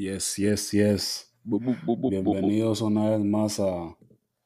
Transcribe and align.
Yes, 0.00 0.36
yes, 0.36 0.70
yes. 0.70 1.30
Bienvenidos 1.44 2.80
una 2.80 3.10
vez 3.10 3.20
más 3.20 3.60
a 3.60 3.98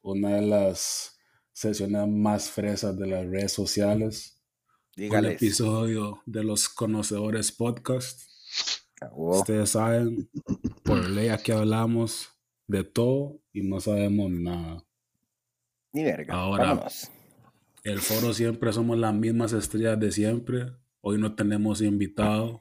una 0.02 0.30
de 0.34 0.42
las 0.42 1.16
sesiones 1.52 2.08
más 2.08 2.50
fresas 2.50 2.98
de 2.98 3.06
las 3.06 3.24
redes 3.24 3.52
sociales. 3.52 4.42
Un 4.96 5.24
episodio 5.26 6.20
de 6.26 6.42
los 6.42 6.68
Conocedores 6.68 7.52
Podcast. 7.52 8.22
Ah, 9.00 9.12
Ustedes 9.14 9.70
saben, 9.70 10.28
por 10.82 11.08
ley 11.08 11.28
aquí 11.28 11.52
hablamos 11.52 12.30
de 12.66 12.82
todo 12.82 13.40
y 13.52 13.62
no 13.62 13.78
sabemos 13.78 14.32
nada. 14.32 14.84
Ni 15.92 16.02
verga. 16.02 16.34
Ahora, 16.34 16.88
el 17.84 18.00
foro 18.00 18.34
siempre 18.34 18.72
somos 18.72 18.98
las 18.98 19.14
mismas 19.14 19.52
estrellas 19.52 20.00
de 20.00 20.10
siempre. 20.10 20.72
Hoy 21.00 21.20
no 21.20 21.36
tenemos 21.36 21.80
invitado. 21.80 22.60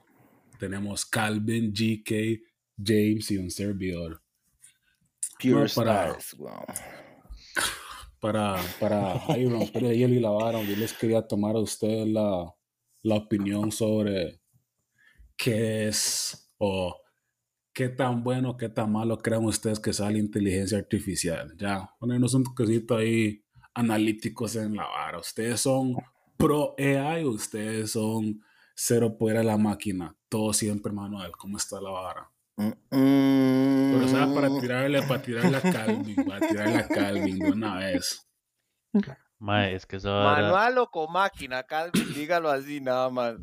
Tenemos 0.60 1.04
Calvin, 1.04 1.72
GK, 1.72 2.53
James 2.82 3.30
y 3.30 3.36
un 3.36 3.50
servidor. 3.50 4.22
Pure 5.40 5.68
para, 5.74 6.16
Para, 8.20 8.60
para 8.80 9.12
ahí 9.28 9.46
romper 9.46 9.84
el 9.84 9.96
hielo 9.96 10.14
y 10.14 10.20
la 10.20 10.30
vara, 10.30 10.62
yo 10.62 10.76
les 10.76 10.92
quería 10.92 11.22
tomar 11.26 11.56
a 11.56 11.60
ustedes 11.60 12.08
la, 12.08 12.54
la 13.02 13.14
opinión 13.16 13.70
sobre 13.70 14.40
qué 15.36 15.88
es 15.88 16.50
o 16.58 16.96
qué 17.72 17.88
tan 17.88 18.22
bueno, 18.22 18.56
qué 18.56 18.68
tan 18.68 18.92
malo 18.92 19.18
creen 19.18 19.44
ustedes 19.44 19.80
que 19.80 19.92
sea 19.92 20.10
la 20.10 20.18
inteligencia 20.18 20.78
artificial. 20.78 21.54
Ya, 21.58 21.90
ponernos 21.98 22.32
un 22.34 22.44
toquecito 22.44 22.96
ahí 22.96 23.44
analíticos 23.74 24.56
en 24.56 24.76
la 24.76 24.84
vara. 24.84 25.18
Ustedes 25.18 25.60
son 25.60 25.96
pro 26.36 26.74
AI, 26.78 27.24
ustedes 27.24 27.90
son 27.90 28.40
cero 28.74 29.18
poder 29.18 29.38
a 29.38 29.42
la 29.42 29.58
máquina. 29.58 30.16
Todo 30.28 30.52
siempre 30.52 30.92
manual. 30.92 31.32
¿Cómo 31.32 31.58
está 31.58 31.80
la 31.80 31.90
vara? 31.90 32.30
Pero 32.56 34.08
sea 34.08 34.32
para 34.32 34.48
tirarle, 34.60 35.02
para 35.02 35.22
tirarle 35.22 35.56
a 35.56 35.60
Calvin, 35.60 36.24
para 36.24 36.46
tirarle 36.46 36.76
a 36.76 36.88
Calvin 36.88 37.38
de 37.38 37.50
una 37.50 37.76
vez. 37.76 38.28
es 39.72 39.86
que 39.86 39.96
eso 39.96 40.08
Manual 40.08 40.78
o 40.78 40.90
con 40.90 41.12
máquina, 41.12 41.62
Calvin, 41.64 42.14
dígalo 42.14 42.50
así 42.50 42.80
nada 42.80 43.10
más. 43.10 43.36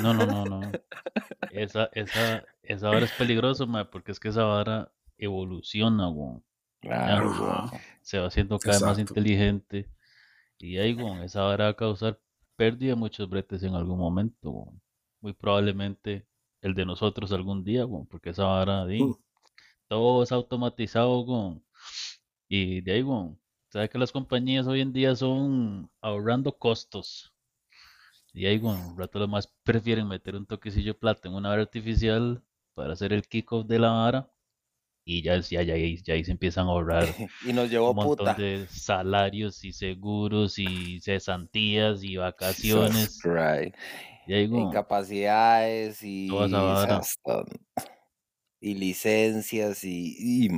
No, 0.00 0.14
no, 0.14 0.26
no, 0.26 0.44
no. 0.44 0.60
Esa, 1.50 1.90
esa, 1.92 2.44
esa 2.62 2.88
vara 2.88 3.04
es 3.04 3.12
peligroso, 3.12 3.66
ma, 3.66 3.90
porque 3.90 4.12
es 4.12 4.20
que 4.20 4.28
esa 4.28 4.44
vara 4.44 4.90
evoluciona, 5.18 6.08
weón. 6.08 6.42
Claro, 6.80 7.70
Se 8.00 8.18
va 8.18 8.28
haciendo 8.28 8.58
cada 8.58 8.78
vez 8.78 8.86
más 8.86 8.98
inteligente. 8.98 9.90
Y 10.56 10.78
ahí, 10.78 10.94
weón, 10.94 11.22
esa 11.22 11.42
vara 11.42 11.64
va 11.64 11.70
a 11.70 11.76
causar 11.76 12.18
pérdida 12.56 12.90
de 12.90 12.96
muchos 12.96 13.28
bretes 13.28 13.62
en 13.64 13.74
algún 13.74 13.98
momento, 13.98 14.50
weón. 14.50 14.80
Muy 15.20 15.34
probablemente 15.34 16.26
el 16.62 16.74
de 16.74 16.86
nosotros 16.86 17.32
algún 17.32 17.64
día, 17.64 17.86
porque 18.08 18.30
esa 18.30 18.44
vara, 18.44 18.86
de, 18.86 19.02
uh. 19.02 19.18
todo 19.88 20.22
es 20.22 20.32
automatizado, 20.32 21.26
con 21.26 21.62
y 22.48 22.82
de 22.82 22.92
ahí, 22.92 23.02
bueno, 23.02 23.38
sabes 23.70 23.90
que 23.90 23.98
las 23.98 24.12
compañías 24.12 24.66
hoy 24.66 24.82
en 24.82 24.92
día 24.92 25.16
son 25.16 25.90
ahorrando 26.02 26.58
costos. 26.58 27.32
Y 28.34 28.46
ahí, 28.46 28.58
bueno, 28.58 28.90
un 28.90 28.98
rato 28.98 29.18
lo 29.18 29.28
más 29.28 29.52
prefieren 29.62 30.06
meter 30.08 30.36
un 30.36 30.46
toquecillo 30.46 30.92
de 30.92 30.98
plata 30.98 31.28
en 31.28 31.34
una 31.34 31.50
vara 31.50 31.62
artificial 31.62 32.42
para 32.74 32.92
hacer 32.92 33.12
el 33.12 33.26
kickoff 33.26 33.66
de 33.66 33.78
la 33.78 33.90
vara 33.90 34.30
y 35.04 35.22
ya, 35.22 35.38
ya, 35.40 35.62
ya, 35.62 35.74
ya 35.76 36.14
ahí 36.14 36.24
se 36.24 36.30
empiezan 36.30 36.66
a 36.66 36.70
ahorrar 36.70 37.06
y 37.46 37.52
nos 37.52 37.70
llevó 37.70 37.90
un 37.90 37.96
montón 37.96 38.36
de 38.36 38.66
salarios 38.68 39.64
y 39.64 39.72
seguros 39.72 40.58
y 40.58 41.00
cesantías 41.00 42.04
y 42.04 42.16
vacaciones. 42.18 43.18
Incapacidades 44.26 46.02
y, 46.02 46.28
y 48.60 48.74
licencias 48.74 49.82
y, 49.84 50.14
y 50.18 50.48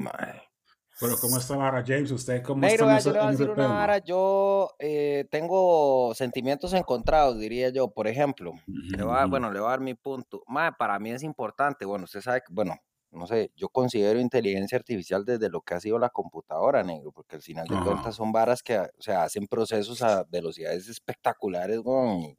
Pero 1.00 1.16
¿cómo 1.20 1.38
está 1.38 1.56
Vara 1.56 1.82
James? 1.84 2.10
¿Usted 2.10 2.42
cómo 2.42 2.60
Pero, 2.60 2.90
está 2.90 3.10
yo 3.10 3.12
le 3.12 3.18
voy 3.18 3.28
a 3.28 3.30
decir 3.30 3.50
una 3.50 3.66
vara, 3.66 3.98
yo 3.98 4.70
eh, 4.78 5.26
tengo 5.30 6.12
sentimientos 6.14 6.74
encontrados, 6.74 7.38
diría 7.38 7.70
yo. 7.70 7.88
Por 7.88 8.06
ejemplo, 8.06 8.52
le 8.66 9.02
bueno, 9.26 9.50
le 9.50 9.58
voy 9.58 9.68
a 9.68 9.70
dar 9.70 9.80
mi 9.80 9.94
punto. 9.94 10.44
para 10.78 10.98
mí 10.98 11.10
es 11.10 11.22
importante, 11.22 11.84
bueno, 11.84 12.04
usted 12.04 12.20
sabe 12.20 12.42
que, 12.46 12.52
bueno, 12.52 12.76
no 13.10 13.26
sé, 13.26 13.52
yo 13.56 13.68
considero 13.68 14.20
inteligencia 14.20 14.76
artificial 14.76 15.24
desde 15.24 15.48
lo 15.48 15.62
que 15.62 15.74
ha 15.74 15.80
sido 15.80 15.98
la 15.98 16.10
computadora, 16.10 16.82
negro, 16.82 17.12
porque 17.12 17.36
al 17.36 17.42
final 17.42 17.66
de 17.66 17.80
cuentas 17.80 18.16
son 18.16 18.32
varas 18.32 18.62
que, 18.62 18.78
o 18.78 18.88
sea, 18.98 19.22
hacen 19.22 19.46
procesos 19.46 20.02
a 20.02 20.24
velocidades 20.24 20.88
espectaculares, 20.88 21.78
y 21.78 22.36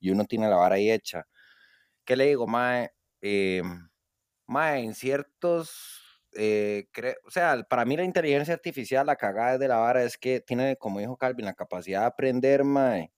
y 0.00 0.10
uno 0.10 0.24
tiene 0.24 0.48
la 0.48 0.56
vara 0.56 0.76
ahí 0.76 0.90
hecha. 0.90 1.26
¿Qué 2.04 2.16
le 2.16 2.26
digo, 2.26 2.46
Mae? 2.46 2.90
Eh, 3.22 3.62
mae, 4.46 4.80
en 4.82 4.94
ciertos, 4.94 6.20
eh, 6.36 6.88
o 7.24 7.30
sea, 7.30 7.62
para 7.68 7.84
mí 7.84 7.96
la 7.96 8.04
inteligencia 8.04 8.54
artificial, 8.54 9.06
la 9.06 9.16
cagada 9.16 9.58
de 9.58 9.68
la 9.68 9.76
vara 9.78 10.02
es 10.02 10.18
que 10.18 10.40
tiene, 10.40 10.76
como 10.76 11.00
dijo 11.00 11.16
Calvin, 11.16 11.46
la 11.46 11.54
capacidad 11.54 12.00
de 12.00 12.06
aprender, 12.06 12.64
Mae, 12.64 13.12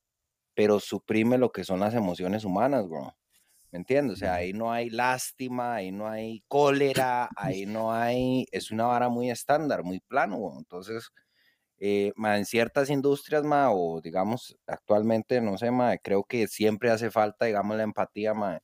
pero 0.54 0.80
suprime 0.80 1.38
lo 1.38 1.52
que 1.52 1.64
son 1.64 1.80
las 1.80 1.94
emociones 1.94 2.44
humanas, 2.44 2.88
bro. 2.88 3.16
¿Me 3.72 3.78
entiendes? 3.78 4.18
O 4.18 4.20
sea, 4.20 4.34
ahí 4.36 4.52
no 4.52 4.70
hay 4.72 4.90
lástima, 4.90 5.76
ahí 5.76 5.92
no 5.92 6.08
hay 6.08 6.44
cólera, 6.48 7.30
ahí 7.36 7.66
no 7.66 7.92
hay, 7.94 8.46
es 8.52 8.70
una 8.70 8.84
vara 8.86 9.08
muy 9.08 9.30
estándar, 9.30 9.82
muy 9.84 10.00
plano, 10.00 10.38
bro. 10.40 10.58
Entonces, 10.58 11.10
eh, 11.84 12.12
en 12.16 12.46
ciertas 12.46 12.90
industrias, 12.90 13.42
ma, 13.44 13.72
o 13.72 14.00
digamos, 14.00 14.56
actualmente, 14.68 15.40
no 15.40 15.58
sé, 15.58 15.70
ma, 15.72 15.96
creo 15.98 16.22
que 16.24 16.46
siempre 16.48 16.90
hace 16.90 17.10
falta, 17.10 17.46
digamos, 17.46 17.76
la 17.76 17.82
empatía, 17.84 18.34
ma, 18.34 18.60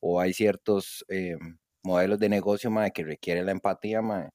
o 0.00 0.20
hay 0.20 0.32
ciertos 0.34 1.04
eh, 1.08 1.36
modelos 1.84 2.18
de 2.18 2.28
negocio, 2.28 2.70
ma, 2.70 2.90
que 2.90 3.04
requiere 3.04 3.44
la 3.44 3.52
empatía, 3.52 4.02
ma, 4.02 4.30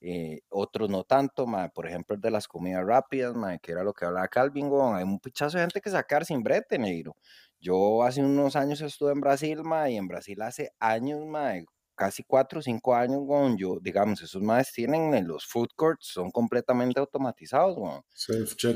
eh, 0.00 0.40
otros 0.48 0.90
no 0.90 1.04
tanto, 1.04 1.46
por 1.74 1.86
ejemplo, 1.88 2.14
el 2.16 2.20
de 2.22 2.30
las 2.30 2.48
comidas 2.48 2.84
rápidas, 2.86 3.34
ma, 3.34 3.58
que 3.58 3.72
era 3.72 3.84
lo 3.84 3.92
que 3.94 4.04
hablaba 4.04 4.28
Calvin, 4.28 4.66
hay 4.94 5.04
un 5.04 5.18
pichazo 5.20 5.58
de 5.58 5.64
gente 5.64 5.80
que 5.80 5.90
sacar 5.90 6.24
sin 6.24 6.42
brete, 6.42 6.78
negro. 6.78 7.16
Yo 7.60 8.02
hace 8.04 8.22
unos 8.22 8.56
años 8.56 8.80
estuve 8.80 9.12
en 9.12 9.20
Brasil, 9.20 9.62
ma, 9.64 9.90
y 9.90 9.96
en 9.96 10.08
Brasil 10.08 10.40
hace 10.42 10.70
años, 10.80 11.24
ma, 11.26 11.54
casi 12.02 12.24
cuatro 12.24 12.58
o 12.58 12.62
cinco 12.62 12.96
años, 12.96 13.20
weón, 13.22 13.56
yo, 13.56 13.78
digamos, 13.80 14.20
esos 14.22 14.42
más 14.42 14.72
tienen 14.72 15.14
en 15.14 15.28
los 15.28 15.46
food 15.46 15.68
courts, 15.76 16.08
son 16.08 16.32
completamente 16.32 16.98
automatizados, 16.98 17.76
weón. 17.78 18.02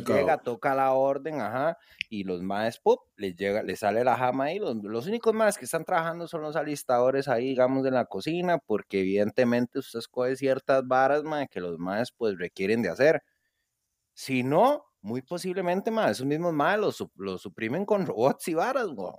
Llega, 0.05 0.39
toca 0.39 0.77
la 0.77 0.93
orden, 0.93 1.41
ajá, 1.41 1.77
y 2.09 2.23
los 2.23 2.41
más, 2.43 2.79
pop, 2.79 3.01
les 3.17 3.35
llega, 3.35 3.65
les 3.65 3.81
sale 3.81 4.05
la 4.05 4.17
jama 4.17 4.45
ahí, 4.45 4.61
los, 4.61 4.77
los 4.77 5.09
únicos 5.09 5.35
más 5.35 5.59
que 5.59 5.65
están 5.65 5.85
trabajando 5.85 6.29
son 6.29 6.43
los 6.43 6.55
alistadores 6.55 7.27
ahí, 7.27 7.47
digamos, 7.49 7.83
de 7.83 7.91
la 7.91 8.05
cocina, 8.05 8.59
porque 8.59 9.01
evidentemente 9.01 9.81
usted 9.81 9.99
escoge 9.99 10.37
ciertas 10.37 10.87
varas, 10.87 11.25
más 11.25 11.49
que 11.51 11.61
los 11.61 11.79
más, 11.79 12.13
pues, 12.13 12.39
requieren 12.39 12.83
de 12.83 12.91
hacer. 12.91 13.25
Si 14.15 14.43
no, 14.45 14.85
muy 15.01 15.23
posiblemente, 15.23 15.91
más, 15.91 16.13
esos 16.13 16.27
mismos 16.27 16.53
más 16.53 16.79
los, 16.79 17.05
los 17.17 17.43
suprimen 17.43 17.85
con 17.85 18.07
robots 18.07 18.47
y 18.49 18.55
varas, 18.55 18.89
weón. 18.89 19.17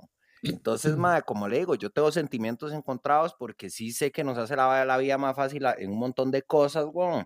Entonces, 0.49 0.97
ma, 0.97 1.21
como 1.21 1.47
le 1.47 1.59
digo, 1.59 1.75
yo 1.75 1.89
tengo 1.89 2.11
sentimientos 2.11 2.73
encontrados 2.73 3.35
porque 3.37 3.69
sí 3.69 3.91
sé 3.91 4.11
que 4.11 4.23
nos 4.23 4.37
hace 4.37 4.55
la, 4.55 4.85
la 4.85 4.97
vida 4.97 5.17
más 5.17 5.35
fácil 5.35 5.65
en 5.77 5.91
un 5.91 5.99
montón 5.99 6.31
de 6.31 6.41
cosas, 6.41 6.85
güey. 6.85 7.23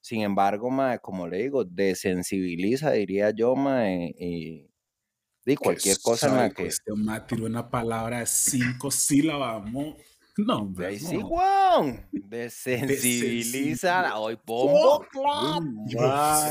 Sin 0.00 0.22
embargo, 0.22 0.70
ma, 0.70 0.98
como 0.98 1.28
le 1.28 1.38
digo, 1.38 1.64
desensibiliza, 1.64 2.92
diría 2.92 3.30
yo, 3.30 3.54
ma, 3.54 3.90
y, 3.90 4.70
cualquier 5.56 5.98
cosa, 6.00 6.32
ma, 6.32 6.50
que... 6.50 6.66
Este 6.66 6.92
tiró 7.28 7.44
una 7.44 7.68
palabra 7.68 8.20
de 8.20 8.26
cinco 8.26 8.90
sílabas, 8.90 9.62
mo. 9.70 9.96
No, 10.36 10.58
hombre. 10.58 10.98
Sí, 10.98 11.20
Juan. 11.20 12.06
Desensibiliza. 12.12 14.18
Hoy 14.18 14.36
pongo 14.36 15.04
clap. 15.10 15.62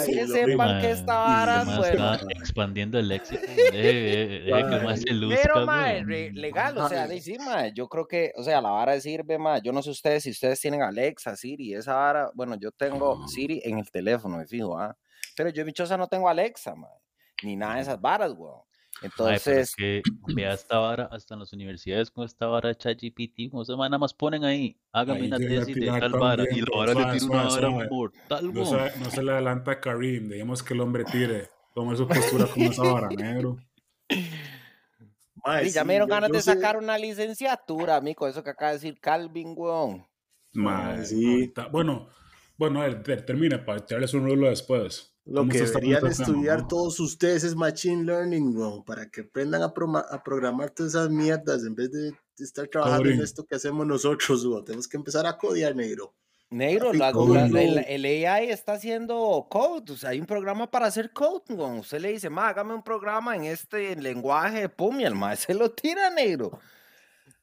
Que 0.05 0.27
sepan 0.27 0.81
que 0.81 0.91
esta 0.91 1.13
vara, 1.13 1.63
bueno. 1.63 2.13
expandiendo 2.29 2.99
el 2.99 3.07
léxico. 3.07 3.41
que 3.45 4.81
más 4.83 5.01
se 5.01 5.13
luzca. 5.13 5.39
Pero, 5.41 5.65
mae, 5.65 6.03
legal, 6.03 6.77
o 6.77 6.89
sea, 6.89 7.07
sí, 7.19 7.37
mae, 7.39 7.71
yo 7.73 7.87
creo 7.87 8.07
que, 8.07 8.33
o 8.35 8.43
sea, 8.43 8.61
la 8.61 8.71
vara 8.71 8.99
sirve, 8.99 9.37
mae. 9.37 9.61
Yo 9.63 9.71
no 9.71 9.81
sé 9.81 9.89
ustedes 9.89 10.23
si 10.23 10.31
ustedes 10.31 10.59
tienen 10.59 10.81
Alexa, 10.81 11.35
Siri, 11.35 11.73
esa 11.73 11.95
vara. 11.95 12.31
Bueno, 12.33 12.55
yo 12.59 12.71
tengo 12.71 13.27
Siri 13.27 13.61
en 13.63 13.79
el 13.79 13.89
teléfono, 13.89 14.37
me 14.37 14.45
fijo, 14.45 14.77
¿ah? 14.77 14.95
Pero 15.35 15.49
yo, 15.49 15.63
bichosa, 15.63 15.97
no 15.97 16.07
tengo 16.07 16.29
Alexa, 16.29 16.75
mae. 16.75 16.91
Ni 17.43 17.55
nada 17.55 17.75
de 17.75 17.81
esas 17.81 18.01
varas, 18.01 18.33
weón. 18.35 18.61
Entonces. 19.01 19.75
que 19.75 20.01
vea 20.27 20.53
esta 20.53 20.79
vara, 20.79 21.09
hasta 21.11 21.33
en 21.33 21.39
las 21.39 21.53
universidades 21.53 22.11
con 22.11 22.25
esta 22.25 22.47
vara 22.47 22.69
de 22.69 22.75
ChatGPT, 22.75 23.49
como 23.51 23.63
se 23.63 23.75
nada 23.75 23.97
más 23.97 24.13
ponen 24.13 24.43
ahí, 24.43 24.77
hágame 24.91 25.27
una 25.27 25.37
tesis 25.37 25.75
de 25.75 25.87
tal 25.87 26.11
vara, 26.11 26.43
y 26.49 26.59
la 26.59 26.67
vara 26.75 26.93
le 26.93 27.19
tira 27.19 27.25
una 27.31 27.43
vara 27.43 27.69
mortal, 27.89 28.53
no 28.53 28.65
se, 28.65 28.99
no 28.99 29.11
se 29.11 29.23
le 29.23 29.31
adelanta 29.31 29.71
a 29.71 29.79
Karim, 29.79 30.27
dejemos 30.27 30.61
que 30.61 30.73
el 30.73 30.81
hombre 30.81 31.05
tire, 31.05 31.49
tome 31.73 31.95
su 31.95 32.07
postura 32.07 32.45
como 32.47 32.71
esa 32.71 32.83
vara, 32.83 33.09
negro. 33.09 33.57
Ay, 35.43 35.69
ya 35.69 35.83
me 35.83 35.93
dieron 35.93 36.09
ganas 36.09 36.31
de 36.31 36.41
sacar 36.41 36.77
una 36.77 36.97
licenciatura, 36.97 37.95
amigo, 37.95 38.27
eso 38.27 38.43
que 38.43 38.49
acaba 38.49 38.71
de 38.71 38.77
decir 38.77 38.99
Calvin, 38.99 39.53
weón. 39.55 40.05
sí. 41.05 41.53
Bueno, 41.71 42.09
bueno, 42.57 42.81
termina 43.25 43.63
para 43.63 43.79
echarles 43.79 44.13
un 44.13 44.25
rulo 44.25 44.49
después. 44.49 45.08
Lo 45.29 45.47
que 45.47 45.61
deberían 45.61 46.07
estudiar 46.07 46.67
todos 46.67 46.99
ustedes 46.99 47.43
es 47.43 47.55
Machine 47.55 48.03
Learning, 48.03 48.83
para 48.83 49.09
que 49.09 49.21
aprendan 49.21 49.61
a, 49.61 49.73
programar 50.23 50.71
todas 50.71 50.93
esas 50.93 51.09
mierdas 51.11 51.63
en 51.63 51.75
vez 51.75 51.91
de 51.91 52.13
estar 52.39 52.67
trabajando 52.67 53.09
en 53.09 53.21
esto 53.21 53.45
que 53.45 53.55
hacemos 53.55 53.85
nosotros, 53.85 54.45
güey. 54.45 54.63
Tenemos 54.63 54.87
que 54.87 54.97
empezar 54.97 55.27
a 55.27 55.37
codear, 55.37 55.75
negro. 55.75 56.15
Negro, 56.49 56.91
el, 56.91 58.25
AI 58.25 58.49
está 58.49 58.73
haciendo 58.73 59.45
code, 59.51 59.93
o 59.93 59.95
sea, 59.95 60.09
hay 60.09 60.19
un 60.19 60.25
programa 60.25 60.71
para 60.71 60.87
hacer 60.87 61.13
code, 61.13 61.43
güey. 61.47 61.77
Usted 61.77 61.99
le 61.99 62.13
dice, 62.13 62.31
ma, 62.31 62.49
hágame 62.49 62.73
un 62.73 62.81
programa 62.81 63.35
en 63.35 63.43
este 63.43 63.95
lenguaje, 63.97 64.67
pum, 64.67 64.99
y 64.99 65.03
el 65.03 65.13
ma 65.13 65.35
se 65.35 65.53
lo 65.53 65.69
tira, 65.69 66.09
negro. 66.09 66.59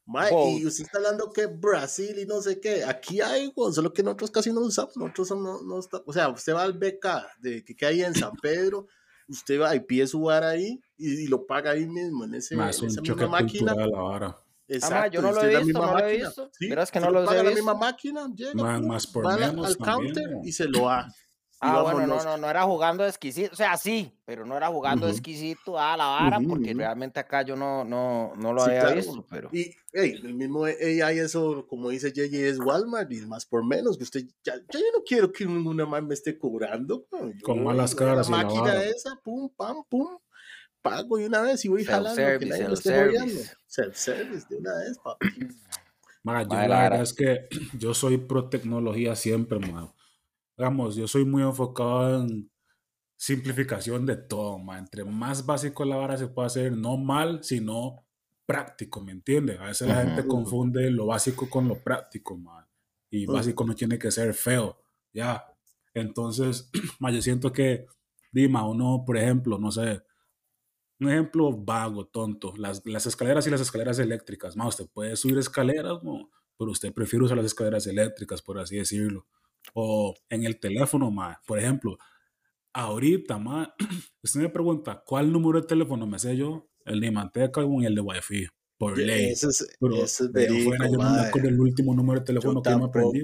Ma, 0.07 0.31
y 0.31 0.65
usted 0.65 0.85
está 0.85 0.99
hablando 0.99 1.33
que 1.33 1.47
Brasil 1.47 2.17
y 2.17 2.27
no 2.27 2.41
sé 2.41 2.61
qué, 2.61 2.85
aquí 2.85 3.21
hay, 3.21 3.51
güey, 3.55 3.73
solo 3.73 3.93
que 3.93 4.05
nosotros 4.05 4.31
casi 4.31 4.53
no 4.53 4.61
usamos, 4.61 4.97
nosotros 4.97 5.33
no, 5.33 5.61
no 5.63 5.81
está, 5.81 6.01
o 6.07 6.13
sea, 6.13 6.29
usted 6.29 6.55
va 6.55 6.63
al 6.63 6.75
BK 6.75 7.41
de 7.41 7.65
que, 7.65 7.87
hay 7.87 8.03
en 8.03 8.15
San 8.15 8.31
Pedro, 8.43 8.87
usted 9.29 9.61
va 9.61 9.75
y 9.75 9.81
pide 9.81 10.07
su 10.07 10.21
bar 10.21 10.45
ahí 10.45 10.81
y, 10.97 11.27
lo 11.27 11.45
paga 11.45 11.73
ahí 11.73 11.87
mismo, 11.87 12.25
en, 12.25 12.37
ese, 12.37 12.55
en 12.55 12.63
esa 12.63 13.01
misma 13.03 13.27
máquina. 13.27 13.75
Exacto, 14.69 15.13
yo 15.13 15.23
no 15.23 15.33
lo 15.33 15.43
he 15.43 15.65
visto, 15.65 15.81
no 15.81 15.93
lo 15.93 16.07
he 16.07 16.17
visto. 16.19 16.51
¿Sí? 16.53 16.69
Verás 16.69 16.91
que 16.91 17.01
no 17.01 17.11
lo, 17.11 17.21
he 17.21 17.23
visto. 17.23 17.43
la 17.43 17.51
misma 17.51 17.75
máquina, 17.75 18.29
llega, 18.33 18.81
más, 18.81 19.07
por 19.09 19.27
va 19.27 19.37
menos 19.37 19.67
al 19.67 19.77
counter 19.77 20.39
y 20.45 20.53
se 20.53 20.67
lo 20.67 20.89
ha. 20.89 21.13
Ah, 21.61 21.81
bueno, 21.83 22.07
no, 22.07 22.23
no, 22.23 22.37
no 22.37 22.51
era 22.51 22.65
jugando 22.65 23.07
exquisito, 23.07 23.53
o 23.53 23.57
sea, 23.57 23.77
sí, 23.79 24.13
pero 24.27 24.45
no 24.45 24.57
era 24.57 24.69
jugando 24.69 25.09
exquisito 25.09 25.79
a 25.79 25.97
la 25.97 26.07
vara, 26.07 26.39
porque 26.47 26.75
realmente 26.75 27.19
acá 27.19 27.43
yo 27.43 27.57
no, 27.57 27.83
no, 27.83 28.35
no 28.37 28.53
lo 28.53 28.63
había 28.63 28.91
visto, 28.91 29.25
pero... 29.31 29.49
Y, 29.53 29.75
hey, 29.93 30.21
el 30.23 30.35
mismo 30.35 30.65
AI, 30.65 31.19
eso, 31.19 31.67
como 31.67 31.89
dice 31.89 32.13
JJ, 32.13 32.49
es 32.49 32.59
Walmart, 32.59 33.11
y 33.11 33.23
más 33.23 33.47
por 33.47 33.65
menos, 33.65 33.97
que 33.97 34.05
usted, 34.05 34.25
ya, 34.45 34.57
ya 34.57 34.79
yo 34.79 34.87
no 34.95 35.03
quiero 35.03 35.33
que 35.33 35.47
ninguna 35.47 35.87
más 35.87 36.03
me 36.03 36.13
esté 36.13 36.39
cobrando. 36.39 37.07
Con 37.43 37.65
malas 37.65 37.95
caras. 37.95 38.29
La 38.29 38.45
máquina 38.45 38.83
esa, 38.85 39.19
pum, 39.25 39.49
pam, 39.57 39.83
pum, 39.89 40.19
pago 40.83 41.19
y 41.19 41.25
una 41.25 41.41
vez 41.41 41.65
y 41.65 41.69
voy 41.69 41.85
jalando 41.85 42.39
que 42.39 42.47
nadie 42.47 42.69
me 42.69 42.75
esté 42.75 43.57
Self-service 43.67 44.47
de 44.49 44.57
una 44.57 44.77
vez, 44.79 44.99
papi. 44.99 45.27
yo 46.25 46.69
la 46.69 46.83
verdad 46.83 47.03
es 47.03 47.15
que 47.15 47.49
yo 47.79 47.95
soy 47.95 48.19
pro 48.19 48.49
tecnología 48.49 49.17
siempre, 49.17 49.59
man. 49.59 49.91
Digamos, 50.57 50.97
yo 50.97 51.07
soy 51.07 51.25
muy 51.25 51.43
enfocado 51.43 52.23
en 52.23 52.51
simplificación 53.17 54.07
de 54.07 54.17
todo, 54.17 54.59
man. 54.59 54.81
Entre 54.81 55.05
más 55.05 55.45
básico 55.45 55.85
la 55.85 55.97
vara 55.97 56.17
se 56.17 56.29
puede 56.29 56.47
hacer, 56.47 56.77
no 56.77 56.97
mal, 56.97 57.43
sino 57.43 58.07
práctico, 58.47 59.01
¿me 59.01 59.13
entiendes? 59.13 59.59
A 59.59 59.65
veces 59.65 59.89
la 59.89 60.03
gente 60.03 60.27
confunde 60.27 60.91
lo 60.91 61.07
básico 61.07 61.51
con 61.51 61.69
lo 61.69 61.83
práctico, 61.83 62.37
man. 62.37 62.65
Y 63.11 63.27
básico 63.27 63.65
no 63.65 63.75
tiene 63.75 63.99
que 63.99 64.11
ser 64.11 64.35
feo, 64.35 64.79
ya. 65.13 65.45
Entonces, 65.95 66.71
man, 67.01 67.15
yo 67.15 67.23
siento 67.23 67.53
que, 67.53 67.87
Dima, 68.33 68.69
uno, 68.69 69.03
por 69.07 69.17
ejemplo, 69.17 69.59
no 69.59 69.71
sé, 69.71 70.03
un 71.01 71.11
ejemplo 71.11 71.53
vago, 71.53 72.07
tonto, 72.07 72.55
las, 72.57 72.85
las 72.87 73.07
escaleras 73.07 73.47
y 73.47 73.51
las 73.51 73.61
escaleras 73.61 73.99
eléctricas. 73.99 74.57
Ma, 74.57 74.67
usted 74.67 74.87
puede 74.89 75.17
subir 75.17 75.39
escaleras, 75.39 75.99
pero 76.59 76.71
usted 76.71 76.93
prefiere 76.93 77.25
usar 77.25 77.37
las 77.37 77.47
escaleras 77.47 77.87
eléctricas, 77.87 78.43
por 78.43 78.59
así 78.59 78.77
decirlo. 78.77 79.27
O 79.75 80.15
en 80.29 80.45
el 80.45 80.59
teléfono, 80.59 81.11
ma, 81.11 81.41
por 81.47 81.59
ejemplo, 81.59 81.99
ahorita, 82.73 83.39
ma, 83.39 83.75
usted 84.23 84.41
me 84.41 84.49
pregunta, 84.49 85.03
¿cuál 85.05 85.33
número 85.33 85.61
de 85.61 85.67
teléfono 85.67 86.07
me 86.07 86.19
sé 86.19 86.37
yo? 86.37 86.69
El 86.85 87.01
de 87.01 87.11
Manteca 87.11 87.63
y 87.63 87.85
el 87.87 87.95
de 87.95 88.01
Wi-Fi, 88.01 88.47
por 88.79 88.99
ley. 88.99 89.31
Eso 89.31 89.51
es, 89.51 89.67
pero 89.81 89.97
eso 89.97 90.25
es 90.25 90.65
fuera, 90.65 90.89
yo 90.91 90.99
no 90.99 91.11
me 91.11 91.49
el 91.49 91.61
último 91.61 91.95
número 91.95 92.21
de 92.21 92.27
teléfono 92.27 92.63
que 92.63 92.77
me 92.77 92.85
aprendí, 92.85 93.23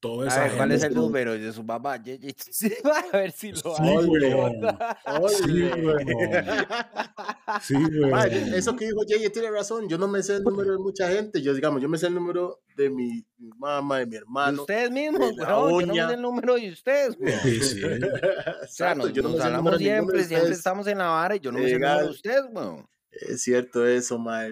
todo 0.00 0.30
a 0.30 0.38
ver, 0.38 0.52
¿cuál 0.56 0.72
es 0.72 0.82
el 0.84 0.94
número 0.94 1.32
de 1.32 1.52
su 1.52 1.64
mamá? 1.64 1.94
a 3.12 3.16
ver 3.16 3.32
si 3.32 3.50
lo 3.52 3.58
Sí, 7.60 7.74
güey. 7.74 8.54
Eso 8.54 8.76
que 8.76 8.86
dijo 8.86 9.00
Jay 9.08 9.28
tiene 9.30 9.50
razón. 9.50 9.88
Yo 9.88 9.98
no 9.98 10.06
me 10.06 10.22
sé 10.22 10.36
el 10.36 10.44
número 10.44 10.72
de 10.72 10.78
mucha 10.78 11.08
gente. 11.10 11.42
Yo, 11.42 11.52
digamos, 11.52 11.82
yo 11.82 11.88
me 11.88 11.98
sé 11.98 12.06
el 12.06 12.14
número 12.14 12.60
de 12.76 12.90
mi, 12.90 13.26
mamá, 13.38 13.98
de 13.98 14.06
mi 14.06 14.16
hermano. 14.16 14.52
De 14.52 14.60
ustedes 14.60 14.90
mismos, 14.90 15.34
Yo 15.36 15.46
no 15.46 15.94
me 15.94 15.94
sé 15.94 16.14
el 16.14 16.22
número 16.22 16.54
de 16.54 16.70
ustedes, 16.70 17.16
güey. 17.18 17.32
Sí, 17.42 17.60
sí. 17.60 17.82
o 17.84 18.66
sea, 18.68 18.94
nos, 18.94 19.12
yo 19.12 19.22
no 19.22 19.30
nos 19.30 19.40
hablamos 19.40 19.78
siempre, 19.78 20.22
siempre 20.22 20.52
estamos 20.52 20.86
en 20.86 20.98
la 20.98 21.08
vara 21.08 21.34
y 21.36 21.40
yo 21.40 21.50
no 21.50 21.58
me 21.58 21.68
sé 21.68 21.74
el 21.74 21.80
número 21.80 22.04
de 22.04 22.10
ustedes, 22.10 22.44
güey. 22.52 22.84
Es 23.10 23.42
cierto 23.42 23.84
eso, 23.84 24.16
mae. 24.18 24.50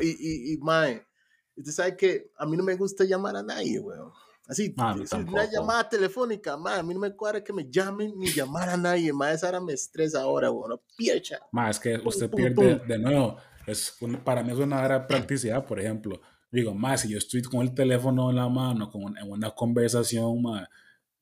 Y, 0.00 0.08
y, 0.08 0.52
y, 0.54 0.56
mae, 0.58 1.06
usted 1.54 1.70
sabe 1.70 1.96
que 1.96 2.30
a 2.36 2.44
mí 2.44 2.56
no 2.56 2.64
me 2.64 2.74
gusta 2.74 3.04
llamar 3.04 3.36
a 3.36 3.42
nadie, 3.42 3.78
güey. 3.78 3.98
Así, 4.46 4.74
ah, 4.76 4.94
una 5.26 5.50
llamada 5.50 5.88
telefónica, 5.88 6.54
ma, 6.56 6.76
a 6.76 6.82
mí 6.82 6.92
no 6.92 7.00
me 7.00 7.16
cuadra 7.16 7.42
que 7.42 7.52
me 7.52 7.66
llamen 7.70 8.12
ni 8.18 8.26
llamar 8.26 8.68
a 8.68 8.76
nadie, 8.76 9.10
ma, 9.10 9.32
esa 9.32 9.48
hora 9.48 9.60
me 9.60 9.72
estresa 9.72 10.20
ahora, 10.20 10.50
bueno, 10.50 10.82
piecha. 10.96 11.40
Más 11.50 11.80
que 11.80 11.98
usted 12.04 12.30
pierde 12.30 12.76
de 12.86 12.98
nuevo, 12.98 13.38
es 13.66 13.96
para 14.22 14.42
mí 14.42 14.52
es 14.52 14.58
una 14.58 14.86
de 14.86 15.00
practicidad, 15.06 15.64
por 15.64 15.80
ejemplo. 15.80 16.20
Digo, 16.50 16.74
más 16.74 17.00
si 17.00 17.08
yo 17.08 17.18
estoy 17.18 17.40
con 17.40 17.62
el 17.62 17.74
teléfono 17.74 18.28
en 18.28 18.36
la 18.36 18.48
mano, 18.48 18.90
con, 18.90 19.16
en 19.16 19.30
una 19.30 19.50
conversación, 19.50 20.42
ma, 20.42 20.68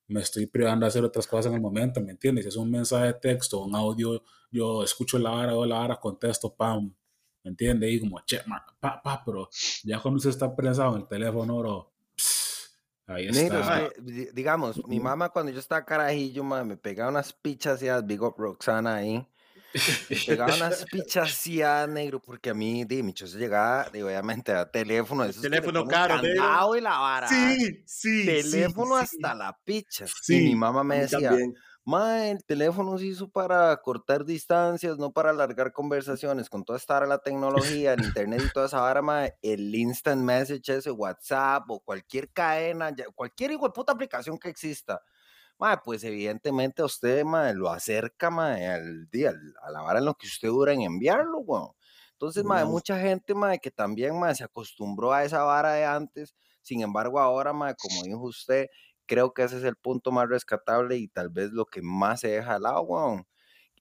me 0.07 0.19
estoy 0.19 0.45
privando 0.45 0.85
de 0.85 0.89
hacer 0.89 1.05
otras 1.05 1.25
cosas 1.25 1.45
en 1.45 1.53
el 1.53 1.61
momento, 1.61 2.01
¿me 2.01 2.11
entiendes? 2.11 2.43
Si 2.43 2.49
es 2.49 2.57
un 2.57 2.69
mensaje 2.69 3.05
de 3.05 3.13
texto, 3.13 3.63
un 3.63 3.73
audio, 3.73 4.21
yo 4.51 4.83
escucho 4.83 5.17
la 5.17 5.31
hora 5.31 5.55
o 5.55 5.65
la 5.65 5.79
hora, 5.79 5.95
contesto, 5.95 6.53
pam, 6.53 6.93
¿me 7.41 7.51
entiendes? 7.51 7.89
Y 7.89 7.99
como, 8.01 8.19
che, 8.25 8.41
ma, 8.45 8.63
pa, 8.81 9.01
pa, 9.01 9.23
pero 9.25 9.49
ya 9.83 9.99
cuando 9.99 10.17
usted 10.17 10.31
está 10.31 10.53
prensado 10.53 10.95
en 10.95 11.03
el 11.03 11.07
teléfono, 11.07 11.57
bro, 11.57 11.93
Ahí 13.07 13.27
está. 13.27 13.89
digamos, 14.33 14.85
mi 14.87 14.99
mamá 14.99 15.29
cuando 15.29 15.51
yo 15.51 15.59
estaba 15.59 15.85
carajillo, 15.85 16.43
me 16.43 16.77
pegaba 16.77 17.09
unas 17.09 17.33
pichas 17.33 17.81
y 17.83 17.87
Big 18.03 18.21
Up 18.21 18.35
Roxana 18.37 18.95
ahí. 18.95 19.27
Me 20.09 20.17
pegaba 20.25 20.55
unas 20.55 20.85
pichas 20.91 21.43
ya 21.45 21.87
negro, 21.87 22.19
porque 22.19 22.51
a 22.51 22.53
mí, 22.53 22.85
de 22.85 23.03
mi 23.03 23.13
se 23.15 23.37
llegaba, 23.37 23.87
obviamente, 23.89 24.51
a 24.51 24.69
teléfono. 24.69 25.23
Esos 25.23 25.41
teléfono 25.41 25.87
caro, 25.87 26.21
negro. 26.21 26.75
y 26.75 26.81
la 26.81 26.99
vara. 26.99 27.27
Sí, 27.27 27.83
sí. 27.85 28.25
Teléfono 28.25 28.95
hasta 28.95 29.33
la 29.33 29.57
picha. 29.63 30.05
Sí, 30.21 30.37
y 30.37 30.49
mi 30.49 30.55
mamá 30.55 30.83
me 30.83 30.99
decía, 30.99 31.35
Ma, 31.85 32.29
el 32.29 32.45
teléfono 32.45 32.97
se 32.97 33.07
hizo 33.07 33.29
para 33.29 33.75
cortar 33.81 34.23
distancias, 34.23 34.97
no 34.97 35.11
para 35.11 35.31
alargar 35.31 35.73
conversaciones. 35.73 36.49
Con 36.49 36.63
toda 36.63 36.77
esta 36.77 37.05
la 37.05 37.17
tecnología, 37.17 37.93
el 37.93 38.05
internet 38.05 38.41
y 38.45 38.53
toda 38.53 38.67
esa 38.67 38.79
vara, 38.79 39.01
el 39.41 39.75
instant 39.75 40.21
message, 40.21 40.77
ese 40.77 40.91
WhatsApp 40.91 41.69
o 41.69 41.81
cualquier 41.81 42.31
cadena, 42.31 42.95
cualquier 43.15 43.51
igual 43.51 43.73
puta 43.73 43.91
aplicación 43.91 44.37
que 44.37 44.47
exista, 44.47 45.01
ma, 45.59 45.81
pues 45.83 46.03
evidentemente 46.03 46.81
a 46.81 46.85
usted 46.85 47.23
ma, 47.25 47.51
lo 47.53 47.69
acerca 47.69 48.29
ma, 48.29 48.53
al 48.55 49.09
día, 49.09 49.33
a 49.61 49.71
la 49.71 49.81
vara 49.81 49.99
en 49.99 50.05
lo 50.05 50.15
que 50.15 50.27
usted 50.27 50.47
dura 50.49 50.73
en 50.73 50.81
enviarlo, 50.81 51.43
bueno. 51.43 51.75
Entonces, 52.13 52.43
ma, 52.43 52.63
mucha 52.65 52.99
gente 52.99 53.33
ma, 53.35 53.57
que 53.57 53.71
también 53.71 54.19
ma, 54.19 54.33
se 54.35 54.43
acostumbró 54.43 55.13
a 55.13 55.23
esa 55.25 55.43
vara 55.43 55.73
de 55.73 55.85
antes. 55.85 56.35
Sin 56.61 56.81
embargo, 56.81 57.19
ahora, 57.19 57.53
ma, 57.53 57.73
como 57.75 58.03
dijo 58.03 58.21
usted, 58.23 58.67
creo 59.05 59.33
que 59.33 59.43
ese 59.43 59.57
es 59.57 59.63
el 59.63 59.75
punto 59.75 60.11
más 60.11 60.29
rescatable 60.29 60.97
y 60.97 61.07
tal 61.09 61.29
vez 61.29 61.51
lo 61.51 61.65
que 61.65 61.81
más 61.81 62.21
se 62.21 62.29
deja 62.29 62.55
al 62.55 62.65
agua. 62.65 63.23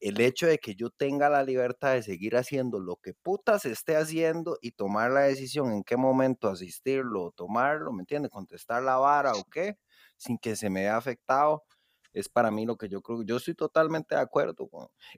El 0.01 0.21
hecho 0.21 0.47
de 0.49 0.59
que 0.59 0.75
yo 0.75 0.91
tenga 0.91 1.29
la 1.31 1.45
libertad 1.45 1.93
de 1.95 2.03
seguir 2.03 2.37
haciendo 2.37 2.81
lo 2.81 2.97
que 2.97 3.15
putas 3.15 3.65
esté 3.65 3.97
haciendo 3.97 4.59
y 4.61 4.73
tomar 4.73 5.13
la 5.13 5.21
decisión 5.23 5.73
en 5.73 5.85
qué 5.85 5.97
momento 5.97 6.49
asistirlo 6.49 7.25
o 7.27 7.31
tomarlo, 7.33 7.93
¿me 7.93 8.03
entiende? 8.03 8.29
Contestar 8.29 8.83
la 8.83 8.97
vara 8.97 9.37
o 9.37 9.45
qué, 9.45 9.79
sin 10.23 10.39
que 10.39 10.57
se 10.57 10.71
me 10.71 10.83
vea 10.83 10.97
afectado, 10.97 11.65
es 12.13 12.29
para 12.29 12.51
mí 12.51 12.67
lo 12.67 12.77
que 12.77 12.89
yo 12.89 13.03
creo. 13.03 13.23
Yo 13.23 13.39
estoy 13.39 13.55
totalmente 13.55 14.15
de 14.15 14.21
acuerdo. 14.21 14.69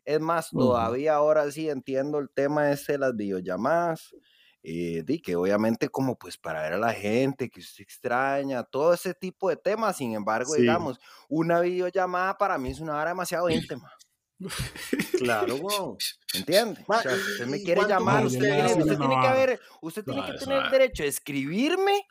Es 0.04 0.20
más, 0.20 0.50
todavía 0.50 1.14
ahora 1.14 1.50
sí 1.50 1.68
entiendo 1.68 2.18
el 2.18 2.30
tema 2.30 2.64
de 2.66 2.98
las 2.98 3.16
videollamadas 3.16 4.14
eh, 4.66 5.02
di 5.04 5.20
que 5.20 5.36
obviamente 5.36 5.90
como 5.90 6.16
pues 6.16 6.38
para 6.38 6.62
ver 6.62 6.72
a 6.72 6.78
la 6.78 6.94
gente 6.94 7.50
que 7.50 7.60
usted 7.60 7.82
extraña, 7.82 8.62
todo 8.62 8.94
ese 8.94 9.12
tipo 9.12 9.50
de 9.50 9.56
temas, 9.56 9.98
sin 9.98 10.14
embargo, 10.14 10.54
digamos, 10.54 10.98
una 11.28 11.60
videollamada 11.60 12.38
para 12.38 12.56
mí 12.56 12.70
es 12.70 12.80
una 12.80 12.96
hora 12.96 13.10
demasiado 13.10 13.50
íntima. 13.50 13.92
Claro, 15.18 15.58
wow. 15.58 15.98
¿Entiende? 16.34 16.82
O 16.86 16.98
sea, 16.98 17.12
usted 17.12 17.46
me 17.46 17.62
quiere 17.62 17.82
llamar, 17.86 18.26
usted, 18.26 18.40
tiene, 18.40 19.20
que 19.20 19.26
haber, 19.26 19.60
usted 19.80 20.02
tiene 20.02 20.24
que 20.24 20.32
tener 20.32 20.64
el 20.64 20.70
derecho 20.70 21.02
a 21.02 21.06
escribirme 21.06 22.06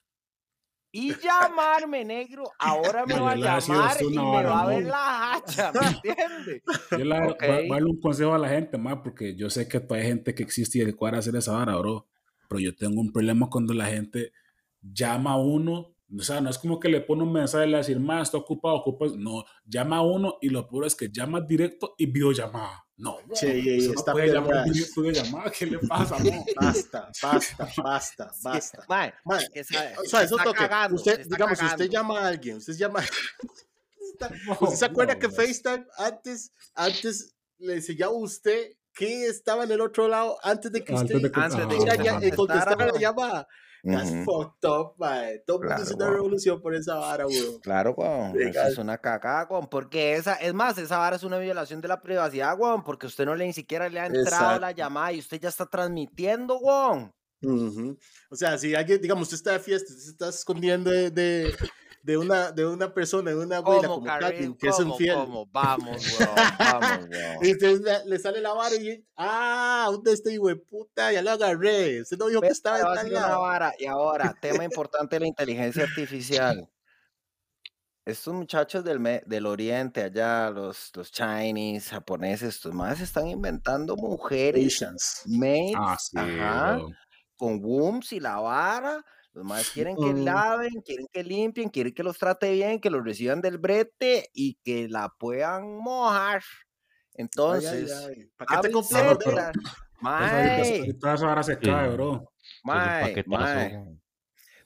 y 0.93 1.13
llamarme, 1.19 2.05
negro. 2.05 2.45
Ahora 2.57 3.05
me 3.05 3.19
va 3.19 3.31
a 3.31 3.35
llamar 3.35 3.97
y 4.01 4.17
me 4.17 4.43
va 4.43 4.62
a 4.62 4.67
ver 4.67 4.85
la 4.85 5.33
hacha, 5.33 5.73
¿me 5.73 5.88
entiende? 5.88 6.63
Yo 6.91 7.03
le 7.03 7.15
darle 7.67 7.83
un 7.83 8.00
consejo 8.00 8.33
a 8.33 8.38
la 8.38 8.47
gente, 8.47 8.77
más, 8.77 9.00
porque 9.03 9.35
yo 9.35 9.50
sé 9.50 9.67
que 9.67 9.83
hay 9.89 10.03
gente 10.03 10.33
que 10.33 10.43
existe 10.43 10.79
y 10.79 10.85
que 10.85 10.93
cuadra 10.93 11.19
hacer 11.19 11.35
esa 11.35 11.57
hora, 11.57 11.75
bro 11.75 12.07
pero 12.53 12.62
yo 12.62 12.75
tengo 12.75 13.01
un 13.01 13.12
problema 13.12 13.50
cuando 13.50 13.73
la 13.73 13.88
gente 13.88 14.31
llama 14.79 15.31
a 15.31 15.38
uno, 15.38 15.92
o 16.17 16.24
sea, 16.24 16.41
no 16.41 16.50
es 16.50 16.58
como 16.58 16.79
que 16.79 16.89
le 16.89 17.01
pone 17.01 17.24
un 17.24 17.32
mensaje 17.32 17.65
y 17.65 17.70
le 17.70 17.77
decir, 17.77 18.00
más, 18.00 18.27
está 18.27 18.38
ocupado, 18.38 18.75
ocupado, 18.75 19.17
no, 19.17 19.46
llama 19.65 19.98
a 19.98 20.01
uno 20.01 20.38
y 20.41 20.50
lo 20.50 20.67
peor 20.67 20.86
es 20.86 20.96
que 20.96 21.10
llama 21.12 21.41
directo 21.41 21.96
y 21.98 22.05
videollamada. 22.05 22.86
No, 22.98 23.17
sí, 23.34 23.89
está 23.89 24.12
no 24.12 24.17
puede 24.17 24.34
llamar 24.34 24.63
directo 24.65 25.01
de 25.01 25.13
llamada, 25.13 25.51
¿qué 25.51 25.65
le 25.65 25.79
pasa? 25.79 26.17
No? 26.20 26.46
Basta, 26.55 27.12
basta, 27.22 27.70
basta, 27.75 28.32
basta. 28.43 28.86
Man, 28.88 29.12
o 29.25 30.05
sea, 30.05 30.24
eso 30.24 30.38
toque. 30.38 30.70
usted, 30.91 31.25
digamos, 31.27 31.58
si 31.58 31.65
usted 31.65 31.89
llama 31.89 32.20
a 32.20 32.27
alguien, 32.27 32.58
usted 32.58 32.74
llama... 32.74 33.03
¿Usted 34.62 34.75
se 34.75 34.86
acuerda 34.86 35.17
que 35.17 35.27
FaceTime 35.27 35.86
antes, 35.98 36.53
antes 36.75 37.36
le 37.58 37.75
enseñaba 37.75 38.13
a 38.13 38.17
usted 38.17 38.74
qué 38.93 39.25
estaba 39.25 39.63
en 39.63 39.72
el 39.72 39.82
otro 39.82 40.08
lado 40.08 40.38
antes 40.43 40.72
de 40.72 40.84
que 40.84 40.93
usted 40.93 41.15
antes 41.15 41.22
de, 41.22 42.29
que 42.29 42.36
contestara 42.36 42.86
la 42.86 43.00
llamada. 43.00 43.48
That's 43.84 44.12
fucked 44.24 44.63
up, 44.63 44.94
man. 44.98 45.42
Todo 45.46 45.62
el 45.62 45.70
mundo 45.70 45.96
una 45.96 46.10
revolución 46.10 46.62
por 46.62 46.74
esa 46.74 46.96
vara, 46.96 47.28
weón. 47.28 47.60
Claro, 47.60 47.94
weón. 47.98 48.40
Eso 48.42 48.62
es 48.62 48.78
una 48.78 48.98
caca, 48.98 49.46
weón. 49.50 49.68
Porque 49.68 50.13
esa, 50.13 50.36
es 50.36 50.54
más, 50.54 50.78
esa 50.78 50.98
vara 50.98 51.18
es 51.18 51.24
una 51.24 51.38
violación 51.38 51.82
de 51.82 51.90
la 51.90 52.02
privacidad, 52.02 52.58
weón. 52.58 52.84
Porque 52.84 53.08
usted 53.08 53.25
no 53.25 53.36
le 53.36 53.46
ni 53.46 53.54
siquiera 53.54 53.90
le 53.90 54.00
ha 54.00 54.06
entrado 54.06 54.58
la 54.60 54.72
llamada 54.72 55.12
y 55.12 55.20
usted 55.20 55.40
ya 55.40 55.50
está 55.50 55.66
transmitiendo, 55.66 56.60
weón. 56.60 57.12
O 58.30 58.36
sea, 58.36 58.58
si 58.58 58.74
alguien, 58.74 59.02
digamos, 59.02 59.24
usted 59.24 59.36
está 59.36 59.52
de 59.52 59.60
fiesta, 59.60 59.94
se 59.94 60.12
está 60.12 60.30
escondiendo 60.30 60.90
de, 60.90 61.12
de 61.12 61.54
una, 62.17 62.51
de 62.51 62.65
una 62.65 62.93
persona, 62.93 63.31
de 63.31 63.38
una 63.38 63.57
abuela 63.57 63.88
como 63.88 64.05
Katy, 64.05 64.55
que 64.55 64.67
es 64.67 64.79
un 64.79 64.95
fiel. 64.98 65.15
¿cómo? 65.15 65.45
Vamos, 65.48 66.05
weón, 66.19 66.36
vamos, 66.60 67.07
weón. 67.10 67.38
Y 67.41 67.51
entonces 67.51 68.05
le 68.05 68.19
sale 68.19 68.41
la 68.41 68.53
vara 68.53 68.75
y, 68.75 69.05
ah, 69.15 69.88
¿dónde 69.89 70.13
de 70.15 70.55
puta? 70.57 71.13
Ya 71.13 71.22
lo 71.22 71.31
agarré. 71.31 72.01
Usted 72.01 72.17
no 72.17 72.27
dijo 72.27 72.41
que 72.41 72.48
estaba 72.48 72.79
en 72.79 72.86
tal 72.95 73.13
lado. 73.13 73.41
Vara. 73.41 73.74
Y 73.79 73.86
ahora, 73.86 74.36
tema 74.41 74.65
importante 74.65 75.15
de 75.15 75.22
la 75.22 75.27
inteligencia 75.27 75.83
artificial. 75.83 76.69
Estos 78.05 78.33
muchachos 78.33 78.83
del, 78.83 79.01
del 79.25 79.45
oriente, 79.45 80.03
allá, 80.03 80.50
los, 80.50 80.91
los 80.93 81.10
Chinese, 81.10 81.89
japoneses, 81.89 82.55
estos 82.55 82.74
más 82.74 83.00
están 83.00 83.27
inventando 83.27 83.95
mujeres. 83.95 84.86
Maids, 85.25 85.77
ah, 85.77 85.98
sí, 85.98 86.17
con 87.38 87.63
wombs 87.63 88.12
y 88.12 88.19
la 88.19 88.41
vara 88.41 89.05
los 89.34 89.44
más 89.44 89.70
quieren 89.72 89.96
que 89.96 90.13
laven, 90.13 90.82
quieren 90.86 91.08
que 91.12 91.24
limpien, 91.24 91.70
quieren 91.70 91.94
que 91.94 92.04
los 92.04 92.20
trate 92.20 92.52
bien, 92.52 92.80
que 92.80 92.92
los 92.92 93.04
reciban 93.04 93.42
del 93.42 93.58
brete 93.58 94.30
y 94.32 94.60
que 94.63 94.88
la 94.88 95.10
puedan 95.10 95.78
mojar. 95.78 96.44
Entonces, 97.16 97.92
¿para 98.38 98.62
qué 98.62 98.68
te 98.68 98.74
compras? 98.74 99.18
ahora 101.22 101.44
se 101.44 101.58
cae, 101.58 101.90
bro. 101.90 102.32
Mae, 102.63 103.25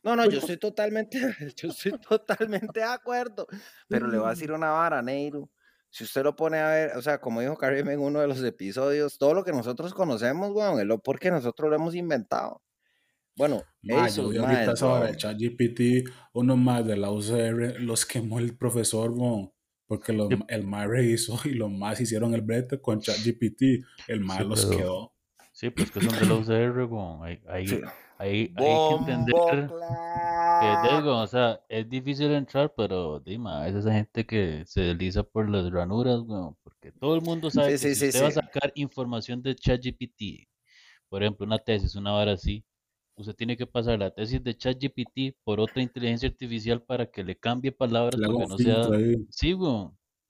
No, 0.04 0.16
no, 0.16 0.26
yo 0.30 0.40
estoy 0.40 0.58
totalmente, 0.58 1.20
yo 1.56 1.70
estoy 1.70 1.94
totalmente 2.00 2.80
de 2.80 2.86
acuerdo. 2.86 3.48
Pero 3.88 4.08
le 4.08 4.18
voy 4.18 4.28
a 4.28 4.32
decir 4.32 4.52
una 4.52 4.72
vara, 4.72 5.02
Neiro. 5.02 5.50
Si 5.90 6.04
usted 6.04 6.24
lo 6.24 6.36
pone 6.36 6.60
a 6.60 6.70
ver, 6.70 6.98
o 6.98 7.02
sea, 7.02 7.20
como 7.20 7.40
dijo 7.40 7.56
Karim 7.56 7.90
en 7.90 8.00
uno 8.00 8.20
de 8.20 8.28
los 8.28 8.44
episodios, 8.44 9.18
todo 9.18 9.34
lo 9.34 9.44
que 9.46 9.54
nosotros 9.54 9.94
conocemos, 9.94 10.52
weón, 10.52 10.80
es 10.80 10.86
lo 10.86 11.00
porque 11.00 11.32
nosotros 11.32 11.70
lo 11.70 11.76
hemos 11.78 11.96
inventado. 11.96 12.62
Bueno, 13.38 13.64
eso, 13.84 14.34
yo 14.34 14.46
ahorita 14.46 14.76
sobre 14.76 15.12
el 15.12 15.18
chat 15.18 15.38
GPT, 15.38 16.10
uno 16.34 16.58
más 16.58 16.86
de 16.86 16.98
la 16.98 17.12
UCR 17.12 17.80
los 17.80 18.04
quemó 18.06 18.40
el 18.40 18.58
profesor, 18.58 19.14
porque 19.86 20.18
el 20.48 20.64
MARE 20.66 21.06
hizo 21.06 21.40
y 21.46 21.52
los 21.52 21.72
más 21.72 22.02
hicieron 22.02 22.34
el 22.34 22.42
brete 22.42 22.82
con 22.82 23.00
chat 23.00 23.18
GPT, 23.24 23.86
el 24.08 24.22
más 24.22 24.44
los 24.44 24.66
quedó. 24.66 25.14
Sí, 25.52 25.70
pues 25.70 25.92
que 25.92 26.02
son 26.02 26.20
de 26.20 26.26
la 26.26 26.36
UCR, 26.36 26.86
bon. 26.86 27.24
Ahí, 27.24 27.40
ahí, 27.48 27.84
hay 28.20 28.54
que 28.56 28.96
entender 29.00 29.72
que 30.60 30.96
digo, 30.96 31.20
o 31.20 31.28
sea, 31.28 31.62
es 31.70 31.88
difícil 31.88 32.32
entrar, 32.32 32.74
pero 32.76 33.20
dime, 33.20 33.70
es 33.70 33.76
esa 33.76 33.94
gente 33.94 34.26
que 34.26 34.64
se 34.66 34.82
desliza 34.82 35.22
por 35.22 35.48
las 35.48 35.72
ranuras, 35.72 36.22
bueno, 36.24 36.58
porque 36.64 36.92
todo 36.92 37.16
el 37.16 37.22
mundo 37.22 37.52
sabe 37.52 37.72
que 37.72 37.78
si 37.78 37.92
usted 37.92 38.24
va 38.24 38.28
a 38.30 38.32
sacar 38.32 38.72
información 38.74 39.44
de 39.44 39.56
ChatGPT, 39.56 40.48
por 41.10 41.22
ejemplo, 41.22 41.46
una 41.46 41.60
tesis, 41.60 41.96
una 41.96 42.16
hora 42.16 42.34
así, 42.34 42.66
usted 43.18 43.36
tiene 43.36 43.58
que 43.58 43.66
pasar 43.66 44.00
la 44.00 44.12
tesis 44.12 44.44
de 44.44 44.56
ChatGPT 44.56 45.38
por 45.44 45.60
otra 45.60 45.82
inteligencia 45.82 46.30
artificial 46.30 46.82
para 46.82 47.08
que 47.08 47.24
le 47.24 47.38
cambie 47.38 47.72
palabras 47.72 48.20
porque 48.24 48.48
no 48.48 48.58
sea. 48.58 48.84
Sí, 49.30 49.54
güey. 49.54 49.90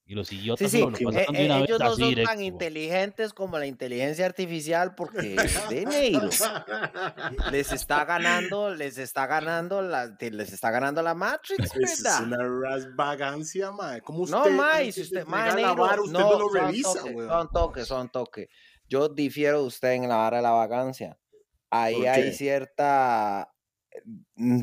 Y 0.09 0.15
los 0.15 0.31
idiotas 0.31 0.71
sí, 0.71 0.77
sí. 0.77 1.03
Lo 1.03 1.11
pasan 1.11 1.35
e, 1.35 1.41
e, 1.41 1.45
una 1.45 1.59
ellos 1.59 1.79
no 1.81 1.95
son 1.97 2.15
tan 2.23 2.41
inteligentes 2.41 3.33
como 3.33 3.59
la 3.59 3.65
inteligencia 3.67 4.25
artificial 4.25 4.95
porque 4.95 5.35
de 5.69 5.85
negro 5.85 6.29
les 7.51 7.73
está 7.73 8.05
ganando, 8.05 8.73
les 8.73 8.97
está 8.97 9.27
ganando 9.27 9.81
la, 9.81 10.15
les 10.17 10.53
está 10.53 10.71
ganando 10.71 11.01
la 11.01 11.13
Matrix, 11.13 11.73
¿verdad? 11.73 12.21
Es 12.21 12.21
una 12.21 12.37
rasvagancia, 12.37 13.73
mae. 13.73 13.99
¿Cómo 13.99 14.19
usted? 14.19 14.37
No, 14.37 14.49
mae, 14.49 14.93
si 14.93 15.01
usted, 15.01 15.25
mae, 15.25 15.53
negro, 15.53 16.03
usted 16.03 16.13
no, 16.17 16.39
lo 16.39 16.49
revisa, 16.53 17.01
güey. 17.01 17.27
Son 17.27 17.49
toques, 17.51 17.87
son 17.87 18.09
toques. 18.09 18.47
Yo 18.87 19.09
difiero 19.09 19.59
de 19.59 19.67
usted 19.67 19.91
en 19.91 20.07
la 20.07 20.15
vara 20.15 20.37
de 20.37 20.43
la 20.43 20.51
vagancia. 20.51 21.17
Ahí 21.69 22.05
hay 22.05 22.33
cierta, 22.33 23.53
mm, 24.35 24.61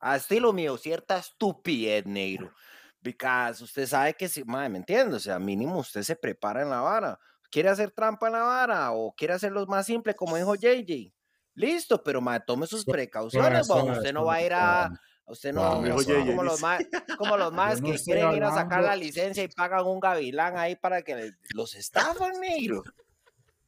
a 0.00 0.16
estilo 0.16 0.52
mío, 0.52 0.76
cierta 0.76 1.18
estupidez, 1.18 2.04
negro. 2.06 2.52
Because 3.00 3.64
usted 3.64 3.86
sabe 3.86 4.14
que 4.14 4.28
si, 4.28 4.44
madre, 4.44 4.68
¿me 4.68 4.78
entiende? 4.78 5.16
O 5.16 5.20
sea, 5.20 5.38
mínimo 5.38 5.78
usted 5.78 6.02
se 6.02 6.14
prepara 6.14 6.62
en 6.62 6.70
la 6.70 6.80
vara. 6.80 7.18
¿Quiere 7.50 7.68
hacer 7.68 7.90
trampa 7.90 8.28
en 8.28 8.34
la 8.34 8.42
vara 8.42 8.92
o 8.92 9.12
quiere 9.14 9.34
hacerlo 9.34 9.66
más 9.66 9.86
simple, 9.86 10.14
como 10.14 10.36
dijo 10.36 10.54
JJ? 10.54 11.12
Listo, 11.54 12.02
pero 12.02 12.20
madre, 12.20 12.44
tome 12.46 12.66
sus 12.66 12.84
precauciones, 12.84 13.68
usted 13.68 14.12
no 14.12 14.24
va 14.24 14.34
a 14.34 14.42
ir 14.42 14.52
a... 14.54 14.90
Usted 15.24 15.52
no, 15.52 15.82
como, 16.26 16.42
los 16.42 16.60
más, 16.60 16.82
como 17.16 17.36
los 17.36 17.52
más 17.52 17.80
que 17.80 17.94
quieren 17.94 18.32
ir 18.32 18.44
a 18.44 18.52
sacar 18.52 18.82
la 18.82 18.96
licencia 18.96 19.42
y 19.42 19.48
pagan 19.48 19.86
un 19.86 20.00
gavilán 20.00 20.58
ahí 20.58 20.74
para 20.74 21.02
que 21.02 21.32
los 21.54 21.74
estafan, 21.74 22.40
negro. 22.40 22.82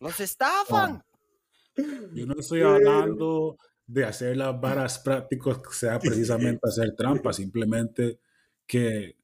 Los 0.00 0.18
estafan. 0.20 1.02
Yo 2.14 2.26
no 2.26 2.34
estoy 2.38 2.62
hablando 2.62 3.58
de 3.86 4.04
hacer 4.04 4.36
las 4.36 4.60
varas 4.60 4.98
prácticas 4.98 5.58
que 5.58 5.72
sea 5.72 5.98
precisamente 6.00 6.60
hacer 6.62 6.94
trampas, 6.96 7.36
simplemente 7.36 8.20
que 8.66 9.16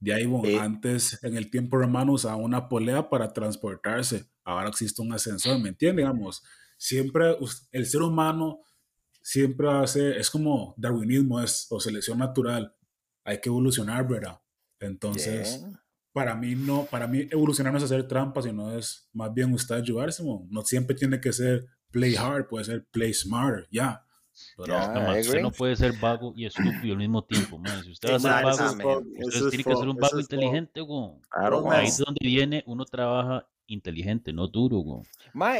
de 0.00 0.12
ahí, 0.12 0.26
bueno, 0.26 0.60
antes 0.60 1.22
en 1.24 1.36
el 1.36 1.50
tiempo 1.50 1.78
romano 1.78 2.12
usaban 2.12 2.42
una 2.42 2.68
polea 2.68 3.08
para 3.08 3.32
transportarse, 3.32 4.26
ahora 4.44 4.68
existe 4.68 5.00
un 5.00 5.12
ascensor, 5.12 5.58
¿me 5.58 5.70
entiendes? 5.70 6.04
Digamos, 6.04 6.42
siempre 6.76 7.36
el 7.72 7.86
ser 7.86 8.02
humano 8.02 8.60
siempre 9.22 9.70
hace, 9.70 10.18
es 10.18 10.28
como 10.30 10.74
darwinismo, 10.76 11.40
es 11.40 11.66
o 11.70 11.80
selección 11.80 12.18
natural, 12.18 12.76
hay 13.24 13.40
que 13.40 13.48
evolucionar, 13.48 14.06
¿verdad? 14.06 14.38
Entonces, 14.78 15.64
para 16.14 16.36
mí 16.36 16.54
no, 16.54 16.84
para 16.84 17.08
mí 17.08 17.26
evolucionar 17.28 17.72
no 17.72 17.78
es 17.78 17.84
hacer 17.84 18.06
trampas, 18.06 18.44
sino 18.44 18.72
es 18.72 19.08
más 19.12 19.34
bien 19.34 19.52
usted 19.52 19.74
ayudarse, 19.74 20.22
no 20.24 20.62
siempre 20.62 20.94
tiene 20.94 21.20
que 21.20 21.32
ser 21.32 21.66
play 21.90 22.14
hard, 22.14 22.46
puede 22.46 22.64
ser 22.64 22.84
play 22.84 23.12
smarter, 23.12 23.66
ya. 23.68 24.00
Pero 24.56 24.78
usted 25.20 25.42
no 25.42 25.50
puede 25.50 25.74
ser 25.74 25.92
vago 25.98 26.32
y 26.36 26.46
estúpido 26.46 26.92
al 26.92 26.98
mismo 26.98 27.24
tiempo, 27.24 27.58
man. 27.58 27.82
Si 27.82 27.90
usted 27.90 28.10
va 28.10 28.14
a 28.14 28.52
ser 28.52 28.76
vago, 28.78 29.00
usted 29.00 29.48
tiene 29.48 29.64
que 29.64 29.76
ser 29.76 29.88
un 29.88 29.96
vago 29.96 30.20
inteligente. 30.20 30.80
Ahí 31.72 31.86
es 31.88 31.98
donde 31.98 32.20
viene, 32.22 32.62
uno 32.66 32.84
trabaja 32.84 33.48
inteligente, 33.66 34.32
no 34.32 34.48
duro, 34.48 34.78
güey. 34.78 35.02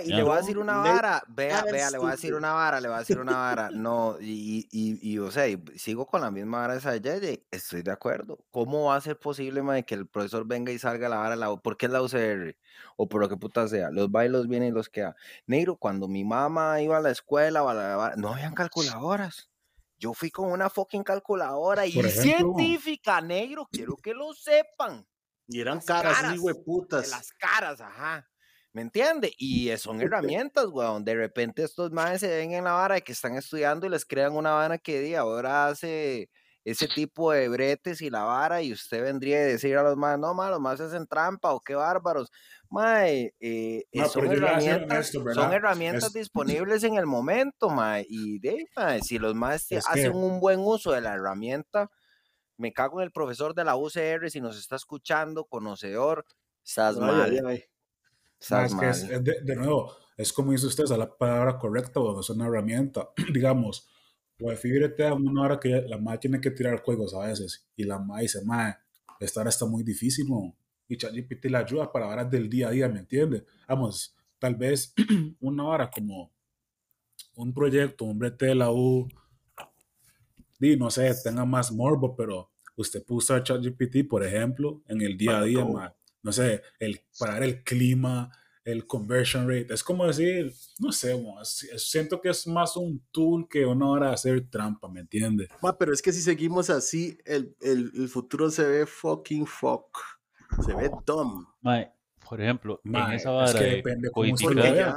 y 0.05 0.13
le 0.13 0.23
voy 0.23 0.35
a 0.35 0.41
decir 0.41 0.59
una 0.59 0.79
vara, 0.79 1.23
vea, 1.29 1.65
vea, 1.65 1.91
le 1.91 1.99
voy 1.99 2.09
a 2.09 2.13
decir 2.13 2.35
una 2.35 2.53
vara, 2.53 2.81
le 2.81 2.89
voy 2.89 2.97
a 2.97 3.01
decir 3.01 3.19
una 3.19 3.33
vara, 3.37 3.71
no, 3.71 4.17
y, 4.21 4.69
y, 4.71 4.99
y 5.01 5.19
o 5.19 5.31
sea, 5.31 5.45
sigo 5.77 6.07
con 6.07 6.21
la 6.21 6.31
misma 6.31 6.59
vara 6.59 6.75
de 6.75 6.79
esa 6.79 6.93
de 6.93 7.45
estoy 7.51 7.83
de 7.83 7.93
acuerdo. 7.93 8.39
¿Cómo 8.51 8.87
va 8.87 8.97
a 8.97 9.01
ser 9.01 9.19
posible, 9.19 9.63
mae, 9.63 9.85
que 9.85 9.95
el 9.95 10.07
profesor 10.07 10.47
venga 10.47 10.73
y 10.73 10.79
salga 10.79 11.09
la 11.09 11.17
vara, 11.17 11.37
la, 11.37 11.55
¿por 11.57 11.77
qué 11.77 11.87
es 11.87 11.93
la 11.93 12.03
UCR? 12.03 12.57
O 12.97 13.09
por 13.09 13.21
lo 13.21 13.29
que 13.29 13.37
puta 13.37 13.67
sea, 13.69 13.91
los 13.91 14.11
bailos 14.11 14.49
vienen 14.49 14.69
y 14.69 14.73
los 14.73 14.89
queda. 14.89 15.17
Negro, 15.47 15.77
cuando 15.77 16.09
mi 16.09 16.25
mamá 16.25 16.81
iba 16.81 16.97
a 16.97 17.01
la 17.01 17.11
escuela, 17.11 18.13
no 18.17 18.33
habían 18.33 18.55
calculadoras. 18.55 19.51
Yo 19.99 20.13
fui 20.13 20.31
con 20.31 20.51
una 20.51 20.69
fucking 20.69 21.03
calculadora 21.03 21.87
y 21.87 21.93
científica, 21.93 23.21
negro, 23.21 23.69
quiero 23.71 23.97
que 23.97 24.13
lo 24.13 24.35
sepan. 24.35 25.07
Y 25.47 25.61
eran 25.61 25.81
caras, 25.81 26.21
caras 26.21 26.41
putas. 26.65 27.11
las 27.11 27.33
caras, 27.33 27.81
ajá. 27.81 28.29
¿Me 28.73 28.83
entiende? 28.83 29.33
Y 29.39 29.75
son 29.77 30.01
herramientas, 30.03 30.67
weón. 30.67 31.05
De 31.05 31.15
repente 31.15 31.63
estos 31.63 31.93
madres 31.93 32.21
se 32.21 32.29
ven 32.29 32.53
en 32.53 32.65
la 32.65 32.73
vara 32.73 32.97
de 32.97 33.03
que 33.03 33.13
están 33.13 33.37
estudiando 33.37 33.87
y 33.87 33.91
les 33.91 34.05
crean 34.05 34.37
una 34.37 34.53
vara 34.53 34.79
que 34.79 35.01
di, 35.01 35.15
ahora 35.15 35.69
hace 35.69 36.29
ese 36.65 36.89
tipo 36.89 37.31
de 37.31 37.49
bretes 37.49 38.01
y 38.01 38.09
la 38.09 38.25
vara 38.25 38.63
y 38.63 38.73
usted 38.73 39.03
vendría 39.03 39.37
a 39.37 39.43
decir 39.43 39.77
a 39.77 39.83
los 39.83 39.99
más, 39.99 40.19
no, 40.19 40.33
ma, 40.33 40.49
los 40.49 40.61
más 40.61 40.81
hacen 40.81 41.07
trampa 41.07 41.53
o 41.53 41.61
qué 41.61 41.75
bárbaros. 41.75 42.33
Mae, 42.71 43.35
eh, 43.39 43.85
son, 44.11 44.27
herramientas, 44.33 45.13
son 45.13 45.53
herramientas 45.53 46.13
disponibles 46.13 46.83
en 46.83 46.97
el 46.97 47.07
momento, 47.07 47.69
mae. 47.69 48.07
Y 48.09 48.41
de, 48.41 48.67
mae, 48.77 49.03
si 49.03 49.19
los 49.19 49.35
más 49.35 49.69
hacen 49.87 50.17
un 50.17 50.41
buen 50.41 50.61
uso 50.61 50.93
de 50.93 51.03
la 51.03 51.15
herramienta, 51.15 51.91
me 52.57 52.73
cago 52.73 53.01
en 53.01 53.05
el 53.05 53.13
profesor 53.13 53.55
de 53.55 53.65
la 53.65 53.77
UCR, 53.77 54.31
si 54.31 54.41
nos 54.41 54.59
está 54.59 54.77
escuchando, 54.77 55.45
conocedor, 55.45 56.25
estás 56.65 56.99
mal. 56.99 57.31
de, 57.31 59.57
nuevo, 59.57 59.97
es 60.17 60.33
como 60.33 60.53
dice 60.53 60.67
usted, 60.67 60.85
es 60.85 60.91
la 60.91 61.17
palabra 61.17 61.59
correcta, 61.59 62.01
o 62.01 62.21
es 62.21 62.31
una 62.31 62.47
herramienta. 62.47 63.09
Digamos, 63.33 63.89
fíjate 64.57 65.07
a 65.07 65.15
una 65.15 65.43
hora 65.43 65.61
que 65.61 65.69
la 65.69 65.99
madre 65.99 66.19
tiene 66.19 66.41
que 66.41 66.51
tirar 66.51 66.83
juegos 66.83 67.15
a 67.15 67.27
veces, 67.27 67.69
y 67.77 67.85
la 67.85 67.99
madre 67.99 68.23
dice, 68.23 68.45
madre, 68.45 68.79
esta 69.21 69.41
hora 69.41 69.51
está 69.51 69.67
muy 69.67 69.83
difícil, 69.83 70.29
¿no? 70.29 70.57
y 70.89 70.97
ChatGPT 70.97 71.47
la 71.47 71.61
ayuda 71.61 71.91
para 71.91 72.09
horas 72.09 72.31
del 72.31 72.49
día 72.49 72.69
a 72.69 72.71
día, 72.71 72.89
¿me 72.89 73.01
entiende? 73.01 73.45
Vamos, 73.69 74.15
tal 74.39 74.55
vez 74.55 74.95
una 75.41 75.65
hora 75.65 75.91
como 75.91 76.33
un 77.37 77.53
proyecto, 77.53 78.05
brete 78.15 78.47
de 78.47 78.55
la 78.55 78.71
U, 78.71 79.09
no 80.79 80.91
sé, 80.91 81.13
tenga 81.23 81.45
más 81.45 81.71
morbo, 81.73 82.17
pero 82.17 82.51
usted 82.77 83.05
puso 83.05 83.35
a 83.35 83.43
ChatGPT, 83.43 84.09
por 84.09 84.25
ejemplo, 84.25 84.83
en 84.89 85.01
el 85.01 85.17
día 85.17 85.39
a 85.39 85.45
día, 85.45 85.65
no 86.23 86.33
sé, 86.33 86.63
el, 86.79 87.01
parar 87.19 87.43
el 87.43 87.63
clima, 87.63 88.31
el 88.65 88.87
conversion 88.87 89.47
rate. 89.49 89.73
Es 89.73 89.85
como 89.85 90.07
decir, 90.07 90.53
no 90.81 90.91
sé, 90.91 91.15
siento 91.77 92.21
que 92.21 92.31
es 92.31 92.47
más 92.47 92.77
un 92.77 93.05
tool 93.11 93.47
que 93.49 93.67
una 93.67 93.89
hora 93.89 94.09
de 94.09 94.15
hacer 94.15 94.49
trampa, 94.49 94.89
¿me 94.89 95.01
entiendes? 95.01 95.49
pero 95.79 95.93
es 95.93 96.01
que 96.01 96.13
si 96.13 96.21
seguimos 96.21 96.71
así, 96.71 97.19
el, 97.25 97.55
el, 97.61 97.93
el, 97.95 98.09
futuro 98.09 98.51
se 98.51 98.65
ve 98.65 98.87
fucking 98.87 99.47
fuck. 99.47 99.99
Se 100.65 100.75
ve 100.75 100.91
dumb. 101.05 101.47
por 102.27 102.41
ejemplo, 102.41 102.81
en 102.85 102.97
esa 103.13 103.31
vara 103.31 103.51
es 103.51 103.57
que 103.57 103.65
depende 103.65 104.09
de 104.09 104.95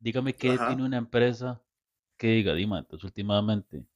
dígame 0.00 0.34
que 0.34 0.56
tiene 0.56 0.84
una 0.84 0.98
empresa 0.98 1.62
que 2.16 2.28
diga, 2.28 2.54
Dima, 2.54 2.78
entonces 2.78 3.04
últimamente 3.04 3.86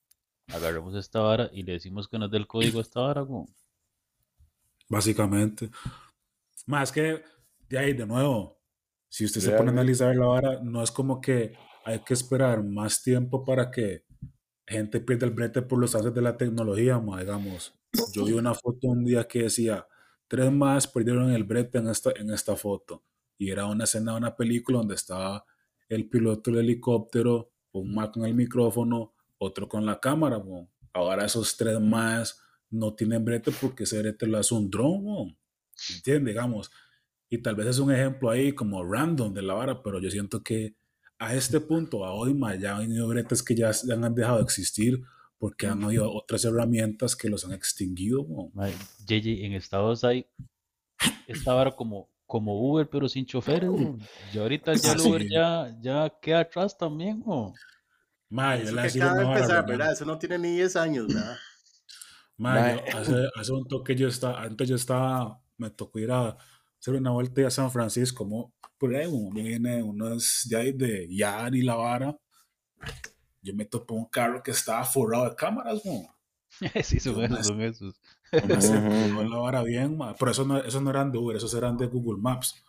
agarremos 0.49 0.95
esta 0.95 1.21
vara 1.21 1.51
y 1.53 1.63
le 1.63 1.73
decimos 1.73 2.09
que 2.09 2.19
no 2.19 2.27
es 2.27 2.31
del 2.31 2.47
código 2.47 2.81
esta 2.81 3.01
vara, 3.01 3.27
Básicamente. 4.89 5.71
Más 6.67 6.91
que 6.91 7.23
de 7.69 7.79
ahí, 7.79 7.93
de 7.93 8.07
nuevo, 8.07 8.59
si 9.09 9.25
usted 9.25 9.41
se 9.41 9.53
pone 9.53 9.71
a 9.71 9.73
analizar 9.73 10.15
la 10.17 10.27
vara, 10.27 10.61
no 10.63 10.83
es 10.83 10.91
como 10.91 11.21
que 11.21 11.55
hay 11.85 12.01
que 12.01 12.15
esperar 12.15 12.63
más 12.65 13.03
tiempo 13.03 13.45
para 13.45 13.71
que 13.71 14.05
gente 14.67 15.01
pierda 15.01 15.27
el 15.27 15.33
brete 15.33 15.63
por 15.63 15.79
los 15.79 15.95
avances 15.95 16.15
de 16.15 16.23
la 16.23 16.37
tecnología, 16.37 17.01
digamos. 17.19 17.75
Yo 18.13 18.25
vi 18.25 18.33
una 18.33 18.55
foto 18.55 18.89
un 18.89 19.05
día 19.05 19.27
que 19.27 19.45
decía, 19.45 19.87
tres 20.27 20.53
más 20.53 20.87
perdieron 20.87 21.31
el 21.33 21.45
brete 21.45 21.79
en 21.79 21.89
esta, 21.89 22.13
en 22.17 22.31
esta 22.31 22.57
foto. 22.57 23.05
Y 23.39 23.51
era 23.51 23.67
una 23.67 23.85
escena 23.85 24.13
de 24.13 24.19
una 24.19 24.37
película 24.37 24.79
donde 24.79 24.95
estaba 24.95 25.45
el 25.89 26.09
piloto 26.09 26.51
del 26.51 26.61
helicóptero, 26.61 27.53
un 27.73 27.95
más 27.95 28.11
con 28.11 28.25
el 28.25 28.35
micrófono, 28.35 29.15
otro 29.39 29.69
con 29.69 29.87
la 29.87 30.01
cámara. 30.01 30.43
Ahora 30.93 31.25
esos 31.25 31.57
tres 31.57 31.81
más 31.81 32.41
no 32.71 32.95
tienen 32.95 33.25
brete 33.25 33.51
porque 33.53 33.85
ese 33.85 34.01
brete 34.01 34.27
lo 34.27 34.39
hace 34.39 34.55
un 34.55 34.71
dron. 34.71 35.37
¿Entiendes? 35.95 36.35
Digamos. 36.35 36.71
Y 37.31 37.39
tal 37.39 37.55
vez 37.55 37.67
es 37.67 37.79
un 37.79 37.93
ejemplo 37.93 38.31
ahí 38.31 38.53
como 38.53 38.85
random 38.85 39.33
de 39.35 39.43
la 39.43 39.55
vara, 39.55 39.83
pero 39.83 40.01
yo 40.01 40.11
siento 40.11 40.43
que 40.43 40.75
a 41.19 41.35
este 41.35 41.61
punto, 41.61 42.05
a 42.05 42.15
hoy 42.15 42.33
más, 42.33 42.59
ya 42.59 42.77
han 42.77 42.85
habido 42.85 43.09
bretes 43.09 43.43
que 43.43 43.55
ya, 43.55 43.71
han 43.91 44.15
dejado 44.15 44.39
de 44.39 44.45
existir 44.45 45.03
porque 45.37 45.67
han 45.67 45.83
habido 45.85 46.13
otras 46.13 46.45
herramientas 46.45 47.15
que 47.15 47.29
los 47.29 47.45
han 47.45 47.53
extinguido. 47.53 48.27
JJ, 49.07 49.45
en 49.45 49.53
Estados 49.53 50.05
hay 50.05 50.27
esta 51.27 51.55
vara 51.55 51.71
como 51.73 52.09
como 52.29 52.61
Uber, 52.61 52.89
pero 52.89 53.09
sin 53.09 53.25
choferes. 53.25 53.71
Y 54.35 54.39
ahorita 54.39 54.75
ya 54.75 54.93
el 54.93 55.01
Uber 55.01 55.27
ya, 55.29 55.77
ya 55.81 56.15
queda 56.21 56.41
atrás 56.41 56.77
también. 56.77 57.25
¿no? 57.27 57.55
Ma, 58.31 58.57
Eso 58.57 58.75
que 58.75 59.03
acaba 59.03 59.19
de 59.19 59.25
empezar, 59.25 59.67
¿verdad? 59.67 59.93
Eso 59.93 60.05
no 60.05 60.19
tiene 60.19 60.39
ni 60.39 60.55
10 60.55 60.77
años, 60.77 61.07
¿verdad? 61.09 61.37
Ma, 62.37 62.67
hace, 62.67 63.29
hace, 63.35 63.53
un 63.53 63.67
toque 63.67 63.97
yo 63.97 64.09
estaba, 64.09 64.43
antes 64.43 64.69
yo 64.69 64.77
estaba, 64.77 65.41
me 65.57 65.71
tocó 65.71 65.99
ir 65.99 66.13
a 66.13 66.37
hacer 66.79 66.95
una 66.95 67.11
vuelta 67.11 67.47
a 67.47 67.51
San 67.51 67.71
Francisco, 67.71 68.25
como 68.25 68.55
por 68.79 68.95
ahí 68.95 69.11
viene 69.33 69.83
unos 69.83 70.47
de 70.49 70.57
ahí 70.57 70.73
de 70.73 71.09
Yar 71.11 71.55
y 71.55 71.63
La 71.63 71.75
Vara. 71.75 72.17
Yo 73.43 73.55
me 73.55 73.65
topé 73.65 73.95
un 73.95 74.07
carro 74.07 74.43
que 74.43 74.53
estaba 74.53 74.85
forrado 74.85 75.29
de 75.29 75.35
cámaras, 75.35 75.85
¿no? 75.85 76.15
sí, 76.83 77.01
son 77.01 77.23
esos, 77.23 77.47
son 77.47 77.61
esos. 77.61 78.01
la 78.33 79.39
vara 79.39 79.63
bien, 79.63 79.99
pero 80.19 80.31
eso 80.31 80.45
no, 80.45 80.59
esos 80.59 80.83
no 80.83 80.91
eran 80.91 81.11
de 81.11 81.19
Uber, 81.19 81.37
esos 81.37 81.55
eran 81.55 81.77
de 81.77 81.87
Google 81.87 82.21
Maps. 82.21 82.63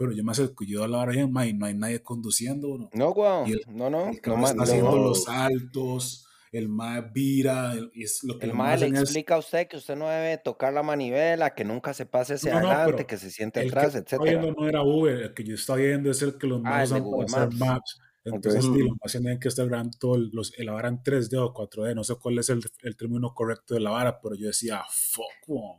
Pero 0.00 0.12
yo 0.12 0.24
me 0.24 0.32
acerco 0.32 0.64
yo 0.64 0.82
a 0.82 0.88
la 0.88 1.06
ma, 1.28 1.46
y 1.46 1.52
no 1.52 1.66
hay 1.66 1.74
nadie 1.74 2.02
conduciendo. 2.02 2.78
No, 2.78 2.88
no 2.94 3.12
wow. 3.12 3.46
no, 3.68 3.90
no. 3.90 4.08
El 4.08 4.20
no, 4.24 4.46
está 4.46 4.62
haciendo 4.62 4.96
los 4.96 5.24
saltos, 5.24 6.26
el 6.52 6.70
más 6.70 7.12
vira. 7.12 7.74
El, 7.74 7.92
es 7.94 8.24
lo 8.24 8.38
que 8.38 8.46
el 8.46 8.54
más 8.54 8.80
le 8.80 8.88
explica 8.88 9.34
a 9.34 9.38
usted 9.38 9.68
que 9.68 9.76
usted 9.76 9.96
no 9.96 10.08
debe 10.08 10.38
tocar 10.38 10.72
la 10.72 10.82
manivela, 10.82 11.54
que 11.54 11.66
nunca 11.66 11.92
se 11.92 12.06
pase 12.06 12.34
hacia 12.34 12.56
adelante, 12.56 13.04
que 13.04 13.18
se 13.18 13.30
siente 13.30 13.60
atrás, 13.60 13.94
etc. 13.94 14.18
no 14.56 14.66
era 14.66 14.82
Uber, 14.82 15.18
el 15.18 15.34
que 15.34 15.44
yo 15.44 15.54
estaba 15.54 15.78
viendo 15.78 16.10
es 16.10 16.22
el 16.22 16.38
que 16.38 16.46
los 16.46 16.62
ah, 16.64 16.82
usan 16.82 17.58
maps 17.58 18.00
entonces, 18.24 18.64
okay. 18.64 18.82
lo 18.82 18.96
más 19.02 19.12
tienen 19.12 19.40
que 19.40 19.48
grabando 19.48 19.96
todo, 19.98 20.18
los, 20.32 20.52
la 20.58 20.72
vara 20.72 20.88
en 20.88 21.02
3D 21.02 21.38
o 21.38 21.54
4D, 21.54 21.94
no 21.94 22.04
sé 22.04 22.14
cuál 22.16 22.38
es 22.38 22.50
el, 22.50 22.60
el 22.82 22.96
término 22.96 23.34
correcto 23.34 23.74
de 23.74 23.80
la 23.80 23.90
vara, 23.90 24.20
pero 24.20 24.34
yo 24.34 24.48
decía, 24.48 24.82
fuck, 24.90 25.48
wow, 25.48 25.76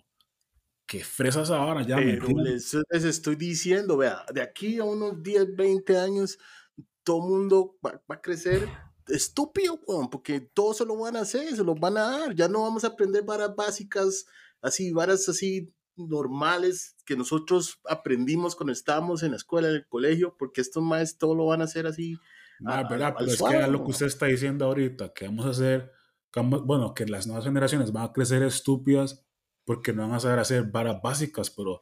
qué 0.91 1.05
fresa 1.05 1.43
esa 1.43 1.57
vara, 1.57 1.83
ya 1.83 1.95
pero 1.95 2.27
les, 2.43 2.75
les, 2.89 3.03
estoy 3.05 3.37
diciendo, 3.37 3.95
vea, 3.95 4.25
de 4.33 4.41
aquí 4.41 4.77
a 4.77 4.83
unos 4.83 5.23
10, 5.23 5.55
20 5.55 5.97
años, 5.97 6.37
todo 7.05 7.21
mundo 7.21 7.77
va, 7.83 7.91
va 8.11 8.15
a 8.15 8.21
crecer 8.21 8.67
estúpido, 9.07 9.79
wow, 9.87 10.09
porque 10.09 10.41
todo 10.41 10.73
se 10.73 10.83
lo 10.85 10.97
van 10.97 11.15
a 11.15 11.21
hacer, 11.21 11.55
se 11.55 11.63
lo 11.63 11.75
van 11.75 11.95
a 11.95 12.01
dar, 12.01 12.35
ya 12.35 12.49
no 12.49 12.63
vamos 12.63 12.83
a 12.83 12.87
aprender 12.87 13.23
varas 13.23 13.55
básicas, 13.55 14.25
así, 14.61 14.91
varas 14.91 15.29
así 15.29 15.73
normales 15.95 16.97
que 17.05 17.15
nosotros 17.15 17.79
aprendimos 17.87 18.53
cuando 18.57 18.73
estábamos 18.73 19.23
en 19.23 19.31
la 19.31 19.37
escuela, 19.37 19.69
en 19.69 19.75
el 19.75 19.87
colegio, 19.87 20.35
porque 20.37 20.59
estos 20.59 20.83
maestros 20.83 21.19
todo 21.19 21.35
lo 21.35 21.45
van 21.45 21.61
a 21.61 21.65
hacer 21.65 21.87
así. 21.87 22.17
Ah, 22.65 22.83
verdad, 22.83 23.15
pero 23.17 23.31
es 23.31 23.41
que 23.41 23.67
lo 23.67 23.81
que 23.85 23.91
usted 23.91 24.07
está 24.07 24.25
diciendo 24.25 24.65
ahorita, 24.65 25.13
que 25.13 25.23
vamos 25.23 25.45
a 25.45 25.51
hacer, 25.51 25.89
bueno, 26.35 26.93
que 26.93 27.05
las 27.05 27.27
nuevas 27.27 27.45
generaciones 27.45 27.93
van 27.93 28.03
a 28.03 28.11
crecer 28.11 28.43
estúpidas 28.43 29.25
porque 29.65 29.93
no 29.93 30.03
van 30.03 30.13
a 30.15 30.19
saber 30.19 30.39
hacer 30.39 30.63
varas 30.63 31.01
básicas, 31.01 31.49
pero 31.49 31.81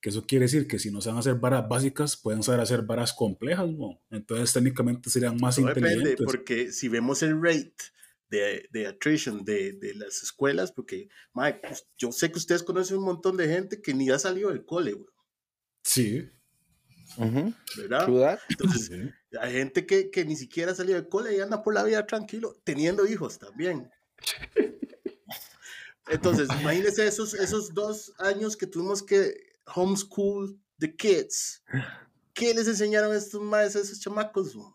que 0.00 0.08
eso 0.08 0.26
quiere 0.26 0.46
decir 0.46 0.66
que 0.66 0.78
si 0.78 0.90
no 0.90 1.00
saben 1.00 1.18
hacer 1.18 1.34
varas 1.34 1.68
básicas, 1.68 2.16
pueden 2.16 2.42
saber 2.42 2.60
hacer 2.60 2.82
varas 2.82 3.12
complejas, 3.12 3.68
¿no? 3.68 4.00
Entonces 4.10 4.52
técnicamente 4.52 5.10
serían 5.10 5.36
más 5.36 5.58
inteligentes. 5.58 6.10
Depende, 6.10 6.24
porque 6.24 6.72
si 6.72 6.88
vemos 6.88 7.22
el 7.22 7.40
rate 7.40 7.74
de, 8.30 8.66
de 8.70 8.86
attrition 8.86 9.44
de, 9.44 9.72
de, 9.72 9.94
las 9.94 10.22
escuelas, 10.22 10.72
porque 10.72 11.08
Mike, 11.34 11.60
pues, 11.62 11.86
yo 11.98 12.12
sé 12.12 12.30
que 12.30 12.38
ustedes 12.38 12.62
conocen 12.62 12.98
un 12.98 13.04
montón 13.04 13.36
de 13.36 13.48
gente 13.48 13.82
que 13.82 13.92
ni 13.92 14.08
ha 14.10 14.18
salido 14.18 14.50
del 14.50 14.64
cole, 14.64 14.92
güey. 14.92 15.10
Sí. 15.82 16.30
¿Verdad? 17.76 18.38
Entonces, 18.48 18.90
hay 19.38 19.52
gente 19.52 19.84
que, 19.84 20.10
que, 20.10 20.24
ni 20.24 20.36
siquiera 20.36 20.72
ha 20.72 20.74
salido 20.74 20.94
del 20.94 21.08
cole 21.08 21.36
y 21.36 21.40
anda 21.40 21.62
por 21.62 21.74
la 21.74 21.82
vida 21.82 22.06
tranquilo, 22.06 22.56
teniendo 22.64 23.06
hijos 23.06 23.38
también. 23.38 23.90
Entonces, 26.08 26.48
imagínense 26.60 27.06
esos, 27.06 27.34
esos 27.34 27.74
dos 27.74 28.12
años 28.18 28.56
que 28.56 28.66
tuvimos 28.66 29.02
que 29.02 29.34
homeschool 29.74 30.58
the 30.78 30.94
kids. 30.96 31.62
¿Qué 32.32 32.54
les 32.54 32.66
enseñaron 32.66 33.14
estos 33.14 33.40
maestros 33.40 33.84
a 33.84 33.86
esos 33.86 34.00
chamacos? 34.00 34.54
Güey? 34.54 34.68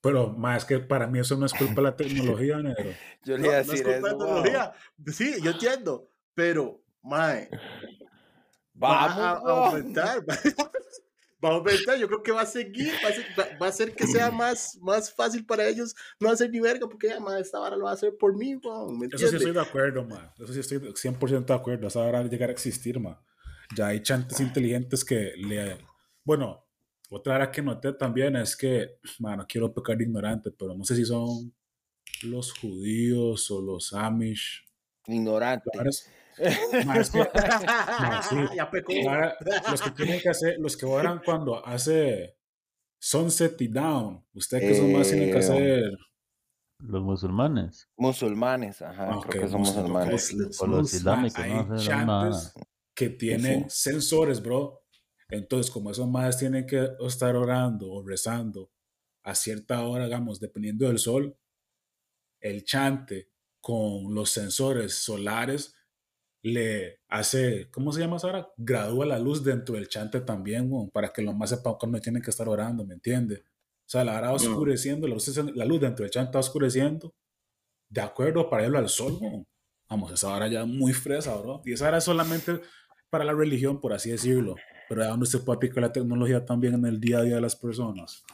Pero 0.00 0.28
más 0.32 0.64
que 0.64 0.78
para 0.78 1.06
mí 1.06 1.18
eso 1.18 1.36
no 1.36 1.46
es 1.46 1.52
culpa 1.52 1.76
de 1.76 1.82
la 1.82 1.96
tecnología, 1.96 2.58
negro. 2.62 2.90
Yo 3.24 3.36
le 3.36 3.46
iba 3.46 3.54
a 3.54 3.58
decir 3.58 3.84
no 3.84 3.92
es 3.92 4.00
culpa 4.00 4.08
eso, 4.08 4.18
de 4.18 4.24
la 4.24 4.42
tecnología. 4.42 4.72
Sí, 5.12 5.34
yo 5.42 5.50
entiendo. 5.50 6.10
Pero, 6.34 6.80
mae, 7.02 7.50
va 8.80 9.06
a, 9.06 9.30
aumentar. 9.38 10.24
Va 11.44 11.50
a 11.50 11.52
aumentar. 11.54 11.98
Yo 11.98 12.06
creo 12.06 12.22
que 12.22 12.32
va 12.32 12.42
a 12.42 12.46
seguir. 12.46 12.92
Va 13.04 13.08
a, 13.08 13.12
ser, 13.12 13.26
va, 13.60 13.66
a 13.66 13.68
hacer 13.68 13.94
que 13.94 14.06
sea 14.06 14.30
más, 14.30 14.78
más 14.80 15.12
fácil 15.12 15.44
para 15.44 15.66
ellos 15.66 15.94
no 16.20 16.30
hacer 16.30 16.50
ni 16.50 16.60
verga, 16.60 16.88
porque 16.88 17.08
ya, 17.08 17.20
mae, 17.20 17.40
esta 17.40 17.58
vara 17.58 17.76
lo 17.76 17.84
va 17.84 17.90
a 17.90 17.94
hacer 17.94 18.16
por 18.18 18.36
mí, 18.36 18.54
¿me 18.54 19.06
Eso 19.06 19.28
sí 19.28 19.36
estoy 19.36 19.52
de 19.52 19.60
acuerdo, 19.60 20.04
mae. 20.04 20.30
Eso 20.38 20.52
sí 20.52 20.60
estoy 20.60 20.78
100% 20.78 21.44
de 21.44 21.54
acuerdo. 21.54 21.88
Esa 21.88 22.00
va 22.00 22.18
a 22.18 22.22
llegar 22.24 22.48
a 22.48 22.52
existir, 22.52 22.98
mae. 22.98 23.16
Ya 23.76 23.88
hay 23.88 24.00
chantes 24.02 24.40
inteligentes 24.40 25.04
que 25.04 25.32
le. 25.36 25.78
Bueno, 26.24 26.66
otra 27.10 27.36
área 27.36 27.50
que 27.50 27.62
noté 27.62 27.92
también 27.92 28.36
es 28.36 28.56
que, 28.56 28.98
bueno, 29.18 29.46
quiero 29.48 29.72
pecar 29.72 29.96
de 29.96 30.04
ignorante, 30.04 30.50
pero 30.50 30.74
no 30.74 30.84
sé 30.84 30.94
si 30.96 31.04
son 31.04 31.54
los 32.22 32.52
judíos 32.52 33.50
o 33.50 33.60
los 33.60 33.92
amish. 33.92 34.66
Ignorante. 35.06 35.70
Más 36.86 37.10
que, 37.10 37.18
ya 38.56 38.70
pecó. 38.70 38.92
los 39.70 39.82
que 39.82 39.90
tienen 39.92 40.20
que 40.20 40.28
hacer, 40.28 40.56
los 40.58 40.76
que 40.76 40.86
oran 40.86 41.20
cuando 41.24 41.64
hace 41.64 42.36
sunset 43.00 43.60
y 43.60 43.68
down, 43.68 44.24
ustedes 44.34 44.62
que 44.64 44.74
son 44.74 44.92
más 44.92 45.08
tienen 45.08 45.30
que 45.30 45.36
eh, 45.36 45.38
hacer. 45.38 45.98
Los 46.80 47.02
musulmanes. 47.02 47.88
Musulmanes, 47.96 48.82
ajá, 48.82 49.18
creo 49.28 49.42
que 49.42 49.48
son 49.48 49.60
musulmanes. 49.60 50.34
O 50.60 50.66
los 50.66 50.94
islámicos, 50.94 51.46
no 51.46 52.30
que 52.94 53.10
tienen 53.10 53.70
sensores, 53.70 54.42
bro, 54.42 54.82
entonces, 55.30 55.70
como 55.70 55.90
esos 55.90 56.08
madres 56.08 56.38
tienen 56.38 56.66
que 56.66 56.88
estar 57.00 57.36
orando 57.36 57.90
o 57.92 58.02
rezando 58.02 58.72
a 59.24 59.34
cierta 59.34 59.84
hora, 59.86 60.06
digamos, 60.06 60.40
dependiendo 60.40 60.86
del 60.86 60.98
sol, 60.98 61.36
el 62.40 62.64
chante 62.64 63.30
con 63.60 64.14
los 64.14 64.30
sensores 64.30 64.94
solares 64.94 65.74
le 66.42 67.00
hace, 67.08 67.70
¿cómo 67.70 67.92
se 67.92 68.00
llama 68.00 68.16
ahora? 68.22 68.48
Gradúa 68.56 69.06
la 69.06 69.18
luz 69.18 69.44
dentro 69.44 69.74
del 69.74 69.88
chante 69.88 70.20
también, 70.20 70.70
para 70.92 71.12
que 71.12 71.22
los 71.22 71.34
más 71.34 71.50
sepan 71.50 71.74
cuando 71.78 72.00
tienen 72.00 72.22
que 72.22 72.30
estar 72.30 72.48
orando, 72.48 72.84
¿me 72.84 72.94
entiende? 72.94 73.44
O 73.44 73.90
sea, 73.90 74.04
la 74.04 74.16
hora 74.16 74.32
oscureciendo, 74.32 75.06
la 75.06 75.14
luz, 75.14 75.36
la 75.54 75.64
luz 75.64 75.80
dentro 75.80 76.04
del 76.04 76.10
chante 76.10 76.28
está 76.28 76.38
oscureciendo, 76.38 77.14
de 77.88 78.00
acuerdo 78.00 78.48
para 78.48 78.64
irlo 78.64 78.78
al 78.78 78.88
sol, 78.88 79.18
Vamos, 79.90 80.12
esa 80.12 80.28
hora 80.28 80.48
ya 80.48 80.66
muy 80.66 80.92
fresa, 80.92 81.34
bro. 81.36 81.62
Y 81.64 81.72
esa 81.72 81.88
hora 81.88 81.96
es 81.96 82.04
solamente 82.04 82.60
para 83.08 83.24
la 83.24 83.32
religión, 83.32 83.80
por 83.80 83.94
así 83.94 84.10
decirlo 84.10 84.56
pero 84.88 85.04
¿a 85.04 85.08
dónde 85.08 85.26
se 85.26 85.38
puede 85.38 85.56
aplicar 85.56 85.82
la 85.82 85.92
tecnología 85.92 86.44
también 86.44 86.74
en 86.74 86.86
el 86.86 86.98
día 86.98 87.18
a 87.18 87.22
día 87.22 87.34
de 87.34 87.40
las 87.40 87.54
personas? 87.54 88.24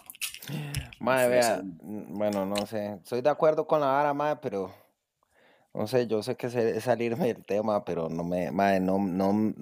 Madre, 1.01 1.29
vea, 1.29 1.63
bueno, 1.83 2.47
no 2.47 2.65
sé, 2.67 2.95
estoy 2.95 3.23
de 3.23 3.31
acuerdo 3.31 3.67
con 3.67 3.81
la 3.81 3.87
vara, 3.87 4.15
madre, 4.15 4.39
pero 4.41 4.73
no 5.75 5.89
sé, 5.89 6.07
yo 6.07 6.23
sé 6.23 6.37
que 6.37 6.47
es 6.47 6.85
salirme 6.85 7.27
del 7.27 7.45
tema, 7.45 7.85
pero 7.85 8.09
no 8.09 8.23
me, 8.23 8.53
madre, 8.53 8.81
no, 8.81 8.99
no, 8.99 9.53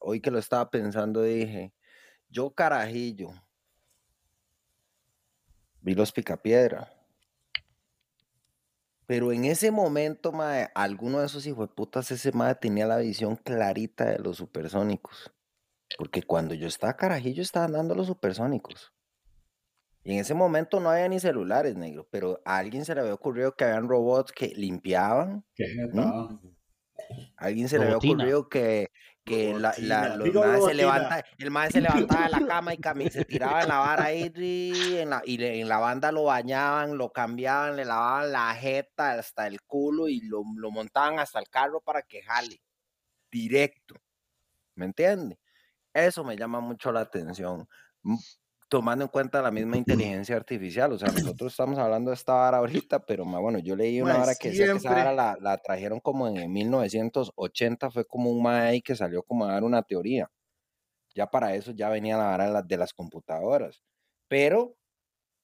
hoy 0.00 0.20
que 0.20 0.30
lo 0.30 0.38
estaba 0.38 0.70
pensando 0.70 1.22
dije, 1.22 1.72
yo 2.28 2.50
carajillo, 2.50 3.30
vi 5.80 5.94
los 5.94 6.12
picapiedra. 6.12 6.92
Pero 9.06 9.32
en 9.32 9.46
ese 9.46 9.70
momento, 9.70 10.32
mae, 10.32 10.68
alguno 10.74 11.20
de 11.20 11.26
esos 11.26 11.46
hijos 11.46 11.66
de 11.66 11.74
putas, 11.74 12.10
ese 12.10 12.30
mae 12.32 12.54
tenía 12.54 12.86
la 12.86 12.98
visión 12.98 13.36
clarita 13.36 14.04
de 14.04 14.18
los 14.18 14.36
supersónicos. 14.36 15.32
Porque 15.96 16.22
cuando 16.22 16.52
yo 16.52 16.66
estaba 16.66 16.94
carajillo, 16.94 17.42
estaban 17.42 17.72
dando 17.72 17.94
los 17.94 18.06
supersónicos. 18.06 18.92
Y 20.08 20.14
en 20.14 20.20
ese 20.20 20.32
momento 20.32 20.80
no 20.80 20.88
había 20.88 21.06
ni 21.06 21.20
celulares, 21.20 21.76
negro, 21.76 22.08
pero 22.10 22.40
a 22.46 22.56
alguien 22.56 22.86
se 22.86 22.94
le 22.94 23.02
había 23.02 23.12
ocurrido 23.12 23.54
que 23.54 23.64
habían 23.64 23.90
robots 23.90 24.32
que 24.32 24.54
limpiaban. 24.56 25.44
¿Qué 25.54 25.66
A 27.36 27.44
alguien 27.44 27.68
se 27.68 27.78
le 27.78 27.84
había 27.84 27.98
ocurrido 27.98 28.48
que, 28.48 28.90
que 29.22 29.52
la, 29.52 29.74
los 30.16 30.64
se 30.64 30.72
levanta, 30.72 31.22
el 31.36 31.50
mae 31.50 31.70
se 31.70 31.80
levantaba 31.82 32.24
de 32.24 32.40
la 32.40 32.76
cama 32.78 33.02
y 33.02 33.10
se 33.10 33.26
tiraba 33.26 33.60
en 33.60 33.68
la 33.68 33.80
vara 33.80 34.04
ahí 34.04 34.32
en 34.96 35.10
la, 35.10 35.20
y 35.26 35.44
en 35.44 35.68
la 35.68 35.76
banda 35.76 36.10
lo 36.10 36.24
bañaban, 36.24 36.96
lo 36.96 37.12
cambiaban, 37.12 37.76
le 37.76 37.84
lavaban 37.84 38.32
la 38.32 38.54
jeta 38.54 39.12
hasta 39.12 39.46
el 39.46 39.60
culo 39.60 40.08
y 40.08 40.22
lo, 40.22 40.42
lo 40.56 40.70
montaban 40.70 41.18
hasta 41.18 41.38
el 41.38 41.50
carro 41.50 41.82
para 41.82 42.00
que 42.00 42.22
jale. 42.22 42.62
Directo. 43.30 43.94
¿Me 44.74 44.86
entiendes? 44.86 45.38
Eso 45.92 46.24
me 46.24 46.34
llama 46.34 46.60
mucho 46.60 46.92
la 46.92 47.00
atención 47.00 47.68
tomando 48.68 49.04
en 49.04 49.08
cuenta 49.08 49.42
la 49.42 49.50
misma 49.50 49.76
inteligencia 49.76 50.36
artificial. 50.36 50.92
O 50.92 50.98
sea, 50.98 51.08
nosotros 51.36 51.52
estamos 51.52 51.78
hablando 51.78 52.10
de 52.10 52.14
esta 52.14 52.34
vara 52.34 52.58
ahorita, 52.58 53.04
pero 53.04 53.24
bueno, 53.24 53.58
yo 53.58 53.74
leí 53.74 54.00
una 54.00 54.18
vara 54.18 54.34
que 54.34 54.50
que 54.50 54.64
esa 54.64 54.90
vara 54.90 55.12
la, 55.12 55.36
la, 55.40 55.58
trajeron 55.58 56.00
como 56.00 56.28
en 56.28 56.52
1980, 56.52 57.90
fue 57.90 58.04
como 58.04 58.30
un 58.30 58.42
mae 58.42 58.82
que 58.82 58.94
salió 58.94 59.22
como 59.22 59.44
a 59.44 59.52
dar 59.52 59.64
una 59.64 59.82
teoría. 59.82 60.30
Ya 61.14 61.26
para 61.26 61.54
eso 61.54 61.72
ya 61.72 61.88
venía 61.88 62.16
la 62.16 62.24
vara 62.24 62.62
de 62.62 62.76
las 62.76 62.92
computadoras. 62.92 63.82
Pero 64.28 64.76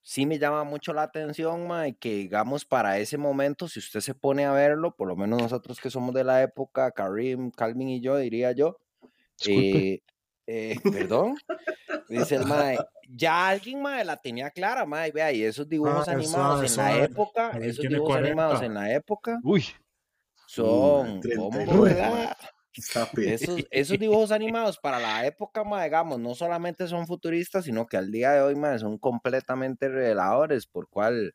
sí 0.01 0.27
me 0.27 0.37
llama 0.37 0.63
mucho 0.63 0.93
la 0.93 1.03
atención, 1.03 1.67
mae, 1.67 1.95
que 1.97 2.15
digamos 2.15 2.63
para 2.63 2.99
ese 2.99 3.17
momento, 3.17 3.67
si 3.67 3.79
usted 3.79 4.01
se 4.01 4.13
pone 4.13 4.45
a 4.45 4.51
verlo, 4.51 4.95
por 4.95 5.07
lo 5.07 5.15
menos 5.15 5.41
nosotros 5.41 5.81
que 5.81 5.89
somos 5.89 6.13
de 6.13 6.23
la 6.23 6.43
época, 6.43 6.91
Karim, 6.91 7.49
Calvin 7.49 7.89
y 7.89 8.01
yo, 8.01 8.15
diría 8.17 8.51
yo, 8.51 8.77
eh, 9.47 10.01
eh, 10.47 10.75
perdón, 11.09 11.35
dice 12.07 12.35
el 12.35 12.45
mae, 12.45 12.77
ya 13.09 13.47
alguien 13.47 13.81
mae 13.81 14.05
la 14.05 14.17
tenía 14.17 14.49
clara, 14.51 14.85
mae, 14.85 15.11
vea, 15.11 15.31
y 15.31 15.43
esos 15.43 15.67
dibujos 15.67 16.07
ah, 16.07 16.11
animados 16.11 16.71
en 16.71 16.77
la 16.77 17.03
época, 17.03 17.51
esos 17.61 17.87
dibujos 17.87 18.15
animados 18.15 18.61
en 18.61 18.73
la 18.73 18.93
época, 18.93 19.39
uy, 19.43 19.65
son, 20.47 21.21
esos, 23.17 23.63
esos, 23.71 23.99
dibujos 23.99 24.31
animados 24.31 24.77
para 24.77 24.99
la 24.99 25.25
época, 25.25 25.63
mae, 25.63 25.85
digamos, 25.85 26.19
no 26.19 26.35
solamente 26.35 26.87
son 26.87 27.07
futuristas, 27.07 27.65
sino 27.65 27.85
que 27.87 27.97
al 27.97 28.11
día 28.11 28.33
de 28.33 28.41
hoy, 28.41 28.55
mae, 28.55 28.77
son 28.77 28.97
completamente 28.97 29.89
reveladores, 29.89 30.67
por 30.67 30.89
cual 30.89 31.33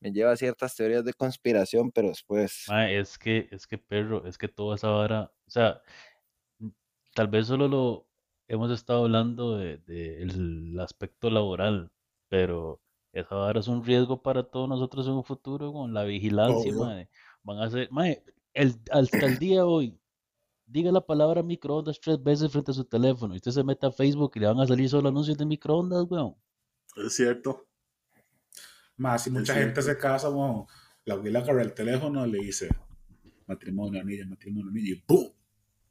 me 0.00 0.12
lleva 0.12 0.32
a 0.32 0.36
ciertas 0.36 0.74
teorías 0.74 1.04
de 1.04 1.12
conspiración, 1.12 1.92
pero 1.92 2.08
después. 2.08 2.64
Mae, 2.68 2.98
es 2.98 3.18
que, 3.18 3.48
es 3.50 3.66
que 3.66 3.78
perro, 3.78 4.26
es 4.26 4.38
que 4.38 4.48
toda 4.48 4.76
esa 4.76 4.88
vara, 4.88 5.30
o 5.46 5.50
sea, 5.50 5.82
tal 7.14 7.28
vez 7.28 7.46
solo 7.46 7.68
lo 7.68 8.09
hemos 8.50 8.72
estado 8.72 9.04
hablando 9.04 9.56
del 9.56 9.82
de, 9.86 10.22
el 10.22 10.80
aspecto 10.80 11.30
laboral, 11.30 11.92
pero 12.28 12.80
eso 13.12 13.36
ahora 13.36 13.60
es 13.60 13.68
un 13.68 13.84
riesgo 13.84 14.22
para 14.22 14.42
todos 14.42 14.68
nosotros 14.68 15.06
en 15.06 15.12
un 15.12 15.24
futuro 15.24 15.72
con 15.72 15.94
la 15.94 16.02
vigilancia, 16.02 16.74
Van 17.42 17.58
a 17.58 17.70
ser, 17.70 17.88
el, 18.52 18.74
hasta 18.90 19.26
el 19.26 19.38
día 19.38 19.58
de 19.58 19.62
hoy, 19.62 20.00
diga 20.66 20.90
la 20.90 21.00
palabra 21.00 21.44
microondas 21.44 22.00
tres 22.00 22.20
veces 22.22 22.50
frente 22.50 22.72
a 22.72 22.74
su 22.74 22.84
teléfono 22.84 23.34
y 23.34 23.36
usted 23.36 23.52
se 23.52 23.62
mete 23.62 23.86
a 23.86 23.92
Facebook 23.92 24.32
y 24.34 24.40
le 24.40 24.48
van 24.48 24.60
a 24.60 24.66
salir 24.66 24.88
solo 24.88 25.08
anuncios 25.08 25.38
de 25.38 25.46
microondas, 25.46 26.04
weón. 26.10 26.34
Es 26.96 27.14
cierto. 27.14 27.68
Más, 28.96 29.22
si 29.22 29.30
mucha 29.30 29.54
gente 29.54 29.80
se 29.80 29.96
casa, 29.96 30.28
weón, 30.28 30.66
la 31.04 31.14
abuela 31.14 31.38
agarra 31.38 31.62
el 31.62 31.72
teléfono 31.72 32.26
y 32.26 32.32
le 32.32 32.38
dice 32.38 32.68
matrimonio, 33.46 34.00
anillo, 34.00 34.26
matrimonio, 34.26 34.70
anillo, 34.70 34.94
y 34.94 35.00
¡pum! 35.02 35.30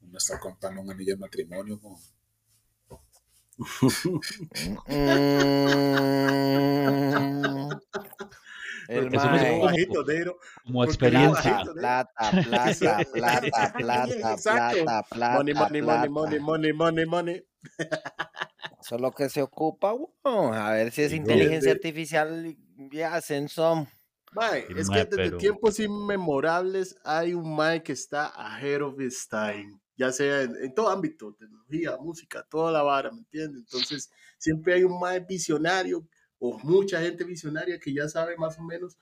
Uno 0.02 0.18
está 0.18 0.38
contando 0.40 0.82
un 0.82 0.92
anillo 0.92 1.14
de 1.14 1.20
matrimonio, 1.20 1.80
weón. 1.82 2.19
El 8.88 9.10
bajito, 9.10 10.06
como 10.66 10.84
experiencia. 10.84 11.64
Plata, 11.74 12.32
plata, 12.32 13.00
plata, 13.14 13.74
plata, 13.74 14.38
plata, 14.38 15.04
plata. 15.10 15.36
Money, 15.36 15.54
money, 15.54 15.82
money, 15.82 16.10
money, 16.10 16.40
money, 16.40 16.74
money, 16.74 17.06
money. 17.06 17.44
Eso 18.80 18.96
es 18.96 19.02
lo 19.02 19.12
que 19.12 19.30
se 19.30 19.42
ocupa, 19.42 19.94
a 20.24 20.72
ver 20.72 20.92
si 20.92 21.04
es 21.04 21.14
inteligencia 21.14 21.72
artificial 21.72 22.56
ya 22.92 23.14
hacen 23.14 23.50
son. 23.50 23.88
Mae, 24.32 24.66
es 24.76 24.90
que 24.90 25.06
desde 25.06 25.38
tiempos 25.38 25.80
inmemorables 25.80 26.96
hay 27.04 27.34
un 27.34 27.56
Mae 27.56 27.84
que 27.84 27.94
está 27.94 28.28
ahead 28.28 28.82
of 28.82 29.00
his 29.00 29.28
time 29.28 29.80
ya 30.00 30.14
sea 30.14 30.44
en, 30.44 30.74
todo 30.74 30.90
ámbito, 30.90 31.36
tecnología, 31.38 31.98
música, 31.98 32.46
toda 32.50 32.72
la 32.72 32.82
vara, 32.82 33.12
¿me 33.12 33.20
entiendes? 33.20 33.64
Entonces, 33.64 34.10
siempre 34.38 34.76
hay 34.76 34.86
un 34.86 34.98
más 34.98 35.28
visionario 35.28 36.08
o 36.40 36.58
mucha 36.60 37.02
gente 37.02 37.26
visionaria 37.26 37.78
que 37.78 37.94
ya 37.94 38.08
sabe 38.08 38.38
más 38.38 38.58
o 38.58 38.64
menos 38.64 38.98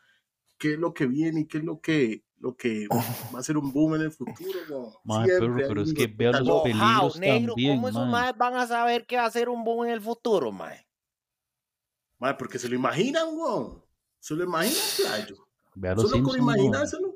qué 0.58 0.74
es 0.74 0.80
lo 0.80 0.96
que 0.96 1.06
viene 1.06 1.42
y 1.42 1.46
qué 1.46 1.60
es 1.60 1.64
lo 1.64 1.80
que, 1.80 2.24
lo 2.40 2.58
que 2.58 2.88
va 3.36 3.40
a 3.40 3.44
ser 3.44 3.58
un 3.58 3.72
boom 3.72 3.94
en 3.96 4.02
el 4.02 4.12
futuro. 4.12 5.00
pero, 5.06 5.84
es 5.84 5.94
que 5.94 6.08
vean 6.08 6.44
los 6.44 6.64
peligros 6.64 7.20
negro, 7.20 7.54
también, 7.54 7.76
¿Cómo 7.76 7.90
esos 7.90 8.08
más 8.08 8.36
van 8.36 8.56
a 8.56 8.66
saber 8.66 9.06
qué 9.06 9.18
va 9.18 9.26
a 9.26 9.32
ser 9.32 9.50
un 9.50 9.64
boom 9.64 9.86
en 9.86 9.92
el 9.92 10.02
futuro, 10.02 10.52
mae? 10.52 10.84
Porque 12.40 12.58
se 12.58 12.68
lo 12.68 12.74
imaginan, 12.74 13.28
weón. 13.38 13.84
Se 14.20 14.34
lo 14.34 14.44
imaginan, 14.44 14.82
playo. 14.98 15.48
Solo 16.08 16.24
con 16.24 16.40
imaginárselo. 16.40 17.07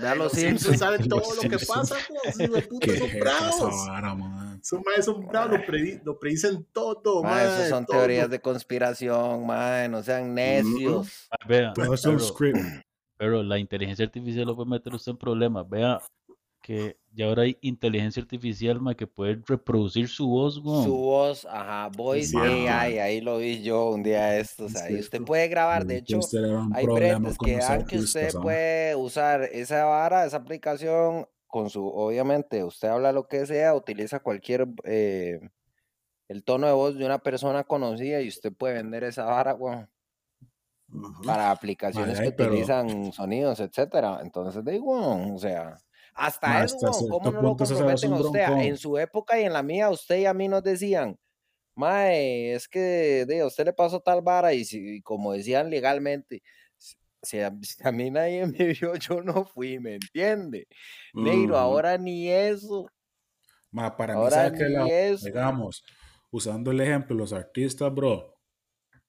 Ya 0.00 0.14
lo 0.14 0.28
siento. 0.28 0.72
saben 0.74 1.06
todo 1.08 1.22
lo 1.34 1.48
que 1.48 1.58
pasa, 1.58 1.96
pues, 2.22 2.36
de 2.38 2.62
puta, 2.62 2.96
son 2.96 3.10
bravos. 3.20 3.74
Son 4.62 4.82
más 4.82 5.04
son 5.04 5.26
bravos, 5.26 5.60
lo, 6.04 6.18
predicen 6.18 6.66
todo, 6.72 7.22
man. 7.22 7.40
Esas 7.40 7.68
son 7.68 7.84
teorías 7.84 8.30
de 8.30 8.40
conspiración, 8.40 9.46
man, 9.46 9.90
no 9.90 10.02
sean 10.02 10.34
necios. 10.34 11.28
Vea, 11.46 11.72
pero, 11.74 11.94
pero, 13.16 13.42
la 13.42 13.58
inteligencia 13.58 14.04
artificial 14.04 14.46
lo 14.46 14.56
puede 14.56 14.70
meter 14.70 14.94
usted 14.94 15.12
en 15.12 15.18
problemas. 15.18 15.68
Vea, 15.68 16.00
que 16.62 16.96
ya 17.10 17.26
ahora 17.26 17.42
hay 17.42 17.58
inteligencia 17.60 18.22
artificial 18.22 18.80
ma, 18.80 18.94
que 18.94 19.06
puede 19.06 19.42
reproducir 19.46 20.08
su 20.08 20.28
voz, 20.28 20.54
Su 20.54 20.96
voz, 20.96 21.44
ajá, 21.44 21.88
voice 21.94 22.38
AI, 22.38 22.98
ahí 22.98 23.20
lo 23.20 23.38
vi 23.38 23.62
yo 23.62 23.90
un 23.90 24.02
día 24.02 24.38
estos, 24.38 24.74
ahí 24.76 24.98
usted 25.00 25.20
puede 25.22 25.48
grabar, 25.48 25.84
de 25.84 25.98
hecho, 25.98 26.20
hay 26.72 26.86
prendas 26.86 27.36
que 27.36 27.56
dan 27.56 27.84
que 27.84 27.98
usted 27.98 28.32
puede 28.40 28.94
usar 28.94 29.42
esa 29.42 29.84
vara, 29.84 30.24
esa 30.24 30.38
aplicación 30.38 31.26
con 31.48 31.68
su, 31.68 31.86
obviamente, 31.86 32.64
usted 32.64 32.88
habla 32.88 33.12
lo 33.12 33.26
que 33.26 33.44
sea, 33.44 33.74
utiliza 33.74 34.20
cualquier, 34.20 34.68
eh, 34.84 35.40
el 36.28 36.44
tono 36.44 36.66
de 36.66 36.72
voz 36.72 36.96
de 36.96 37.04
una 37.04 37.18
persona 37.18 37.64
conocida 37.64 38.22
y 38.22 38.28
usted 38.28 38.52
puede 38.54 38.74
vender 38.74 39.04
esa 39.04 39.24
vara, 39.24 39.52
bueno, 39.52 39.86
para 41.26 41.50
aplicaciones 41.50 42.20
que 42.20 42.28
utilizan 42.28 43.12
sonidos, 43.12 43.60
etcétera. 43.60 44.20
Entonces, 44.22 44.64
digo, 44.64 45.34
o 45.34 45.38
sea, 45.38 45.76
hasta 46.14 46.64
eso, 46.64 46.76
¿cómo 47.08 47.30
no 47.30 47.42
lo 47.42 47.56
comprometen 47.56 48.12
a 48.12 48.20
usted? 48.20 48.48
En 48.62 48.76
su 48.76 48.98
época 48.98 49.40
y 49.40 49.44
en 49.44 49.52
la 49.52 49.62
mía, 49.62 49.90
usted 49.90 50.18
y 50.18 50.26
a 50.26 50.34
mí 50.34 50.48
nos 50.48 50.62
decían, 50.62 51.18
Mae, 51.74 52.52
es 52.52 52.68
que 52.68 53.24
de, 53.26 53.40
a 53.40 53.46
usted 53.46 53.64
le 53.64 53.72
pasó 53.72 54.00
tal 54.00 54.20
vara 54.20 54.52
y, 54.52 54.64
si, 54.64 55.00
como 55.02 55.32
decían 55.32 55.70
legalmente, 55.70 56.42
si 57.22 57.40
a, 57.40 57.50
mí 57.92 58.10
nadie 58.10 58.46
me 58.46 58.74
vio, 58.74 58.94
yo 58.96 59.22
no 59.22 59.44
fui, 59.44 59.78
¿me 59.78 59.94
entiende? 59.94 60.66
Negro, 61.14 61.56
ahora 61.56 61.96
ni 61.96 62.28
eso. 62.28 62.86
Ma, 63.70 63.96
para 63.96 64.14
ahora 64.14 64.50
mí, 64.50 64.58
que 64.58 64.68
la, 64.68 64.84
digamos, 64.84 65.82
usando 66.30 66.70
el 66.72 66.80
ejemplo, 66.80 67.16
los 67.16 67.32
artistas, 67.32 67.92
bro, 67.94 68.38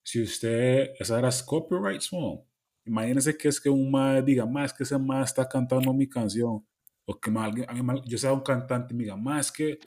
si 0.02 0.22
usted, 0.22 0.92
esa 1.00 1.20
era 1.20 1.30
copyright, 1.46 2.02
no. 2.14 2.46
Imagínese 2.86 3.38
que 3.38 3.48
es 3.48 3.60
que 3.60 3.70
un 3.70 3.90
mae 3.92 4.22
diga, 4.22 4.46
más 4.46 4.74
que 4.74 4.84
ese 4.84 4.98
mae 4.98 5.24
está 5.24 5.48
cantando 5.48 5.94
mi 5.94 6.08
canción 6.08 6.66
o 7.06 7.20
que 7.20 7.32
alguien, 7.38 7.68
yo 8.06 8.18
sea 8.18 8.34
un 8.34 8.42
cantante 8.42 8.94
y 8.94 8.98
me 8.98 9.04
diga, 9.04 9.16
más 9.16 9.52
que, 9.52 9.80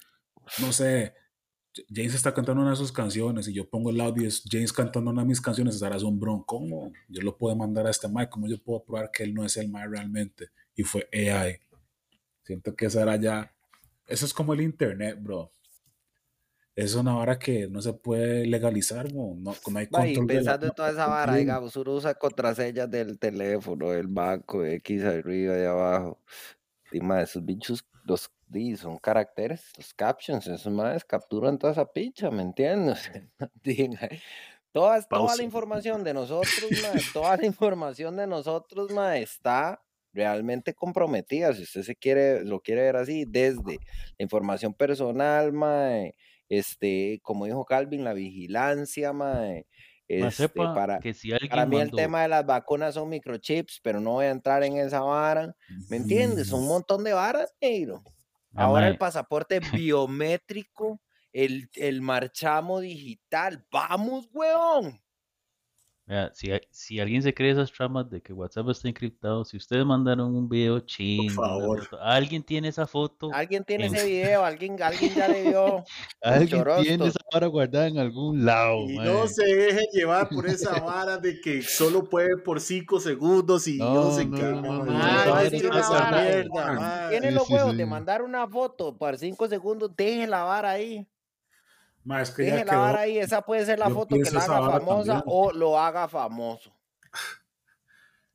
no 0.61 0.73
sé, 0.73 1.15
James 1.89 2.15
está 2.15 2.33
cantando 2.33 2.63
una 2.63 2.71
de 2.71 2.77
sus 2.77 2.93
canciones 2.93 3.49
y 3.49 3.53
yo 3.53 3.69
pongo 3.69 3.91
el 3.91 4.01
audio 4.01 4.25
y 4.25 4.27
es 4.27 4.43
James 4.51 4.73
cantando 4.73 5.11
una 5.11 5.23
de 5.23 5.29
mis 5.29 5.41
canciones, 5.41 5.79
será 5.79 5.97
un 5.99 6.19
bron. 6.19 6.43
¿Cómo? 6.45 6.93
Yo 7.09 7.23
lo 7.23 7.37
puedo 7.37 7.55
mandar 7.57 7.87
a 7.87 7.91
este 7.91 8.09
Mike, 8.09 8.31
¿cómo 8.31 8.47
yo 8.47 8.63
puedo 8.63 8.85
probar 8.85 9.11
que 9.11 9.23
él 9.23 9.35
no 9.35 9.45
es 9.45 9.57
el 9.57 9.69
Mike 9.69 9.89
realmente? 9.89 10.51
Y 10.75 10.83
fue 10.83 11.09
AI. 11.13 11.59
Siento 12.43 12.75
que 12.75 12.87
esa 12.87 13.03
era 13.03 13.17
ya. 13.17 13.53
Eso 14.07 14.25
es 14.25 14.33
como 14.33 14.55
el 14.55 14.61
Internet, 14.61 15.19
bro. 15.21 15.51
Es 16.75 16.95
una 16.95 17.15
vara 17.15 17.39
que 17.39 17.69
no 17.69 17.81
se 17.81 17.95
puede 17.95 18.47
legalizar, 18.47 19.11
bro. 19.11 19.35
No, 19.37 19.55
no 19.71 19.79
hay 19.79 19.87
control. 19.87 20.27
pensando 20.27 20.67
en 20.67 20.73
toda 20.73 20.91
esa 20.91 21.07
vara, 21.07 21.35
digamos, 21.35 21.75
uno 21.77 21.95
usa 21.95 22.15
contraseñas 22.15 22.91
del 22.91 23.19
teléfono, 23.19 23.91
del 23.91 24.07
banco, 24.07 24.65
X 24.65 25.03
arriba 25.05 25.59
y 25.59 25.65
abajo. 25.65 26.21
Y 26.93 27.01
más, 27.01 27.31
esos 27.31 27.45
bichos, 27.45 27.85
los 28.05 28.31
son 28.79 28.99
caracteres, 28.99 29.73
los 29.77 29.93
captions, 29.95 30.47
esos 30.47 30.73
más 30.73 31.05
capturan 31.05 31.59
toda 31.59 31.73
esa 31.73 31.85
picha, 31.85 32.31
¿me 32.31 32.43
entiendes? 32.43 33.11
Toda, 34.73 35.01
toda 35.09 35.37
la 35.37 35.43
información 35.43 36.05
de 36.05 36.15
nosotros, 36.15 36.53
toda 37.13 37.37
la 37.37 37.47
información 37.47 38.17
de 38.17 38.27
nosotros, 38.27 38.91
ma, 38.93 39.17
está 39.17 39.83
realmente 40.13 40.75
comprometida, 40.75 41.53
si 41.55 41.63
usted 41.63 41.83
se 41.83 41.97
quiere, 41.97 42.45
lo 42.45 42.61
quiere 42.61 42.83
ver 42.83 42.97
así, 42.97 43.25
desde 43.27 43.79
la 44.19 44.23
información 44.23 44.73
personal, 44.75 45.53
mae, 45.53 46.15
este, 46.49 47.21
como 47.23 47.47
dijo 47.47 47.65
Calvin, 47.65 48.05
la 48.05 48.15
vigilancia, 48.15 49.13
mae, 49.13 49.67
este, 50.09 50.49
para, 50.49 50.99
que 51.01 51.15
si 51.15 51.31
para 51.49 51.67
mí 51.67 51.79
el 51.79 51.91
tema 51.91 52.23
de 52.23 52.29
las 52.29 52.47
vacunas 52.47 52.95
son 52.95 53.09
microchips, 53.09 53.81
pero 53.83 54.01
no 54.01 54.13
voy 54.13 54.27
a 54.27 54.31
entrar 54.31 54.63
en 54.63 54.77
esa 54.77 55.01
vara, 55.01 55.55
¿me 55.89 55.97
entiendes? 55.97 56.49
Son 56.49 56.61
un 56.61 56.69
montón 56.69 57.05
de 57.05 57.13
varas, 57.13 57.55
negro. 57.61 58.03
Ahora 58.55 58.89
el 58.89 58.99
pasaporte 58.99 59.61
biométrico, 59.73 61.01
el, 61.33 61.69
el 61.75 62.03
marchamo 62.03 62.81
digital, 62.81 63.67
vamos, 63.71 64.29
weón 64.33 65.01
si, 66.33 66.51
si 66.71 67.01
alguien 67.01 67.21
se 67.21 67.35
cree 67.35 67.51
esas 67.51 67.73
tramas 67.73 68.09
de 68.09 68.21
que 68.21 68.33
WhatsApp 68.33 68.69
está 68.69 68.89
encriptado, 68.89 69.45
si 69.45 69.57
ustedes 69.57 69.85
mandaron 69.85 70.37
un 70.37 70.49
video 70.49 70.79
ching, 70.81 71.31
alguien 72.01 72.45
tiene 72.45 72.69
esa 72.69 72.87
foto. 72.87 73.31
Alguien 73.33 73.65
tiene 73.65 73.87
ese 73.87 74.07
video, 74.07 74.45
alguien, 74.45 74.81
alguien 74.81 75.15
ya 75.15 75.27
le 75.27 75.51
vio. 75.51 75.85
alguien 76.23 76.65
tiene 76.83 77.07
esa 77.09 77.19
vara 77.33 77.49
guardada 77.49 77.89
en 77.89 77.99
algún 77.99 78.45
lado. 78.45 78.89
Y 78.89 78.99
no 78.99 79.27
se 79.27 79.45
deje 79.45 79.89
llevar 79.93 80.29
por 80.29 80.47
esa 80.47 80.79
vara 80.81 81.19
de 81.19 81.41
que 81.41 81.63
solo 81.63 82.09
puede 82.09 82.37
por 82.37 82.61
cinco 82.61 83.01
segundos 83.01 83.67
y 83.67 83.79
no, 83.79 84.13
sé 84.13 84.31
qué. 84.31 84.55
Tiene 87.11 87.33
los 87.33 87.51
huevos 87.51 87.77
de 87.77 87.85
mandar 87.85 88.23
una 88.23 88.47
foto 88.47 88.97
por 88.97 89.19
cinco 89.19 89.49
segundos, 89.49 89.91
deje 89.97 90.29
la 90.29 90.45
vara 90.45 90.71
ahí. 90.71 91.07
Más 92.07 92.31
que 92.31 92.45
Deje 92.45 92.65
la 92.65 92.77
vara 92.77 93.01
ahí, 93.01 93.19
esa 93.19 93.43
puede 93.43 93.67
ser 93.67 93.81
la 93.81 93.91
foto 93.91 94.15
que 94.15 94.31
la 94.31 94.39
haga 94.39 94.79
famosa 94.79 95.25
o 95.27 95.51
lo 95.53 95.77
haga 95.77 96.07
famoso. 96.07 96.73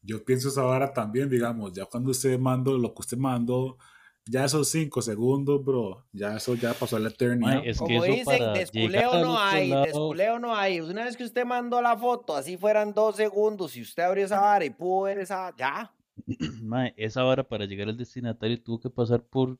Yo 0.01 0.25
pienso 0.25 0.49
esa 0.49 0.63
vara 0.63 0.91
también, 0.91 1.29
digamos, 1.29 1.71
ya 1.71 1.85
cuando 1.85 2.11
usted 2.11 2.37
mandó 2.37 2.77
lo 2.77 2.93
que 2.93 2.99
usted 2.99 3.17
mandó, 3.17 3.77
ya 4.25 4.43
esos 4.43 4.67
cinco 4.67 5.01
segundos, 5.01 5.63
bro, 5.63 6.05
ya 6.11 6.35
eso 6.35 6.55
ya 6.55 6.73
pasó 6.73 6.97
a 6.97 6.99
la 6.99 7.09
eternidad. 7.09 7.63
Como 7.77 8.03
dicen, 8.03 8.53
desculeo 8.53 9.21
no 9.21 9.39
hay, 9.39 9.69
desculeo 9.69 10.37
no 10.37 10.53
hay. 10.53 10.81
Una 10.81 11.05
vez 11.05 11.15
que 11.15 11.23
usted 11.23 11.45
mandó 11.45 11.81
la 11.81 11.95
foto, 11.95 12.35
así 12.35 12.57
fueran 12.57 12.93
dos 12.93 13.15
segundos, 13.15 13.77
y 13.77 13.83
usted 13.83 14.03
abrió 14.03 14.25
esa 14.25 14.41
vara 14.41 14.65
y 14.65 14.71
pudo 14.71 15.03
ver 15.03 15.19
esa, 15.19 15.55
ya. 15.55 15.95
esa 16.97 17.23
vara 17.23 17.47
para 17.47 17.65
llegar 17.65 17.87
al 17.87 17.95
destinatario 17.95 18.61
tuvo 18.61 18.81
que 18.81 18.89
pasar 18.89 19.23
por 19.23 19.57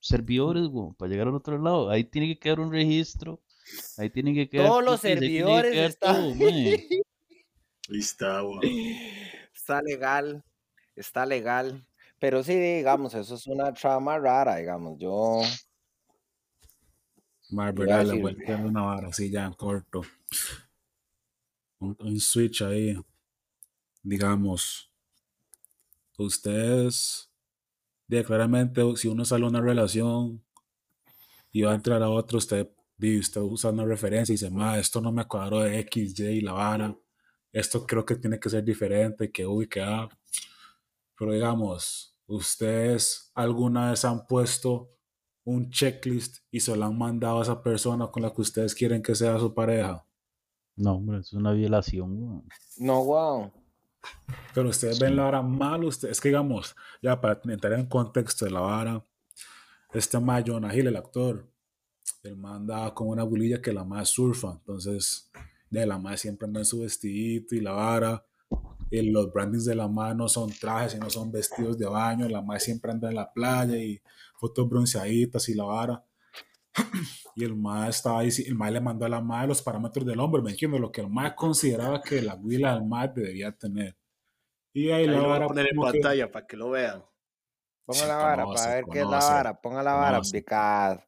servidores, 0.00 0.68
para 0.98 1.10
llegar 1.10 1.28
al 1.28 1.34
otro 1.34 1.58
lado. 1.58 1.90
Ahí 1.90 2.04
tiene 2.04 2.28
que 2.28 2.38
quedar 2.38 2.60
un 2.60 2.72
registro. 2.72 3.40
Ahí 3.98 4.10
tiene 4.10 4.34
que 4.34 4.48
quedar. 4.48 4.66
Todos 4.66 4.84
los 4.84 5.00
servidores 5.00 5.76
están. 5.76 6.38
está, 7.88 8.42
Está 9.54 9.82
legal. 9.82 10.44
Está 10.96 11.26
legal. 11.26 11.86
Pero 12.18 12.42
sí, 12.42 12.54
digamos, 12.54 13.14
eso 13.14 13.34
es 13.34 13.46
una 13.46 13.72
trama 13.72 14.18
rara, 14.18 14.56
digamos. 14.56 14.98
Yo. 14.98 15.42
Verdad, 17.50 18.04
la 18.04 18.14
vuelta 18.14 18.56
de 18.56 18.64
una 18.64 18.82
vara 18.82 19.08
así 19.08 19.30
ya 19.30 19.46
en 19.46 19.54
corto. 19.54 20.02
Un, 21.78 22.20
switch 22.20 22.62
ahí. 22.62 22.96
Digamos. 24.02 24.92
Ustedes 26.18 27.29
claramente, 28.24 28.82
si 28.96 29.08
uno 29.08 29.24
sale 29.24 29.44
a 29.44 29.48
una 29.48 29.60
relación 29.60 30.42
y 31.52 31.62
va 31.62 31.72
a 31.72 31.74
entrar 31.74 32.02
a 32.02 32.10
otro, 32.10 32.38
usted, 32.38 32.68
usted 32.98 33.40
usa 33.40 33.70
una 33.70 33.84
referencia 33.84 34.32
y 34.32 34.36
dice, 34.36 34.50
ma, 34.50 34.78
esto 34.78 35.00
no 35.00 35.12
me 35.12 35.26
cuadró 35.26 35.60
de 35.60 35.78
X, 35.80 36.18
Y 36.18 36.24
y 36.24 36.40
la 36.40 36.52
vara, 36.52 36.96
esto 37.52 37.86
creo 37.86 38.04
que 38.04 38.16
tiene 38.16 38.38
que 38.38 38.50
ser 38.50 38.64
diferente, 38.64 39.30
que 39.30 39.46
uy, 39.46 39.68
que 39.68 39.80
A. 39.80 40.08
Pero 41.18 41.32
digamos, 41.32 42.16
ustedes 42.26 43.30
alguna 43.34 43.90
vez 43.90 44.04
han 44.04 44.26
puesto 44.26 44.90
un 45.44 45.70
checklist 45.70 46.38
y 46.50 46.60
se 46.60 46.76
lo 46.76 46.84
han 46.84 46.96
mandado 46.96 47.40
a 47.40 47.42
esa 47.42 47.62
persona 47.62 48.08
con 48.08 48.22
la 48.22 48.32
que 48.32 48.40
ustedes 48.40 48.74
quieren 48.74 49.02
que 49.02 49.14
sea 49.14 49.38
su 49.38 49.52
pareja. 49.52 50.04
No, 50.76 50.94
hombre, 50.94 51.18
es 51.18 51.32
una 51.32 51.52
violación. 51.52 52.44
No, 52.78 53.04
wow. 53.04 53.52
Pero 54.54 54.68
ustedes 54.68 54.98
ven 54.98 55.16
la 55.16 55.24
vara 55.24 55.42
mal, 55.42 55.84
ustedes, 55.84 56.12
es 56.12 56.20
que 56.20 56.28
digamos, 56.28 56.74
ya 57.02 57.20
para 57.20 57.40
entrar 57.44 57.74
en 57.74 57.86
contexto 57.86 58.44
de 58.44 58.50
la 58.50 58.60
vara, 58.60 59.04
este 59.92 60.18
ma 60.18 60.42
Jonah 60.44 60.74
Hill, 60.74 60.88
el 60.88 60.96
actor, 60.96 61.48
el 62.22 62.36
man 62.36 62.56
anda 62.56 62.92
con 62.94 63.08
una 63.08 63.22
bulilla 63.22 63.60
que 63.60 63.72
la 63.72 63.84
más 63.84 64.08
surfa, 64.08 64.52
entonces 64.52 65.30
de 65.70 65.86
la 65.86 65.98
más 65.98 66.20
siempre 66.20 66.46
anda 66.46 66.60
en 66.60 66.66
su 66.66 66.80
vestidito 66.80 67.54
y 67.54 67.60
la 67.60 67.72
vara, 67.72 68.24
y 68.90 69.02
los 69.02 69.32
brandings 69.32 69.64
de 69.64 69.76
la 69.76 69.88
más 69.88 70.16
no 70.16 70.28
son 70.28 70.50
trajes, 70.50 70.92
sino 70.92 71.08
son 71.08 71.30
vestidos 71.30 71.78
de 71.78 71.86
baño, 71.86 72.28
la 72.28 72.42
más 72.42 72.64
siempre 72.64 72.90
anda 72.90 73.08
en 73.08 73.14
la 73.14 73.32
playa 73.32 73.76
y 73.76 74.00
fotos 74.36 74.68
bronceaditas 74.68 75.48
y 75.48 75.54
la 75.54 75.64
vara. 75.64 76.04
Y 77.34 77.44
el 77.44 77.56
más 77.56 77.96
estaba 77.96 78.20
ahí, 78.20 78.30
el 78.46 78.54
más 78.54 78.72
le 78.72 78.80
mandó 78.80 79.06
a 79.06 79.08
la 79.08 79.20
madre 79.20 79.48
los 79.48 79.62
parámetros 79.62 80.06
del 80.06 80.20
hombre, 80.20 80.42
me 80.42 80.50
entiendo, 80.50 80.78
lo 80.78 80.90
que 80.90 81.00
el 81.00 81.08
más 81.08 81.34
consideraba 81.34 82.02
que 82.02 82.22
la 82.22 82.34
huila 82.34 82.74
del 82.74 82.84
más 82.84 83.14
debería 83.14 83.52
tener. 83.52 83.96
Y 84.72 84.90
ahí, 84.90 85.06
la 85.06 85.20
vara. 85.20 85.46
poner 85.46 85.68
en 85.70 85.80
pantalla 85.80 86.30
para 86.30 86.46
que 86.46 86.56
lo 86.56 86.70
vean. 86.70 87.04
Ponga 87.84 88.06
la 88.06 88.16
vara 88.16 88.46
para 88.46 88.74
ver 88.74 88.84
qué 88.90 89.00
es 89.00 89.06
la 89.06 89.18
vara. 89.18 89.60
Ponga 89.60 89.82
la 89.82 89.94
vara, 89.94 90.20
picada. 90.20 91.06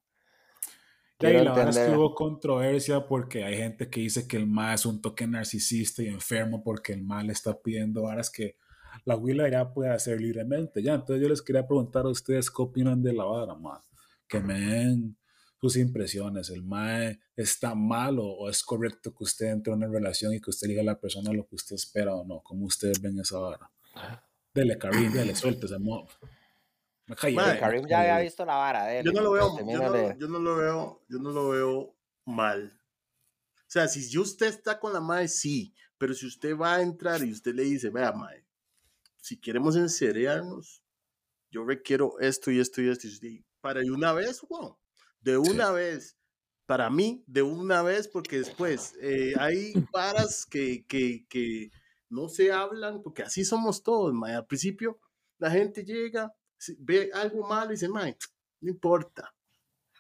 Y 1.21 1.27
ahí 1.27 1.45
la 1.45 1.53
vara 1.53 1.71
estuvo 1.71 2.15
controversia 2.15 3.07
porque 3.07 3.45
hay 3.45 3.57
gente 3.57 3.89
que 3.89 4.01
dice 4.01 4.27
que 4.27 4.37
el 4.37 4.49
más 4.49 4.81
es 4.81 4.87
un 4.87 5.01
toque 5.01 5.27
narcisista 5.27 6.03
y 6.03 6.09
enfermo 6.09 6.65
porque 6.65 6.93
el 6.93 7.03
mal 7.05 7.29
le 7.29 7.33
está 7.33 7.57
pidiendo 7.57 8.03
varas 8.03 8.31
que 8.31 8.57
la 9.05 9.17
huila 9.17 9.49
ya 9.49 9.73
puede 9.73 9.91
hacer 9.91 10.21
libremente. 10.21 10.83
Ya, 10.83 10.95
entonces 10.95 11.23
yo 11.23 11.29
les 11.29 11.41
quería 11.41 11.67
preguntar 11.67 12.05
a 12.05 12.09
ustedes 12.09 12.51
qué 12.51 12.63
opinan 12.63 13.03
de 13.03 13.13
la 13.13 13.25
vara, 13.25 13.55
más. 13.55 13.89
Que 14.27 14.41
me 14.41 14.59
den 14.59 15.17
sus 15.63 15.77
impresiones. 15.77 16.51
¿El 16.51 16.65
MAE 16.65 17.21
está 17.37 17.77
mal 17.77 18.19
o, 18.19 18.51
es 18.51 18.65
correcto 18.65 19.15
que 19.15 19.23
usted 19.23 19.47
entre 19.47 19.73
en 19.73 19.79
una 19.79 19.87
relación 19.87 20.35
y 20.35 20.41
que 20.41 20.51
usted 20.51 20.67
diga 20.67 20.83
a 20.83 20.85
la 20.85 21.01
persona 21.01 21.33
lo 21.33 21.47
que 21.47 21.55
usted 21.55 21.77
espera 21.77 22.17
o 22.17 22.25
no? 22.25 22.43
¿Cómo 22.43 22.67
ustedes 22.67 23.01
ven 23.01 23.21
esa 23.21 23.39
vara? 23.39 23.71
Dele, 24.53 24.77
Karim, 24.77 25.13
dele, 25.13 25.37
suelte 25.37 25.67
ese 25.67 25.79
modo. 25.79 26.09
Karim 27.17 27.87
ya 27.87 28.01
había 28.01 28.19
visto 28.19 28.45
la 28.45 28.57
vara. 28.57 29.03
yo, 29.03 29.13
no 29.13 29.21
lo 29.21 29.31
veo, 29.31 29.57
yo, 29.57 29.65
no, 29.65 30.19
yo 30.19 30.29
no 30.29 30.39
lo 30.41 30.57
veo, 30.57 31.05
yo 31.09 31.19
no 31.21 31.31
lo 31.31 31.49
veo 31.51 31.97
mal. 32.25 32.77
O 33.57 33.71
sea, 33.73 33.87
si 33.87 34.19
usted 34.19 34.47
está 34.47 34.81
con 34.81 34.93
la 34.93 35.01
MAE, 35.01 35.29
sí, 35.29 35.75
pero 35.97 36.13
si 36.13 36.27
usted 36.27 36.57
va 36.57 36.75
a 36.75 36.83
entrar 36.83 37.23
y 37.23 37.31
usted 37.31 37.55
le 37.55 37.63
dice, 37.63 37.89
vea, 37.89 38.11
MAE, 38.11 38.45
si 39.17 39.41
queremos 39.41 39.77
enseriarnos, 39.77 40.83
yo 41.53 41.65
requiero 41.65 42.19
esto 42.19 42.51
y 42.51 42.59
esto 42.59 42.83
y 42.83 42.89
esto, 42.89 43.07
y 43.07 43.45
para 43.61 43.85
y 43.85 43.91
una 43.91 44.13
vez, 44.13 44.41
wow, 44.49 44.77
de 45.23 45.39
una 45.39 45.71
vez. 45.71 46.17
Para 46.67 46.89
mí, 46.91 47.25
de 47.27 47.43
una 47.43 47.83
vez, 47.83 48.09
porque 48.09 48.39
después 48.39 48.95
eh, 49.01 49.35
hay 49.39 49.73
varas 49.93 50.47
que, 50.47 50.87
que, 50.87 51.27
que, 51.29 51.71
no 52.09 52.29
se 52.29 52.53
hablan, 52.53 53.03
porque 53.03 53.23
así 53.23 53.45
somos 53.45 53.83
todos, 53.83 54.15
Al 54.25 54.47
principio, 54.47 55.01
la 55.39 55.51
gente 55.51 55.83
llega, 55.83 56.33
ve 56.79 57.11
algo 57.15 57.47
malo 57.49 57.71
y 57.71 57.75
dice, 57.75 57.89
no 57.89 58.71
importa. 58.71 59.35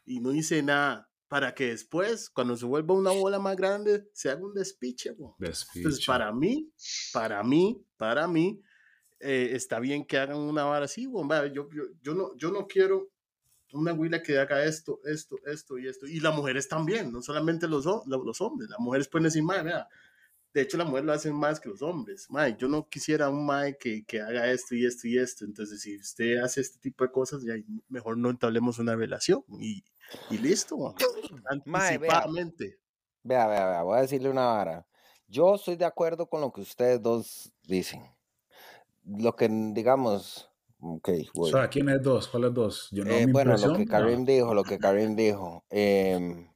Y 0.04 0.20
no 0.20 0.30
dice 0.30 0.62
nada 0.62 1.10
para 1.32 1.54
que 1.54 1.68
después, 1.68 2.28
cuando 2.28 2.54
se 2.58 2.66
vuelva 2.66 2.94
una 2.94 3.10
bola 3.10 3.38
más 3.38 3.56
grande, 3.56 4.06
se 4.12 4.28
haga 4.28 4.44
un 4.44 4.52
despiche. 4.52 5.16
Entonces, 5.74 6.04
para 6.04 6.30
mí, 6.30 6.70
para 7.10 7.42
mí, 7.42 7.82
para 7.96 8.28
mí, 8.28 8.60
eh, 9.18 9.52
está 9.54 9.80
bien 9.80 10.04
que 10.04 10.18
hagan 10.18 10.36
una 10.36 10.64
vara 10.64 10.84
así. 10.84 11.06
Bueno, 11.06 11.46
yo, 11.46 11.70
yo, 11.72 11.84
yo, 12.02 12.14
no, 12.14 12.36
yo 12.36 12.50
no 12.50 12.66
quiero 12.66 13.11
una 13.72 13.92
huila 13.92 14.22
que 14.22 14.38
haga 14.38 14.64
esto, 14.64 15.00
esto, 15.04 15.36
esto 15.46 15.78
y 15.78 15.88
esto. 15.88 16.06
Y 16.06 16.20
las 16.20 16.34
mujeres 16.34 16.68
también, 16.68 17.12
no 17.12 17.22
solamente 17.22 17.68
los, 17.68 17.86
los 18.06 18.40
hombres. 18.40 18.70
Las 18.70 18.78
mujeres 18.78 19.08
pueden 19.08 19.24
decir, 19.24 19.42
mae, 19.42 19.62
vea. 19.62 19.88
De 20.52 20.60
hecho, 20.60 20.76
las 20.76 20.86
mujeres 20.86 21.06
lo 21.06 21.12
hacen 21.14 21.34
más 21.34 21.58
que 21.60 21.70
los 21.70 21.80
hombres. 21.80 22.26
Mae, 22.28 22.56
yo 22.58 22.68
no 22.68 22.86
quisiera 22.86 23.30
un 23.30 23.46
mae 23.46 23.78
que, 23.78 24.04
que, 24.04 24.20
haga 24.20 24.50
esto 24.50 24.74
y 24.74 24.84
esto 24.84 25.08
y 25.08 25.16
esto. 25.16 25.46
Entonces, 25.46 25.80
si 25.80 25.96
usted 25.96 26.38
hace 26.38 26.60
este 26.60 26.78
tipo 26.78 27.04
de 27.04 27.10
cosas, 27.10 27.42
ya 27.42 27.54
mejor 27.88 28.18
no 28.18 28.28
entablemos 28.28 28.78
una 28.78 28.94
relación. 28.94 29.42
Y, 29.58 29.82
y 30.28 30.38
listo, 30.38 30.94
anticipadamente. 31.46 32.78
Vea, 33.22 33.46
vea, 33.46 33.66
vea, 33.66 33.82
voy 33.82 33.98
a 33.98 34.02
decirle 34.02 34.28
una 34.28 34.46
vara. 34.46 34.86
Yo 35.26 35.54
estoy 35.54 35.76
de 35.76 35.86
acuerdo 35.86 36.28
con 36.28 36.42
lo 36.42 36.52
que 36.52 36.60
ustedes 36.60 37.00
dos 37.00 37.50
dicen. 37.62 38.02
Lo 39.04 39.34
que, 39.34 39.48
digamos, 39.48 40.51
Ok, 40.84 41.10
O 41.36 41.46
sea, 41.46 41.68
¿quién 41.68 41.88
es 41.90 42.02
dos? 42.02 42.26
¿Cuál 42.26 42.44
es 42.44 42.54
dos? 42.54 42.88
Yo 42.90 43.04
no 43.04 43.10
eh, 43.12 43.26
bueno, 43.30 43.56
lo 43.56 43.76
que 43.76 43.86
Karim 43.86 44.24
dijo, 44.24 44.52
lo 44.52 44.64
que 44.64 44.78
Karim 44.78 45.14
dijo. 45.14 45.64
Eh, 45.70 46.48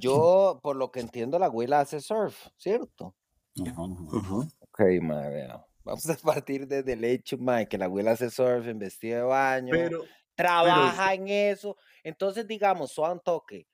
yo, 0.00 0.58
por 0.62 0.74
lo 0.74 0.90
que 0.90 0.98
entiendo, 0.98 1.38
la 1.38 1.48
huila 1.48 1.78
hace 1.80 2.00
surf, 2.00 2.48
¿cierto? 2.56 3.14
Ok, 3.60 4.80
mae, 5.02 5.30
vea. 5.30 5.64
Vamos 5.84 6.10
a 6.10 6.16
partir 6.16 6.66
desde 6.66 6.94
el 6.94 7.04
hecho, 7.04 7.38
mae, 7.38 7.68
que 7.68 7.78
la 7.78 7.84
abuela 7.84 8.10
hace 8.10 8.28
surf 8.28 8.66
en 8.66 8.80
vestido 8.80 9.18
de 9.18 9.24
baño. 9.24 9.70
Pero, 9.70 10.02
trabaja 10.34 11.14
en 11.14 11.28
eso. 11.28 11.76
Entonces, 12.02 12.44
digamos, 12.46 12.98
un 12.98 13.20
toque. 13.20 13.68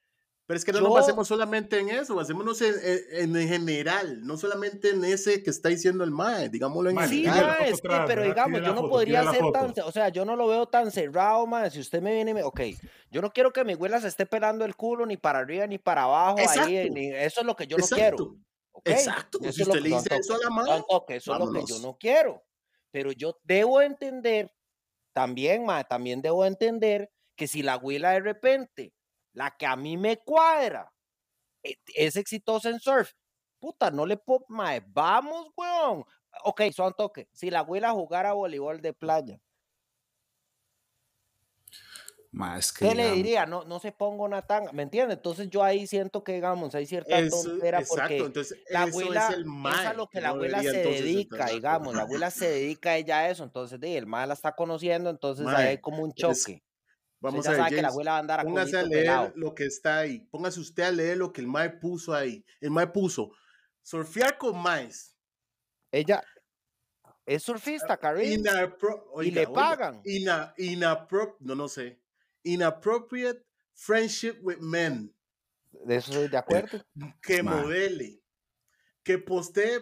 Pero 0.46 0.59
es 0.59 0.64
que 0.64 0.72
no 0.72 0.80
nos 0.83 0.92
basemos 0.92 1.26
solamente 1.26 1.78
en 1.78 1.88
eso, 1.88 2.14
basémonos 2.14 2.61
en, 2.61 2.74
en, 3.12 3.48
general, 3.48 4.26
no 4.26 4.37
solamente 4.37 4.90
en 4.90 5.02
ese 5.02 5.42
que 5.42 5.48
está 5.48 5.70
diciendo 5.70 6.04
el 6.04 6.11
MAE, 6.11 6.50
digámoslo 6.50 6.90
en 6.90 7.09
sí, 7.09 7.24
general. 7.24 7.57
Sí, 7.74 7.80
pero 7.83 8.24
digamos, 8.24 8.61
yo 8.61 8.74
no 8.74 8.87
podría 8.90 9.22
ser 9.30 9.42
tan, 9.52 9.72
o 9.83 9.90
sea, 9.90 10.11
yo 10.11 10.26
no 10.26 10.37
lo 10.37 10.46
veo 10.46 10.66
tan 10.66 10.90
cerrado, 10.90 11.46
MAE, 11.46 11.70
si 11.70 11.80
usted 11.80 12.02
me 12.02 12.14
viene 12.14 12.33
y 12.33 12.35
me, 12.35 12.42
ok, 12.42 12.61
yo 13.11 13.22
no 13.22 13.33
quiero 13.33 13.54
que 13.54 13.64
mi 13.64 13.72
abuela 13.72 13.98
se 14.00 14.09
esté 14.09 14.26
pelando 14.26 14.66
el 14.66 14.76
culo 14.76 15.07
ni 15.07 15.16
para 15.16 15.38
arriba 15.38 15.66
ni 15.66 15.78
para 15.78 16.02
abajo, 16.02 16.37
ahí, 16.61 16.90
ni, 16.90 17.07
eso 17.07 17.40
es 17.40 17.46
lo 17.46 17.57
que 17.57 17.66
yo 17.66 17.78
no 17.78 17.87
quiero. 17.87 18.37
Exacto, 18.85 19.38
si 19.50 19.62
usted 19.62 19.80
le 19.80 19.88
dice 19.88 20.14
eso 20.14 20.35
a 20.35 20.38
la 20.44 20.50
MAE, 20.50 20.85
eso 21.09 21.33
es 21.33 21.38
lo 21.38 21.52
que 21.52 21.64
yo 21.66 21.78
no 21.78 21.96
quiero, 21.96 22.44
pero 22.90 23.12
yo 23.12 23.38
debo 23.44 23.80
entender, 23.80 24.52
también, 25.14 25.64
MAE, 25.64 25.85
también 25.85 26.20
debo 26.20 26.44
entender 26.44 27.11
que 27.35 27.48
si 27.48 27.62
la 27.62 27.74
abuela 27.74 28.11
de 28.11 28.20
repente 28.20 28.92
la 29.35 29.51
que 29.57 29.66
a 29.66 29.77
mí 29.77 29.97
me 29.97 30.18
cuadra, 30.18 30.92
e, 31.62 31.77
es 31.94 32.16
exitosa 32.16 32.70
en 32.70 32.81
surf. 32.81 33.12
Puta, 33.59 33.90
no 33.90 34.07
le 34.07 34.16
puedo, 34.16 34.44
mae, 34.49 34.83
vamos, 34.88 35.49
weón. 35.57 36.05
Ok, 36.44 36.62
son 36.73 36.94
toque. 36.94 37.29
Si 37.33 37.51
la 37.51 37.61
abuela 37.61 37.92
jugara 37.92 38.33
voleibol 38.33 38.81
de 38.81 38.92
playa, 38.92 39.40
más 42.35 42.73
que, 42.73 42.88
¿Qué 42.88 42.94
le 42.97 43.12
diría? 43.12 43.47
No, 43.47 43.62
no 43.62 43.79
se 43.79 43.92
ponga 43.92 44.25
una 44.25 44.42
tanga, 44.42 44.73
¿me 44.73 44.83
entiendes? 44.83 45.18
Entonces 45.18 45.49
yo 45.51 45.62
ahí 45.62 45.87
siento 45.87 46.25
que, 46.25 46.33
digamos, 46.33 46.75
hay 46.75 46.85
cierta 46.85 47.16
tontera 47.29 47.81
porque 47.88 48.18
entonces, 48.18 48.59
la 48.70 48.83
abuela, 48.83 49.29
es, 49.29 49.87
a 49.87 49.92
lo 49.92 50.09
que 50.09 50.20
la 50.20 50.31
abuela 50.31 50.61
se 50.61 50.73
dedica, 50.73 51.47
digamos, 51.47 51.94
la 51.94 52.03
abuela 52.03 52.33
se 52.33 52.51
dedica 52.51 52.90
a 52.90 52.97
ella 52.97 53.18
a 53.20 53.31
eso, 53.31 53.44
entonces 53.44 53.79
el 53.81 54.07
mal 54.07 54.29
la 54.29 54.35
está 54.35 54.53
conociendo, 54.57 55.11
entonces 55.11 55.47
ahí 55.47 55.68
hay 55.68 55.79
como 55.79 56.03
un 56.03 56.12
choque. 56.12 56.64
Vamos 57.25 57.47
a 57.47 57.53
ver, 57.53 57.61
James, 57.61 57.75
que 57.77 57.83
la 57.83 57.89
abuela 57.89 58.11
va 58.11 58.17
a 58.19 58.21
andar 58.21 58.41
a 58.41 58.43
póngase 58.43 58.77
a 58.77 58.83
leer 58.83 59.33
lo 59.35 59.55
que 59.55 59.65
está 59.65 60.01
ahí. 60.01 60.21
Póngase 60.31 60.61
usted 60.61 60.83
a 60.83 60.91
leer 60.91 61.17
lo 61.17 61.33
que 61.33 61.41
el 61.41 61.47
Mae 61.47 61.71
puso 61.71 62.13
ahí. 62.13 62.45
El 62.61 62.71
Mae 62.71 62.87
puso, 62.89 63.33
surfear 63.83 64.37
con 64.37 64.61
Maes. 64.61 65.17
Ella 65.91 66.23
es 67.25 67.43
surfista, 67.43 67.97
Karim. 67.97 68.45
y 69.23 69.31
le 69.31 69.47
pagan. 69.47 70.03
no, 71.41 71.55
no 71.55 71.67
sé. 71.67 71.99
Inappropriate 72.43 73.43
friendship 73.73 74.37
with 74.43 74.59
men. 74.59 75.11
De 75.73 75.97
eso 75.97 76.11
estoy 76.11 76.29
de 76.29 76.37
acuerdo. 76.37 76.85
Que 77.23 77.43
modele. 77.43 78.21
Que 79.03 79.17
postee 79.17 79.81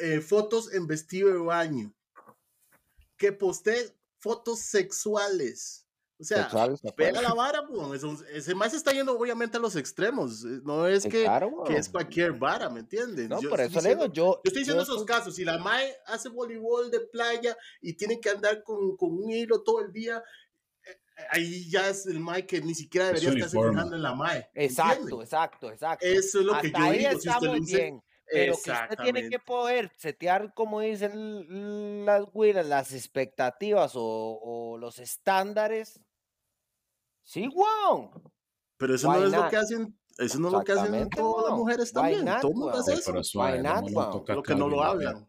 eh, 0.00 0.22
fotos 0.22 0.72
en 0.72 0.86
vestido 0.86 1.30
de 1.30 1.38
baño. 1.38 1.94
Que 3.18 3.30
postee 3.30 3.94
fotos 4.16 4.60
sexuales 4.60 5.85
o 6.18 6.24
sea, 6.24 6.48
pega 6.96 7.20
la 7.20 7.34
vara, 7.34 7.66
pues. 7.66 8.02
ese 8.32 8.54
más 8.54 8.72
está 8.72 8.92
yendo 8.92 9.18
obviamente 9.18 9.58
a 9.58 9.60
los 9.60 9.76
extremos. 9.76 10.44
Eh, 10.44 10.60
no 10.64 10.86
es 10.86 11.04
que, 11.04 11.28
que 11.66 11.76
es 11.76 11.90
cualquier 11.90 12.32
vara, 12.32 12.70
¿me 12.70 12.80
entiendes? 12.80 13.28
No, 13.28 13.38
por 13.40 13.60
eso 13.60 13.82
le 13.82 13.90
digo, 13.90 14.06
yo. 14.06 14.12
Yo 14.12 14.40
estoy 14.44 14.60
diciendo 14.60 14.82
esos 14.82 15.04
casos. 15.04 15.34
Si 15.34 15.44
la 15.44 15.58
MAE 15.58 15.94
hace 16.06 16.30
voleibol 16.30 16.90
de 16.90 17.00
playa 17.00 17.56
y 17.82 17.92
tiene 17.94 18.18
que 18.18 18.30
andar 18.30 18.62
con, 18.62 18.96
con 18.96 19.12
un 19.12 19.30
hilo 19.30 19.62
todo 19.62 19.80
el 19.80 19.92
día, 19.92 20.22
eh, 20.86 20.96
ahí 21.30 21.68
ya 21.68 21.90
es 21.90 22.06
el 22.06 22.18
MAE 22.18 22.46
que 22.46 22.62
ni 22.62 22.74
siquiera 22.74 23.08
debería 23.08 23.30
estarse 23.30 23.58
fijando 23.58 23.96
en 23.96 24.02
la 24.02 24.14
MAE. 24.14 24.48
Exacto, 24.54 25.20
exacto, 25.20 25.70
exacto. 25.70 26.06
Eso 26.06 26.40
es 26.40 26.46
lo 26.46 26.58
que 26.60 26.70
yo 26.70 26.92
digo. 26.92 27.20
Si 27.20 27.28
usted 27.28 27.46
lo 27.46 27.54
dice, 27.54 27.76
bien. 27.76 28.02
Pero 28.28 28.54
que 28.54 28.70
usted 28.72 28.96
tiene 29.02 29.28
que 29.28 29.38
poder 29.38 29.92
setear, 29.98 30.52
como 30.54 30.80
dicen 30.80 32.04
las 32.04 32.24
güiras, 32.24 32.66
las 32.66 32.92
expectativas 32.92 33.92
o, 33.94 34.40
o 34.42 34.78
los 34.78 34.98
estándares 34.98 36.00
Sí, 37.26 37.48
wow. 37.48 38.08
Pero 38.78 38.94
eso 38.94 39.12
no 39.12 39.24
es 39.24 39.32
lo 39.32 39.48
que 39.48 39.56
hacen, 39.56 39.98
eso 40.16 40.38
no 40.38 40.46
es 40.46 40.52
lo 40.52 40.62
que 40.62 40.72
hacen 40.72 41.10
todas 41.10 41.50
las 41.50 41.58
mujeres 41.58 41.92
también. 41.92 42.24
Todo 42.40 42.52
el 42.52 42.56
mundo 42.56 42.78
hace 42.78 42.94
eso. 42.94 43.12
Lo 43.12 44.42
que 44.42 44.54
no 44.54 44.68
lo 44.68 44.82
hablan. 44.82 45.28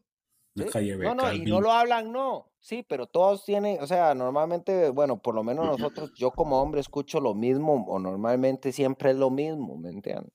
No, 0.54 1.16
no, 1.16 1.34
y 1.34 1.42
no 1.42 1.60
lo 1.60 1.72
hablan, 1.72 2.12
no. 2.12 2.52
Sí, 2.60 2.86
pero 2.88 3.08
todos 3.08 3.46
tienen, 3.46 3.82
o 3.82 3.88
sea, 3.88 4.14
normalmente, 4.14 4.90
bueno, 4.90 5.20
por 5.22 5.34
lo 5.34 5.44
menos 5.44 5.66
nosotros, 5.66 6.12
yo 6.16 6.32
como 6.32 6.62
hombre 6.62 6.82
escucho 6.82 7.20
lo 7.20 7.34
mismo, 7.34 7.86
o 7.88 8.00
normalmente 8.00 8.72
siempre 8.72 9.12
es 9.12 9.18
lo 9.18 9.30
mismo, 9.30 9.78
¿me 9.78 9.90
entiendes? 9.90 10.34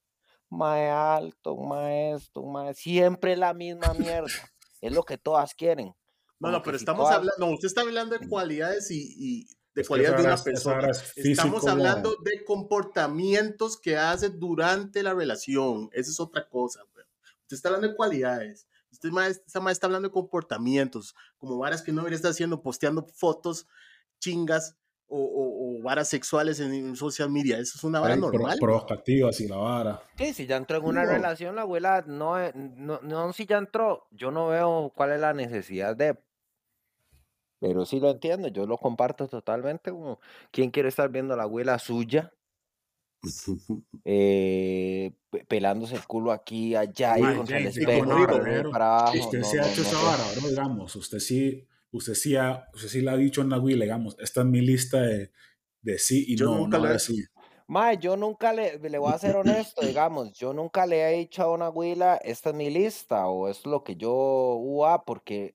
Mae 0.48 0.90
alto, 0.90 1.56
maestro, 1.56 2.44
mae, 2.44 2.74
siempre 2.74 3.36
la 3.36 3.54
misma 3.54 3.94
mierda. 3.94 4.30
es 4.80 4.92
lo 4.92 5.04
que 5.04 5.16
todas 5.16 5.54
quieren. 5.54 5.94
No, 6.40 6.50
no, 6.50 6.62
pero 6.62 6.76
estamos 6.76 7.08
hablando, 7.08 7.34
no, 7.38 7.52
usted 7.52 7.66
está 7.66 7.82
hablando 7.82 8.18
de 8.18 8.28
cualidades 8.28 8.90
y 8.90 9.46
de 9.74 9.84
cualidad 9.84 10.16
de 10.16 10.24
una 10.24 10.36
persona. 10.36 10.90
Estamos 11.16 11.66
hablando 11.66 12.16
de 12.22 12.44
comportamientos 12.44 13.78
que 13.78 13.96
hace 13.96 14.30
durante 14.30 15.02
la 15.02 15.14
relación. 15.14 15.88
Esa 15.92 16.10
es 16.10 16.20
otra 16.20 16.48
cosa. 16.48 16.82
Usted 16.84 17.56
está 17.56 17.68
hablando 17.68 17.88
de 17.88 17.96
cualidades. 17.96 18.66
Usted 18.90 19.10
está 19.46 19.86
hablando 19.86 20.08
de 20.08 20.12
comportamientos, 20.12 21.14
como 21.38 21.58
varas 21.58 21.82
que 21.82 21.92
no 21.92 22.02
debería 22.02 22.16
estar 22.16 22.30
haciendo, 22.30 22.62
posteando 22.62 23.06
fotos 23.06 23.66
chingas 24.20 24.76
o, 25.14 25.78
varas 25.82 26.08
sexuales 26.08 26.60
en, 26.60 26.96
social 26.96 27.30
media. 27.30 27.58
Eso 27.58 27.76
es 27.76 27.84
una 27.84 28.00
vara 28.00 28.16
normal. 28.16 28.56
provocativas 28.58 29.40
y 29.40 29.48
la 29.48 29.56
vara. 29.56 30.02
Sí, 30.16 30.32
si 30.32 30.46
ya 30.46 30.56
entró 30.56 30.78
en 30.78 30.84
una 30.84 31.04
relación, 31.04 31.56
la 31.56 31.62
abuela 31.62 32.04
no, 32.06 32.36
no, 32.54 33.00
no, 33.02 33.32
si 33.32 33.46
ya 33.46 33.58
entró, 33.58 34.06
yo 34.10 34.30
no 34.30 34.48
veo 34.48 34.92
cuál 34.94 35.12
es 35.12 35.20
la 35.20 35.34
necesidad 35.34 35.96
de 35.96 36.18
pero 37.62 37.86
sí 37.86 38.00
lo 38.00 38.10
entiendo, 38.10 38.48
yo 38.48 38.66
lo 38.66 38.76
comparto 38.76 39.28
totalmente. 39.28 39.92
Como, 39.92 40.18
¿Quién 40.50 40.72
quiere 40.72 40.88
estar 40.88 41.08
viendo 41.10 41.34
a 41.34 41.36
la 41.36 41.44
abuela 41.44 41.78
suya? 41.78 42.34
Eh, 44.04 45.12
pelándose 45.46 45.94
el 45.94 46.04
culo 46.06 46.32
aquí, 46.32 46.74
allá, 46.74 47.16
y 47.16 47.36
contra 47.36 47.58
el 47.58 47.68
espejo, 47.68 48.08
para 48.72 48.98
abajo. 48.98 49.16
Usted 49.16 49.44
sí 49.44 49.58
ha 49.58 49.70
hecho 49.70 49.82
esa 49.82 50.02
vara, 50.02 50.24
¿no? 50.40 50.48
Digamos, 50.48 50.96
usted 50.96 51.20
sí, 51.20 51.68
usted 51.92 52.14
sí, 52.14 52.34
ha, 52.34 52.68
usted 52.74 52.88
sí 52.88 53.00
la 53.00 53.12
ha 53.12 53.16
dicho 53.16 53.42
en 53.42 53.50
la 53.50 53.60
Wii, 53.60 53.80
digamos, 53.80 54.16
esta 54.18 54.40
es 54.40 54.46
mi 54.46 54.60
lista 54.60 55.00
de, 55.00 55.30
de 55.82 55.98
sí 56.00 56.24
y 56.26 56.36
yo 56.36 56.46
no, 56.46 56.58
nunca 56.58 56.78
no 56.78 56.86
le 56.86 56.98
sí. 56.98 57.24
Mae, 57.68 57.96
yo 57.98 58.16
nunca 58.16 58.52
le, 58.52 58.80
le 58.80 58.98
voy 58.98 59.12
a 59.12 59.18
ser 59.18 59.36
honesto, 59.36 59.82
digamos, 59.86 60.32
yo 60.32 60.52
nunca 60.52 60.84
le 60.84 61.02
he 61.02 61.18
dicho 61.18 61.44
a 61.44 61.52
una 61.52 61.70
huila, 61.70 62.16
esta 62.16 62.50
es 62.50 62.56
mi 62.56 62.70
lista, 62.70 63.28
o 63.28 63.48
es 63.48 63.64
lo 63.66 63.84
que 63.84 63.94
yo 63.94 64.12
ua, 64.56 65.04
porque 65.04 65.54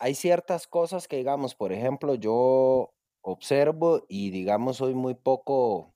hay 0.00 0.14
ciertas 0.14 0.66
cosas 0.66 1.08
que, 1.08 1.16
digamos, 1.16 1.54
por 1.54 1.72
ejemplo, 1.72 2.14
yo 2.14 2.92
observo 3.22 4.04
y, 4.08 4.30
digamos, 4.30 4.78
soy 4.78 4.94
muy 4.94 5.14
poco, 5.14 5.94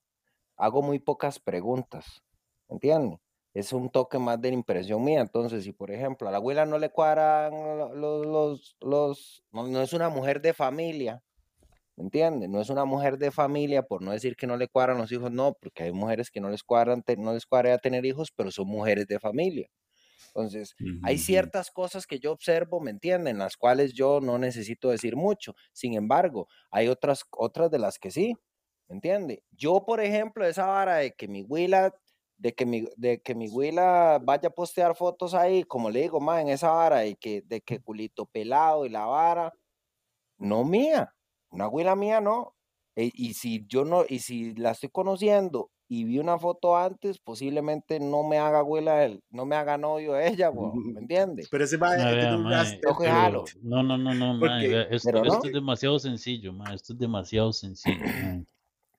hago 0.56 0.82
muy 0.82 0.98
pocas 0.98 1.40
preguntas, 1.40 2.22
¿entiendes? 2.68 3.20
Es 3.54 3.72
un 3.72 3.90
toque 3.90 4.18
más 4.18 4.40
de 4.40 4.50
impresión 4.50 5.04
mía. 5.04 5.20
Entonces, 5.20 5.64
si 5.64 5.72
por 5.72 5.90
ejemplo 5.90 6.28
a 6.28 6.32
la 6.32 6.38
abuela 6.38 6.66
no 6.66 6.78
le 6.78 6.90
cuadran 6.90 7.52
los, 8.00 8.26
los, 8.26 8.76
los 8.80 9.44
no, 9.52 9.82
es 9.82 9.92
una 9.92 10.08
mujer 10.08 10.40
de 10.42 10.54
familia, 10.54 11.22
¿me 11.96 12.04
entiendes? 12.04 12.48
No 12.50 12.60
es 12.60 12.70
una 12.70 12.84
mujer 12.86 13.18
de 13.18 13.30
familia, 13.30 13.82
por 13.82 14.02
no 14.02 14.12
decir 14.12 14.36
que 14.36 14.46
no 14.46 14.56
le 14.56 14.68
cuadran 14.68 14.98
los 14.98 15.12
hijos, 15.12 15.30
no, 15.32 15.54
porque 15.54 15.84
hay 15.84 15.92
mujeres 15.92 16.30
que 16.30 16.40
no 16.40 16.50
les 16.50 16.62
cuadran, 16.64 17.04
no 17.18 17.34
les 17.34 17.46
cuadra 17.46 17.78
tener 17.78 18.04
hijos, 18.06 18.32
pero 18.34 18.50
son 18.52 18.68
mujeres 18.68 19.06
de 19.08 19.20
familia. 19.20 19.68
Entonces, 20.28 20.76
hay 21.02 21.18
ciertas 21.18 21.70
cosas 21.70 22.06
que 22.06 22.18
yo 22.20 22.32
observo, 22.32 22.80
¿me 22.80 22.90
entienden? 22.90 23.38
Las 23.38 23.56
cuales 23.56 23.92
yo 23.94 24.20
no 24.20 24.38
necesito 24.38 24.90
decir 24.90 25.16
mucho. 25.16 25.54
Sin 25.72 25.94
embargo, 25.94 26.48
hay 26.70 26.88
otras, 26.88 27.24
otras 27.30 27.70
de 27.70 27.78
las 27.78 27.98
que 27.98 28.10
sí, 28.10 28.34
¿me 28.88 28.96
entiende? 28.96 29.44
Yo, 29.50 29.84
por 29.84 30.00
ejemplo, 30.00 30.46
esa 30.46 30.66
vara 30.66 30.96
de 30.96 31.12
que 31.12 31.28
mi 31.28 31.42
huila, 31.42 31.94
de 32.36 32.52
que 32.54 32.66
mi, 32.66 32.84
de 32.96 33.20
que 33.22 33.34
mi 33.34 33.48
huila 33.48 34.18
vaya 34.22 34.48
a 34.48 34.52
postear 34.52 34.96
fotos 34.96 35.34
ahí, 35.34 35.64
como 35.64 35.90
le 35.90 36.00
digo, 36.02 36.20
más 36.20 36.40
en 36.42 36.48
esa 36.48 36.70
vara 36.72 36.98
de 37.00 37.16
que, 37.16 37.42
de 37.42 37.60
que 37.60 37.80
culito 37.80 38.26
pelado 38.26 38.86
y 38.86 38.88
la 38.90 39.06
vara, 39.06 39.52
no 40.38 40.64
mía, 40.64 41.14
una 41.50 41.68
huila 41.68 41.96
mía 41.96 42.20
no. 42.20 42.54
E, 42.96 43.10
y 43.14 43.34
si 43.34 43.66
yo 43.68 43.84
no, 43.84 44.04
y 44.08 44.18
si 44.20 44.54
la 44.54 44.72
estoy 44.72 44.90
conociendo 44.90 45.70
y 45.94 46.04
vi 46.04 46.18
una 46.18 46.38
foto 46.38 46.74
antes, 46.74 47.18
posiblemente 47.18 48.00
no 48.00 48.22
me 48.22 48.38
haga 48.38 48.60
abuela, 48.60 49.10
no 49.28 49.44
me 49.44 49.56
haga 49.56 49.76
novio 49.76 50.18
ella, 50.18 50.50
¿me 50.50 50.60
entiendes? 50.98 51.50
Pero 51.50 51.64
ese 51.64 51.76
va 51.76 51.94
No, 53.60 53.82
no, 53.82 53.98
no, 53.98 54.14
no, 54.14 54.46
esto, 54.56 55.44
es 55.44 55.52
demasiado 55.52 55.98
sencillo, 55.98 56.54
esto 56.72 56.94
es 56.94 56.98
demasiado 56.98 57.52
sencillo. 57.52 58.06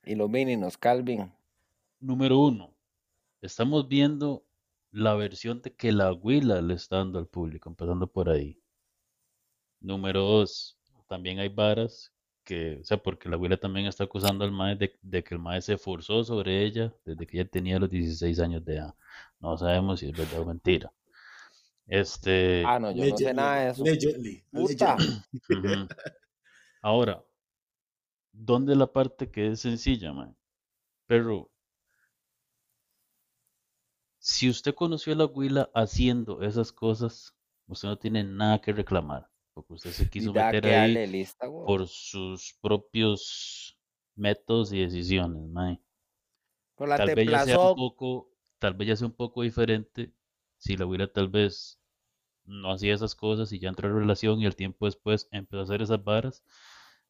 y 0.04 0.14
los 0.14 0.30
mínimos, 0.30 0.78
Calvin. 0.78 1.32
Número 1.98 2.38
uno, 2.38 2.72
estamos 3.42 3.88
viendo 3.88 4.44
la 4.92 5.14
versión 5.14 5.62
de 5.62 5.74
que 5.74 5.90
la 5.90 6.06
abuela 6.06 6.62
le 6.62 6.74
está 6.74 6.98
dando 6.98 7.18
al 7.18 7.26
público, 7.26 7.68
empezando 7.68 8.06
por 8.06 8.28
ahí. 8.30 8.62
Número 9.80 10.20
dos, 10.20 10.78
también 11.08 11.40
hay 11.40 11.48
varas 11.48 12.13
que, 12.44 12.78
o 12.80 12.84
sea, 12.84 12.98
porque 12.98 13.28
la 13.28 13.36
abuela 13.36 13.56
también 13.56 13.86
está 13.86 14.04
acusando 14.04 14.44
al 14.44 14.52
maestro 14.52 14.88
de, 15.02 15.24
que 15.24 15.34
el 15.34 15.40
maestro 15.40 15.76
se 15.76 15.82
forzó 15.82 16.22
sobre 16.24 16.64
ella 16.64 16.92
desde 17.04 17.26
que 17.26 17.40
ella 17.40 17.50
tenía 17.50 17.78
los 17.78 17.90
16 17.90 18.38
años 18.40 18.64
de 18.64 18.76
edad. 18.76 18.94
No 19.40 19.56
sabemos 19.56 20.00
si 20.00 20.06
es 20.08 20.16
verdad 20.16 20.40
o 20.40 20.44
mentira. 20.44 20.92
Este. 21.86 22.62
Ah, 22.66 22.78
no, 22.78 22.92
yo 22.92 23.06
no 23.06 23.16
sé 23.16 23.34
nada 23.34 23.64
de 23.64 23.70
eso. 23.70 23.84
Ahora, 26.82 27.24
¿dónde 28.32 28.76
la 28.76 28.86
parte 28.86 29.30
que 29.30 29.48
es 29.48 29.60
sencilla, 29.60 30.12
man? 30.12 30.36
Pero 31.06 31.50
si 34.18 34.48
usted 34.48 34.74
conoció 34.74 35.12
a 35.12 35.16
la 35.16 35.26
huila 35.26 35.70
haciendo 35.74 36.42
esas 36.42 36.72
cosas, 36.72 37.36
usted 37.66 37.88
no 37.88 37.98
tiene 37.98 38.24
nada 38.24 38.58
que 38.60 38.72
reclamar, 38.72 39.28
porque 39.54 39.74
usted 39.74 39.92
se 39.92 40.10
quiso 40.10 40.32
meter 40.32 40.66
ahí 40.66 41.26
por 41.40 41.86
sus 41.86 42.58
propios 42.60 43.78
métodos 44.16 44.72
y 44.72 44.80
decisiones, 44.80 45.48
mae. 45.48 45.80
tal 46.76 47.14
vez 47.14 47.30
ya 47.30 47.44
sea 47.44 47.60
un 47.60 47.76
poco, 47.76 48.30
tal 48.58 48.74
vez 48.74 48.88
ya 48.88 48.96
sea 48.96 49.06
un 49.06 49.14
poco 49.14 49.42
diferente 49.42 50.12
si 50.58 50.76
la 50.76 50.86
huila 50.86 51.06
tal 51.12 51.28
vez 51.28 51.78
no 52.44 52.72
hacía 52.72 52.94
esas 52.94 53.14
cosas 53.14 53.52
y 53.52 53.58
ya 53.58 53.68
entró 53.68 53.88
en 53.88 53.96
relación 53.96 54.40
y 54.40 54.46
el 54.46 54.56
tiempo 54.56 54.86
después 54.86 55.28
empezó 55.30 55.60
a 55.60 55.64
hacer 55.64 55.82
esas 55.82 56.02
varas, 56.02 56.42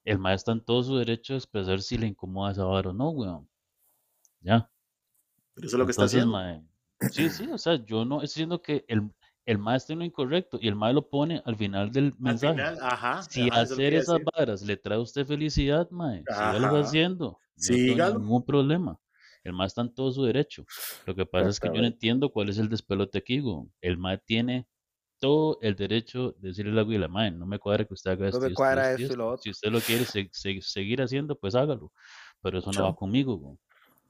el 0.04 0.18
maestro 0.18 0.52
está 0.52 0.60
en 0.60 0.64
todo 0.64 0.82
su 0.82 0.96
derecho 0.96 1.32
de 1.32 1.38
expresar 1.38 1.80
si 1.80 1.98
le 1.98 2.06
incomoda 2.06 2.52
esa 2.52 2.64
vara 2.64 2.90
o 2.90 2.92
no, 2.92 3.10
weón. 3.10 3.48
Ya. 4.40 4.70
Pero 5.54 5.66
eso 5.66 5.76
es 5.76 5.78
lo 5.78 5.86
que 5.86 5.90
está 5.92 6.04
haciendo. 6.04 6.38
sí, 7.10 7.30
sí, 7.30 7.48
o 7.50 7.58
sea, 7.58 7.76
yo 7.84 8.04
no 8.04 8.16
estoy 8.16 8.40
diciendo 8.40 8.60
que 8.60 8.84
el, 8.88 9.10
el 9.46 9.58
maestro 9.58 9.94
es 9.94 9.98
lo 9.98 10.04
incorrecto 10.04 10.58
y 10.60 10.68
el 10.68 10.74
maestro 10.74 11.02
lo 11.02 11.08
pone 11.08 11.42
al 11.44 11.56
final 11.56 11.90
del 11.92 12.14
mensaje. 12.18 12.60
ajá, 12.80 13.22
si 13.22 13.48
hacer 13.50 13.94
esas 13.94 14.18
varas 14.34 14.62
le 14.62 14.76
trae 14.76 14.98
a 14.98 15.00
usted 15.00 15.26
felicidad, 15.26 15.90
mae, 15.90 16.22
sígalo 16.26 16.76
haciendo. 16.78 17.38
No 17.56 18.04
hay 18.04 18.12
ningún 18.12 18.44
problema. 18.44 18.98
El 19.42 19.52
maestro 19.52 19.82
está 19.82 19.90
en 19.90 19.94
todo 19.94 20.10
su 20.10 20.24
derecho. 20.24 20.64
Lo 21.04 21.14
que 21.14 21.26
pasa 21.26 21.50
es 21.50 21.60
que 21.60 21.68
yo 21.68 21.80
no 21.80 21.86
entiendo 21.86 22.30
cuál 22.30 22.48
es 22.48 22.58
el 22.58 22.68
despelote 22.68 23.18
aquí, 23.18 23.40
güey. 23.40 23.68
El 23.82 23.98
maestro 23.98 24.24
tiene 24.26 24.66
todo 25.18 25.58
el 25.60 25.76
derecho 25.76 26.34
de 26.38 26.48
decirle 26.48 26.72
a 26.72 26.74
la 26.76 26.80
abuela, 26.80 27.08
mae, 27.08 27.30
no 27.30 27.46
me 27.46 27.58
cuadra 27.58 27.84
que 27.84 27.94
usted 27.94 28.12
haga 28.12 28.28
esto. 28.28 28.40
Si 29.42 29.50
usted 29.50 29.70
lo 29.70 29.80
quiere 29.80 30.04
seguir 30.60 31.02
haciendo, 31.02 31.38
pues 31.38 31.54
hágalo. 31.54 31.92
Pero 32.42 32.58
eso 32.58 32.72
no 32.72 32.84
va 32.84 32.94
conmigo, 32.94 33.36
güey. 33.36 33.58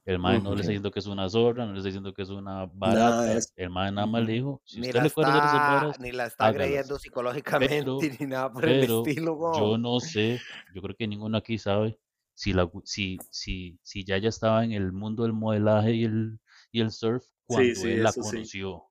El 0.05 0.19
mae 0.19 0.39
no 0.39 0.51
le 0.51 0.61
está 0.61 0.69
diciendo 0.69 0.91
que 0.91 0.99
es 0.99 1.07
una 1.07 1.27
zorra, 1.27 1.65
no 1.65 1.71
le 1.71 1.79
está 1.79 1.87
diciendo 1.87 2.13
que 2.13 2.21
es 2.21 2.29
una 2.29 2.67
barata. 2.71 3.39
El 3.55 3.69
mae 3.71 3.91
nada 3.91 4.05
más 4.05 4.23
le 4.23 4.33
dijo, 4.33 4.61
si 4.63 4.79
usted 4.79 5.01
le 5.01 5.09
cuadra 5.09 5.37
esas 5.37 5.53
varas, 5.53 5.99
Ni 5.99 6.11
la 6.11 6.25
está 6.27 6.45
agrediendo 6.45 6.99
psicológicamente 6.99 8.15
ni 8.19 8.27
nada 8.27 8.51
por 8.53 8.65
el 8.65 8.83
estilo, 8.83 9.33
güey. 9.33 9.59
Yo 9.59 9.77
no 9.79 9.99
sé, 9.99 10.39
yo 10.75 10.81
creo 10.83 10.95
que 10.95 11.07
ninguno 11.07 11.37
aquí 11.37 11.57
sabe 11.57 11.99
si, 12.35 12.53
la, 12.53 12.69
si, 12.83 13.17
si, 13.31 13.79
si 13.81 14.03
ya 14.03 14.19
ya 14.19 14.29
estaba 14.29 14.63
en 14.63 14.73
el 14.73 14.91
mundo 14.91 15.23
del 15.23 15.33
modelaje 15.33 15.93
y 15.93 16.03
el, 16.03 16.39
y 16.71 16.81
el 16.81 16.91
surf 16.91 17.25
cuando 17.47 17.81
él 17.83 18.03
la 18.03 18.13
conoció. 18.13 18.83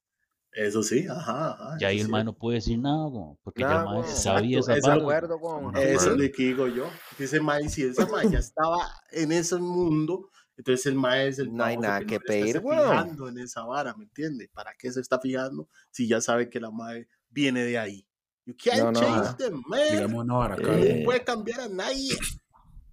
Eso 0.51 0.83
sí, 0.83 1.07
ajá. 1.09 1.53
ajá 1.53 1.77
y 1.81 1.85
ahí 1.85 2.01
el 2.01 2.09
mae 2.09 2.25
no 2.25 2.33
puede 2.33 2.57
decir 2.57 2.79
nada, 2.79 3.09
porque 3.43 3.63
ya 3.63 3.83
el 3.83 3.85
mae 3.85 4.05
sabía 4.05 4.61
esa 4.61 4.75
parte. 4.81 5.01
acuerdo 5.01 5.39
con 5.39 5.77
Eso 5.77 6.13
es 6.13 6.17
lo 6.17 6.33
que 6.33 6.43
digo 6.43 6.69
yo. 6.69 6.87
Dice 7.19 7.41
mae, 7.41 7.69
si 7.69 7.83
esa 7.85 8.07
mae 8.07 8.31
ya 8.31 8.39
estaba 8.39 8.89
en 9.11 9.33
ese 9.33 9.57
mundo, 9.59 10.31
entonces 10.57 10.87
el 10.87 10.95
mae 10.95 11.29
es 11.29 11.39
el 11.39 11.53
No 11.53 11.65
hay 11.65 11.77
nada 11.77 12.05
que, 12.05 12.21
pedir, 12.21 12.61
güey. 12.61 12.79
fijando 12.79 13.29
en 13.29 13.39
esa 13.39 13.65
vara, 13.65 13.95
¿me 13.97 14.05
entiende? 14.05 14.49
¿Para 14.53 14.73
qué 14.79 14.91
se 14.93 15.01
está 15.01 15.19
fijando 15.19 15.69
si 15.91 16.07
ya 16.07 16.21
sabe 16.21 16.49
que 16.49 16.61
la 16.61 16.71
mae 16.71 17.09
viene 17.31 17.65
de 17.65 17.79
ahí? 17.79 18.07
You 18.47 18.55
can't 18.63 18.97
change 18.97 19.37
the 19.39 19.51
man. 19.51 19.81
Digamos, 19.91 20.27
no, 20.27 20.43
ahora, 20.43 20.57
no 20.57 21.05
puede 21.05 21.25
cambiar 21.25 21.61
a 21.61 21.69
nadie. 21.69 22.17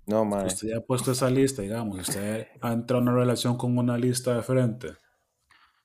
No, 0.06 0.26
mae. 0.26 0.48
Usted 0.48 0.70
ya 0.70 0.78
ha 0.78 0.82
puesto 0.82 1.12
esa 1.12 1.30
lista, 1.30 1.62
digamos. 1.62 2.00
Usted 2.00 2.48
ha 2.62 2.74
entrado 2.74 3.02
en 3.02 3.10
una 3.10 3.18
relación 3.18 3.58
con 3.58 3.78
una 3.78 3.98
lista 3.98 4.36
de 4.36 4.42
frente. 4.42 4.96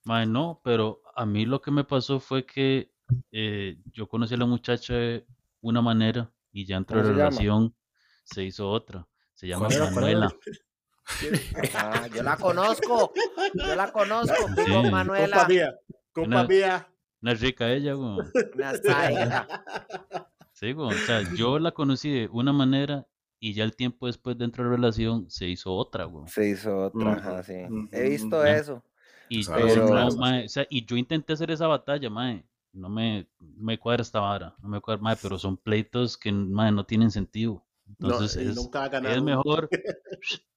Mae, 0.04 0.26
no, 0.26 0.60
pero 0.64 1.02
a 1.14 1.26
mí 1.26 1.44
lo 1.46 1.60
que 1.60 1.70
me 1.70 1.84
pasó 1.84 2.20
fue 2.20 2.46
que 2.46 2.92
eh, 3.32 3.78
yo 3.92 4.08
conocí 4.08 4.34
a 4.34 4.38
la 4.38 4.46
muchacha 4.46 4.94
de 4.94 5.26
una 5.60 5.82
manera 5.82 6.32
y 6.52 6.64
ya 6.64 6.76
entró 6.76 7.00
en 7.00 7.06
relación, 7.06 7.74
se 8.24 8.44
hizo 8.44 8.70
otra. 8.70 9.06
Se 9.34 9.46
llama 9.46 9.68
Manuela. 9.68 10.32
Ah, 11.74 12.08
yo 12.12 12.22
la 12.22 12.36
conozco, 12.36 13.12
yo 13.54 13.76
la 13.76 13.92
conozco, 13.92 14.34
Manuela. 14.90 15.36
Compa 15.36 15.48
mía, 15.48 15.78
compa 16.12 16.44
mía. 16.44 16.88
No 17.20 17.30
es 17.32 17.40
rica 17.40 17.70
ella, 17.72 17.94
güey. 17.94 18.18
Sí, 20.52 20.72
güey, 20.72 20.88
o 20.88 21.06
sea, 21.06 21.22
yo 21.34 21.58
la 21.58 21.72
conocí 21.72 22.10
de 22.10 22.28
una 22.32 22.52
manera 22.52 23.06
y 23.38 23.52
ya 23.54 23.64
el 23.64 23.76
tiempo 23.76 24.06
después 24.06 24.38
dentro 24.38 24.64
de 24.64 24.70
la 24.70 24.76
relación 24.76 25.30
se 25.30 25.46
hizo 25.46 25.74
otra, 25.74 26.04
güey. 26.04 26.26
Se 26.28 26.48
hizo 26.48 26.76
otra, 26.84 27.12
ajá, 27.12 27.42
sí. 27.42 27.54
He 27.92 28.08
visto 28.08 28.44
eso. 28.44 28.82
Y, 29.28 29.44
pero, 29.44 30.06
o 30.06 30.48
sea, 30.48 30.66
y 30.70 30.86
yo 30.86 30.96
intenté 30.96 31.32
hacer 31.32 31.50
esa 31.50 31.66
batalla, 31.66 32.08
mae. 32.10 32.44
No 32.72 32.90
me, 32.90 33.26
me 33.38 33.78
cuadra 33.78 34.02
esta 34.02 34.20
vara, 34.20 34.54
no 34.62 34.68
me 34.68 34.80
cuadra, 34.80 35.02
mae, 35.02 35.16
pero 35.20 35.38
son 35.38 35.56
pleitos 35.56 36.16
que 36.16 36.30
mae, 36.30 36.72
no 36.72 36.84
tienen 36.84 37.10
sentido. 37.10 37.64
Entonces 37.88 38.36
es, 38.36 38.58
es 39.04 39.22
mejor 39.22 39.68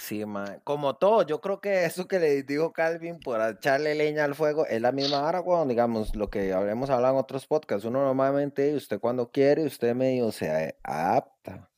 Sí. 0.00 0.24
Como 0.64 0.96
todo, 0.96 1.26
yo 1.26 1.40
creo 1.40 1.60
que 1.60 1.84
eso 1.84 2.06
que 2.06 2.18
le 2.18 2.42
dijo 2.42 2.72
Calvin 2.72 3.18
por 3.18 3.40
echarle 3.40 3.94
leña 3.94 4.24
al 4.24 4.34
fuego 4.34 4.66
es 4.66 4.80
la 4.80 4.92
misma 4.92 5.20
vara, 5.20 5.42
cuando 5.42 5.66
digamos 5.66 6.14
lo 6.14 6.30
que 6.30 6.52
habremos 6.52 6.90
hablado 6.90 7.14
en 7.14 7.20
otros 7.20 7.46
podcasts. 7.46 7.84
Uno 7.84 8.04
normalmente, 8.04 8.74
usted 8.74 9.00
cuando 9.00 9.30
quiere, 9.30 9.64
usted 9.64 9.94
medio 9.94 10.30
se 10.32 10.76
adapta. 10.82 11.70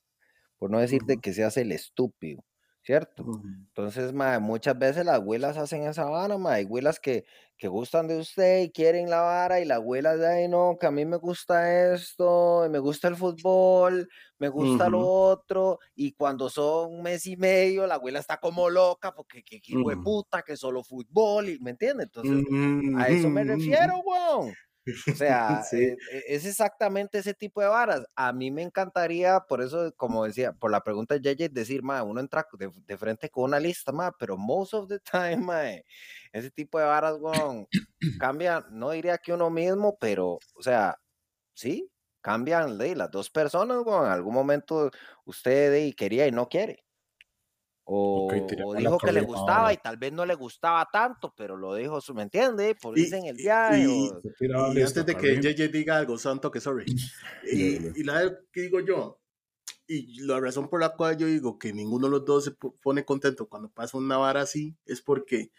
Por 0.58 0.70
no 0.70 0.78
decirte 0.78 1.18
que 1.18 1.32
se 1.32 1.44
hace 1.44 1.62
el 1.62 1.72
estúpido. 1.72 2.44
¿Cierto? 2.82 3.30
Entonces, 3.68 4.12
muchas 4.40 4.78
veces 4.78 5.04
las 5.06 5.16
abuelas 5.16 5.56
hacen 5.56 5.84
esa 5.84 6.04
vara, 6.04 6.36
ma, 6.38 6.54
hay 6.54 6.64
abuelas 6.64 7.00
que, 7.00 7.24
que 7.56 7.68
gustan 7.68 8.06
de 8.08 8.18
usted 8.18 8.62
y 8.62 8.70
quieren 8.72 9.08
la 9.08 9.20
vara 9.22 9.60
y 9.60 9.64
la 9.64 9.76
abuela 9.76 10.16
de 10.16 10.26
ahí, 10.26 10.48
no, 10.48 10.76
que 10.78 10.86
a 10.86 10.90
mí 10.90 11.04
me 11.06 11.16
gusta 11.16 11.92
esto, 11.94 12.66
me 12.70 12.78
gusta 12.80 13.08
el 13.08 13.16
fútbol, 13.16 14.08
me 14.38 14.48
gusta 14.48 14.90
lo 14.90 15.00
otro, 15.00 15.78
y 15.94 16.12
cuando 16.12 16.50
son 16.50 16.92
un 16.94 17.02
mes 17.02 17.26
y 17.26 17.36
medio, 17.36 17.86
la 17.86 17.94
abuela 17.94 18.18
está 18.18 18.36
como 18.38 18.68
loca 18.68 19.12
porque 19.14 19.42
que, 19.42 19.60
que 19.60 19.96
puta, 20.02 20.42
que 20.42 20.56
solo 20.56 20.82
fútbol, 20.84 21.48
y, 21.48 21.58
¿me 21.60 21.70
entiende? 21.70 22.04
Entonces, 22.04 22.44
a 22.92 23.08
eso 23.10 23.30
me 23.30 23.44
refiero, 23.44 24.00
weón. 24.04 24.56
O 24.86 25.14
sea, 25.14 25.62
e, 25.72 25.96
e, 26.10 26.24
es, 26.28 26.44
exactamente 26.44 27.18
ese 27.18 27.34
tipo 27.34 27.60
de 27.60 27.68
varas. 27.68 28.04
A 28.16 28.32
mí 28.32 28.50
me 28.50 28.62
encantaría, 28.62 29.40
por 29.40 29.62
eso, 29.62 29.92
como 29.96 30.24
decía, 30.24 30.52
por 30.52 30.70
la 30.70 30.82
pregunta 30.82 31.18
de 31.18 31.34
JJ, 31.34 31.48
decir, 31.52 31.82
ma, 31.82 32.02
uno 32.02 32.20
entra 32.20 32.46
de, 32.58 32.98
frente 32.98 33.30
con 33.30 33.44
una 33.44 33.60
lista, 33.60 33.92
ma, 33.92 34.12
pero 34.18 34.36
most 34.36 34.74
of 34.74 34.88
the 34.88 34.98
time, 35.12 35.36
ma, 35.38 35.62
ese 36.32 36.50
tipo 36.50 36.78
de 36.78 36.84
varas, 36.86 37.18
bueno, 37.18 37.68
cambia, 38.18 38.64
no 38.70 38.90
diría 38.90 39.18
que 39.18 39.32
uno 39.32 39.50
mismo, 39.50 39.96
pero, 40.00 40.38
o 40.54 40.62
sea, 40.62 40.98
sí, 41.54 41.90
cambian 42.20 42.78
de 42.78 42.96
las 42.96 43.10
dos 43.10 43.30
personas, 43.30 43.84
bueno, 43.84 44.06
en 44.06 44.12
algún 44.12 44.34
momento 44.34 44.90
usted 45.24 45.94
quería 45.96 46.26
y 46.26 46.32
no 46.32 46.48
quiere. 46.48 46.84
O, 47.84 48.28
dijo 48.76 48.98
que 48.98 49.12
le 49.12 49.22
gustaba 49.22 49.72
y 49.72 49.76
tal 49.76 49.96
vez 49.96 50.12
no 50.12 50.24
le 50.24 50.36
gustaba 50.36 50.88
tanto, 50.92 51.34
pero 51.36 51.56
lo 51.56 51.74
dijo, 51.74 51.98
¿me 52.14 52.22
entiende? 52.22 52.76
Por 52.76 52.96
eso 52.96 53.16
en 53.16 53.26
el 53.26 53.36
viaje. 53.36 53.84
Y, 53.84 54.10
antes 54.54 55.04
de 55.04 55.16
que 55.16 55.40
JJ 55.40 55.68
diga 55.68 55.98
algo, 55.98 56.16
santo 56.16 56.50
que 56.50 56.60
sorry. 56.60 56.86
y, 57.52 58.00
y 58.00 58.04
la 58.04 58.32
que 58.52 58.62
digo 58.62 58.80
yo, 58.80 59.18
y 59.86 60.20
la 60.22 60.40
razón 60.40 60.68
por 60.68 60.80
la 60.80 60.94
cual 60.94 61.16
yo 61.16 61.26
digo 61.26 61.58
que 61.58 61.72
ninguno 61.72 62.06
de 62.06 62.12
los 62.12 62.24
dos 62.24 62.44
se 62.44 62.52
pone 62.52 63.04
contento 63.04 63.48
cuando 63.48 63.68
pasa 63.68 63.98
una 63.98 64.16
vara 64.16 64.42
así, 64.42 64.76
es 64.86 65.02
porque 65.02 65.50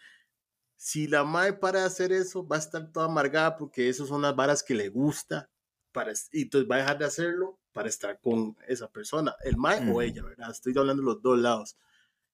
si 0.76 1.06
la 1.06 1.24
madre 1.24 1.54
para 1.54 1.84
hacer 1.84 2.12
eso, 2.12 2.46
va 2.46 2.56
a 2.56 2.58
estar 2.58 2.90
toda 2.90 3.06
amargada 3.06 3.56
porque 3.56 3.88
esas 3.88 4.08
son 4.08 4.22
las 4.22 4.34
varas 4.34 4.62
que 4.62 4.74
le 4.74 4.88
gusta, 4.88 5.50
para, 5.92 6.12
y 6.32 6.42
entonces 6.42 6.68
va 6.68 6.76
a 6.76 6.78
dejar 6.78 6.98
de 6.98 7.04
hacerlo 7.04 7.60
para 7.72 7.88
estar 7.88 8.20
con 8.20 8.56
esa 8.66 8.90
persona, 8.90 9.34
el 9.44 9.56
mae 9.56 9.90
o 9.92 10.02
ella, 10.02 10.22
¿verdad? 10.22 10.50
Estoy 10.50 10.74
hablando 10.76 11.02
de 11.02 11.06
los 11.06 11.22
dos 11.22 11.38
lados. 11.38 11.76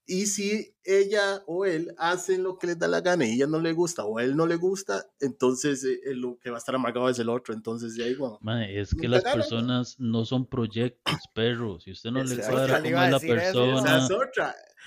Y 0.06 0.26
si 0.26 0.74
ella 0.82 1.42
o 1.46 1.64
él 1.64 1.94
hacen 1.98 2.42
lo 2.42 2.58
que 2.58 2.66
les 2.66 2.78
da 2.78 2.88
la 2.88 3.00
gana 3.00 3.26
y 3.26 3.34
ella 3.34 3.46
no 3.46 3.60
le 3.60 3.72
gusta 3.72 4.04
o 4.04 4.18
a 4.18 4.24
él 4.24 4.36
no 4.36 4.46
le 4.46 4.56
gusta, 4.56 5.06
entonces 5.20 5.84
eh, 5.84 6.00
eh, 6.04 6.14
lo 6.14 6.38
que 6.38 6.50
va 6.50 6.56
a 6.56 6.58
estar 6.58 6.74
amargado 6.74 7.08
es 7.08 7.18
el 7.18 7.28
otro. 7.28 7.54
Entonces, 7.54 7.94
ya 7.94 8.06
igual. 8.06 8.38
es 8.68 8.94
que 8.94 9.08
las 9.08 9.22
personas 9.22 9.96
no 9.98 10.24
son 10.24 10.46
proyectos, 10.46 11.14
perro. 11.34 11.78
Si 11.80 11.92
usted 11.92 12.10
no 12.10 12.24
le 12.24 12.36
cuadra 12.36 12.82
cómo 12.82 13.02
es 13.02 13.10
la 13.10 13.20
persona, 13.20 14.08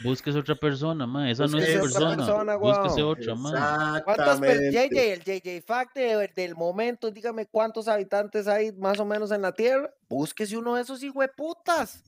búsquese 0.03 0.39
otra 0.39 0.55
persona, 0.55 1.05
ma. 1.05 1.30
Esa 1.30 1.47
no 1.47 1.57
es 1.57 1.74
su 1.74 1.80
persona. 1.80 2.16
persona 2.18 2.55
búsquese 2.55 3.03
otra, 3.03 3.36
ma. 3.36 4.01
¿Cuántos 4.03 4.39
JJ, 4.39 5.14
el 5.14 5.24
JJ 5.24 5.66
Fact 5.66 5.95
del 5.95 6.55
momento, 6.55 7.11
dígame 7.11 7.45
cuántos 7.45 7.88
habitantes 7.88 8.47
hay 8.47 8.72
más 8.74 8.99
o 8.99 9.05
menos 9.05 9.32
en 9.32 9.41
la 9.41 9.51
Tierra? 9.51 9.93
Búsquese 10.09 10.57
uno 10.57 10.76
de 10.76 10.82
esos 10.82 11.01
hijueputas. 11.01 12.03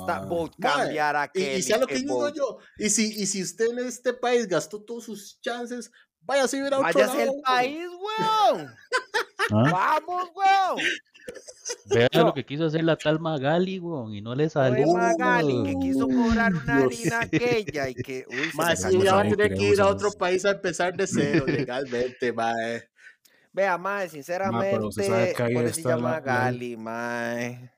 Está 0.00 0.26
por 0.28 0.50
cambiar 0.56 1.16
a 1.16 1.30
Y, 1.34 1.42
y 1.42 1.62
sea 1.62 1.78
lo 1.78 1.86
que 1.86 1.96
digo 1.96 2.28
yo. 2.32 2.58
Y 2.78 2.90
si, 2.90 3.12
y 3.12 3.26
si 3.26 3.42
usted 3.42 3.70
en 3.70 3.86
este 3.86 4.12
país 4.12 4.46
gastó 4.46 4.82
todos 4.82 5.04
sus 5.04 5.40
chances, 5.40 5.90
vaya 6.20 6.44
a 6.44 6.46
vivir 6.46 6.74
a 6.74 6.78
otro 6.78 6.92
Váyase 6.92 7.22
al 7.22 7.30
país, 7.44 7.86
weón. 7.88 8.74
¿Ah? 9.52 10.00
Vamos, 10.06 10.30
weón. 10.34 10.86
Vea 11.86 12.08
lo 12.14 12.32
que 12.34 12.44
quiso 12.44 12.66
hacer 12.66 12.84
la 12.84 12.96
tal 12.96 13.18
Magali, 13.18 13.78
weón, 13.78 14.14
y 14.14 14.20
no 14.20 14.34
le 14.34 14.48
salió. 14.48 14.86
Magali, 14.92 15.62
que 15.64 15.74
quiso 15.80 16.06
cobrar 16.06 16.52
una 16.64 16.76
harina 16.78 17.20
aquella 17.20 17.88
y 17.88 17.94
que. 17.94 18.24
Uy, 18.28 18.50
más 18.54 18.82
sí, 18.82 19.00
ya 19.02 19.14
va 19.14 19.22
a 19.22 19.28
tener 19.28 19.54
que 19.54 19.70
ir 19.70 19.80
a 19.80 19.86
otro 19.86 20.12
país 20.12 20.44
a 20.44 20.50
empezar 20.50 20.96
de 20.96 21.06
cero 21.06 21.44
legalmente, 21.46 22.32
mae. 22.32 22.88
Vea, 23.52 23.78
mae, 23.78 24.08
sinceramente, 24.08 24.74
ma, 24.74 24.80
por 24.80 25.64
eso 25.64 25.74
se 25.74 25.82
llama 25.82 26.10
Magali, 26.10 26.76
mae. 26.76 27.75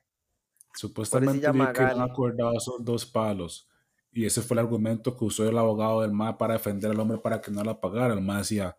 Supuestamente 0.73 1.41
que 1.41 1.81
han 1.81 2.01
acordado 2.01 2.59
son 2.59 2.83
dos 2.83 3.05
palos. 3.05 3.67
Y 4.11 4.25
ese 4.25 4.41
fue 4.41 4.55
el 4.55 4.59
argumento 4.59 5.15
que 5.15 5.25
usó 5.25 5.47
el 5.47 5.57
abogado 5.57 6.01
del 6.01 6.11
MAE 6.11 6.33
para 6.33 6.53
defender 6.53 6.91
al 6.91 6.99
hombre 6.99 7.19
para 7.19 7.41
que 7.41 7.51
no 7.51 7.63
la 7.63 7.79
pagara. 7.79 8.13
El 8.13 8.21
MAE 8.21 8.39
decía, 8.39 8.77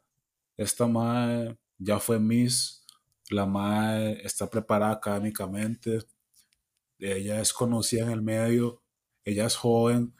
esta 0.56 0.86
MAE 0.86 1.56
ya 1.78 1.98
fue 1.98 2.18
Miss, 2.18 2.84
la 3.30 3.46
MAE 3.46 4.24
está 4.24 4.50
preparada 4.50 4.92
académicamente, 4.92 6.00
ella 6.98 7.40
es 7.40 7.52
conocida 7.52 8.02
en 8.02 8.10
el 8.10 8.22
medio, 8.22 8.82
ella 9.24 9.46
es 9.46 9.56
joven, 9.56 10.14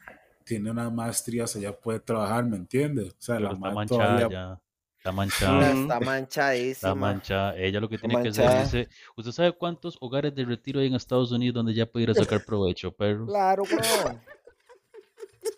tiene 0.45 0.71
unas 0.71 0.93
maestrías, 0.93 1.55
ella 1.57 1.79
puede 1.79 2.01
trabajar, 2.01 2.45
¿me 2.45 2.57
entiendes? 2.57 3.13
O 3.13 3.23
sea, 3.23 3.41
la 3.41 3.87
todavía... 3.87 4.61
Está 5.01 5.13
manchada. 5.13 5.73
Está 5.73 5.99
manchadísima. 5.99 6.73
Está 6.73 6.95
manchada. 6.95 7.57
Ella 7.57 7.81
lo 7.81 7.89
que 7.89 7.97
tiene 7.97 8.23
que 8.23 8.29
hacer 8.29 8.83
es... 8.83 8.89
¿Usted 9.17 9.33
sabe 9.33 9.53
cuántos 9.53 9.97
hogares 9.99 10.35
de 10.35 10.45
retiro 10.45 10.79
hay 10.79 10.89
en 10.89 10.95
Estados 10.95 11.33
Unidos 11.33 11.55
donde 11.55 11.73
ya 11.73 11.87
puede 11.87 12.03
ir 12.03 12.11
a 12.11 12.15
sacar 12.15 12.45
provecho, 12.45 12.93
perro? 12.93 13.25
Claro, 13.25 13.63
weón. 13.63 14.21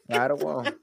Claro, 0.07 0.37
weón. 0.37 0.81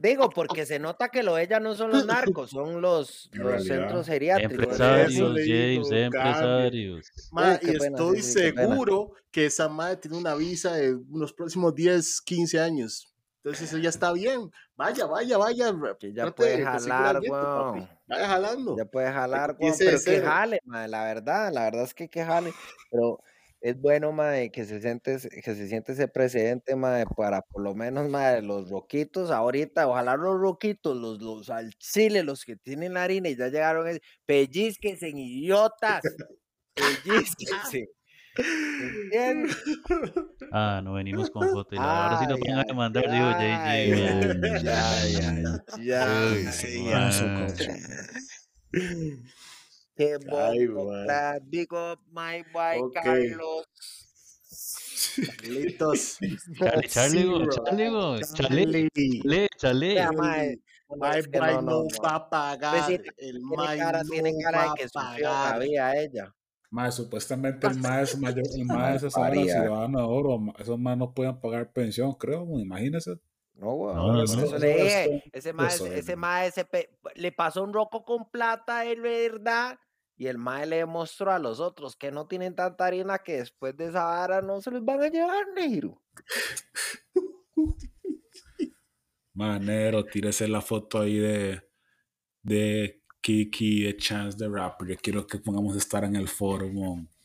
Digo, 0.00 0.30
porque 0.30 0.64
se 0.64 0.78
nota 0.78 1.10
que 1.10 1.22
lo 1.22 1.34
de 1.34 1.42
ella 1.42 1.60
no 1.60 1.74
son 1.74 1.90
los 1.90 2.06
narcos, 2.06 2.48
son 2.50 2.80
los, 2.80 3.28
los 3.34 3.62
centros 3.66 4.06
geriátricos. 4.06 4.54
Empresarios, 4.54 5.38
James, 5.46 5.90
empresarios. 5.92 7.12
y 7.60 7.76
estoy 7.76 8.22
seguro 8.22 9.12
que 9.30 9.44
esa 9.46 9.68
madre 9.68 9.98
tiene 9.98 10.16
una 10.16 10.34
visa 10.34 10.72
de 10.76 10.94
unos 10.94 11.34
próximos 11.34 11.74
10, 11.74 12.22
15 12.22 12.58
años. 12.58 13.11
Entonces 13.44 13.68
eso 13.68 13.78
ya 13.78 13.88
está 13.88 14.12
bien. 14.12 14.52
Vaya, 14.76 15.06
vaya, 15.06 15.36
vaya. 15.36 15.74
Que 15.98 16.12
ya 16.12 16.30
puede 16.32 16.62
jalar, 16.62 17.20
weón. 17.20 17.88
Vaya 18.06 18.28
jalando. 18.28 18.76
Ya 18.76 18.84
puede 18.84 19.12
jalar, 19.12 19.56
weón. 19.58 19.74
Pero 19.76 19.98
que 20.00 20.20
jale, 20.20 20.60
madre, 20.64 20.88
la 20.88 21.04
verdad. 21.04 21.52
La 21.52 21.64
verdad 21.64 21.82
es 21.82 21.94
que 21.94 22.08
que 22.08 22.24
jale. 22.24 22.52
Pero 22.90 23.20
es 23.60 23.80
bueno, 23.80 24.12
madre, 24.12 24.50
que 24.50 24.64
se 24.64 24.80
siente, 24.80 25.18
que 25.30 25.54
se 25.54 25.68
siente 25.68 25.92
ese 25.92 26.08
precedente, 26.08 26.74
madre, 26.76 27.04
para 27.16 27.42
por 27.42 27.62
lo 27.62 27.74
menos, 27.74 28.08
madre, 28.08 28.42
los 28.42 28.70
roquitos 28.70 29.30
ahorita, 29.30 29.86
ojalá 29.86 30.16
los 30.16 30.40
roquitos, 30.40 30.96
los, 30.96 31.20
los 31.22 31.48
al 31.48 31.72
chile, 31.78 32.24
los 32.24 32.44
que 32.44 32.56
tienen 32.56 32.96
harina 32.96 33.28
y 33.28 33.36
ya 33.36 33.46
llegaron, 33.46 33.86
pellizquense, 34.26 35.10
idiotas, 35.10 36.02
pellizquense. 36.74 37.88
Ah, 40.52 40.80
no 40.82 40.94
venimos 40.94 41.30
con 41.30 41.48
foto. 41.50 41.80
Ahora 41.80 42.18
sí 42.18 42.26
nos 42.26 42.40
van 42.40 42.70
a 42.70 42.74
mandar, 42.74 43.10
digo, 43.10 43.30
JJ. 43.32 44.62
Ya, 44.62 45.04
ya, 45.06 45.32
ya. 45.40 45.64
Ya, 45.78 47.10
Qué 49.94 50.16
boca, 50.16 51.38
digo, 51.42 51.96
my 52.10 52.42
boy 52.52 52.90
Carlos. 52.94 53.66
Carlitos. 55.36 56.18
Charlie, 56.58 56.88
Charlie, 56.88 57.48
Charlie, 58.34 58.88
Charlie, 58.88 59.48
Charlie. 59.58 59.96
My 60.94 61.22
boy 61.22 61.62
no 61.62 61.86
va 62.02 62.14
a 62.14 62.30
pagar. 62.30 62.90
El 63.16 63.40
my 63.40 63.78
no 63.78 64.02
tiene 64.10 64.32
cara 64.42 64.62
de 64.62 64.68
que 64.76 64.88
sufrió 64.88 65.30
ella. 65.94 66.34
Más 66.72 66.94
supuestamente 66.94 67.66
el 67.66 67.78
más 67.80 68.18
mayor, 68.18 68.46
el 68.54 68.64
más 68.64 69.02
es 69.02 69.14
ahora 69.14 69.34
ciudadano 69.34 69.98
de 69.98 70.04
oro. 70.06 70.40
Esos 70.58 70.78
más 70.78 70.96
no 70.96 71.12
pueden 71.12 71.38
pagar 71.38 71.70
pensión, 71.70 72.14
creo, 72.14 72.46
imagínese. 72.58 73.20
No, 73.52 73.74
güey. 73.74 73.94
No, 73.94 74.24
eso 74.24 74.58
le 74.58 74.74
dije. 74.74 75.22
Ese 75.32 75.52
más, 75.52 75.78
ese 75.82 76.16
más, 76.16 76.46
ese 76.46 76.66
le 77.14 77.30
pasó 77.30 77.62
un 77.62 77.74
roco 77.74 78.06
con 78.06 78.30
plata, 78.30 78.86
es 78.86 78.98
verdad. 78.98 79.78
Y 80.16 80.28
el 80.28 80.38
mae 80.38 80.64
le 80.64 80.76
demostró 80.76 81.30
a 81.30 81.38
los 81.38 81.60
otros 81.60 81.94
que 81.94 82.10
no 82.10 82.26
tienen 82.26 82.54
tanta 82.54 82.86
harina 82.86 83.18
que 83.18 83.36
después 83.36 83.76
de 83.76 83.88
esa 83.88 84.04
vara 84.04 84.40
no 84.40 84.62
se 84.62 84.70
los 84.70 84.82
van 84.82 85.02
a 85.02 85.08
llevar, 85.08 85.44
negro. 85.54 86.00
Manero, 89.34 90.06
tírese 90.06 90.48
la 90.48 90.62
foto 90.62 91.00
ahí 91.00 91.18
de, 91.18 91.68
de 92.42 93.01
Kiki, 93.22 93.84
de 93.84 93.96
Chance 93.96 94.36
the 94.36 94.48
Rapper. 94.48 94.88
Yo 94.88 94.96
quiero 95.00 95.26
que 95.26 95.38
pongamos 95.38 95.76
estar 95.76 96.04
en 96.04 96.16
el 96.16 96.28
foro, 96.28 96.70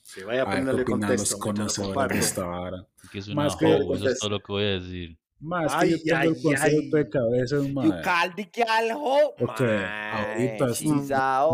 Sí, 0.03 0.23
vaya 0.23 0.43
a 0.43 0.45
ponerle 0.45 0.85
contexto. 0.85 1.35
Los 1.35 1.35
conocedores 1.35 2.17
de 2.17 2.25
esta 2.25 2.45
vara. 2.45 2.87
Que 3.11 3.19
es 3.19 3.27
una 3.27 3.43
Más 3.43 3.57
que 3.57 3.75
eso 3.75 4.09
es 4.09 4.19
todo 4.19 4.29
lo 4.29 4.39
que 4.39 4.51
voy 4.53 4.63
a 4.63 4.79
decir. 4.79 5.17
Más 5.39 5.75
que 5.75 5.89
yo 5.89 5.97
tengo 6.03 6.35
el 6.35 6.41
concepto 6.41 6.97
de 6.97 7.09
cabeza, 7.09 7.55
mae. 7.73 7.87
You 7.87 7.93
caldi 8.01 8.45
que 8.45 8.63
algo, 8.63 9.35
Ok, 9.39 9.61
ahorita 9.61 10.69
está, 10.71 11.45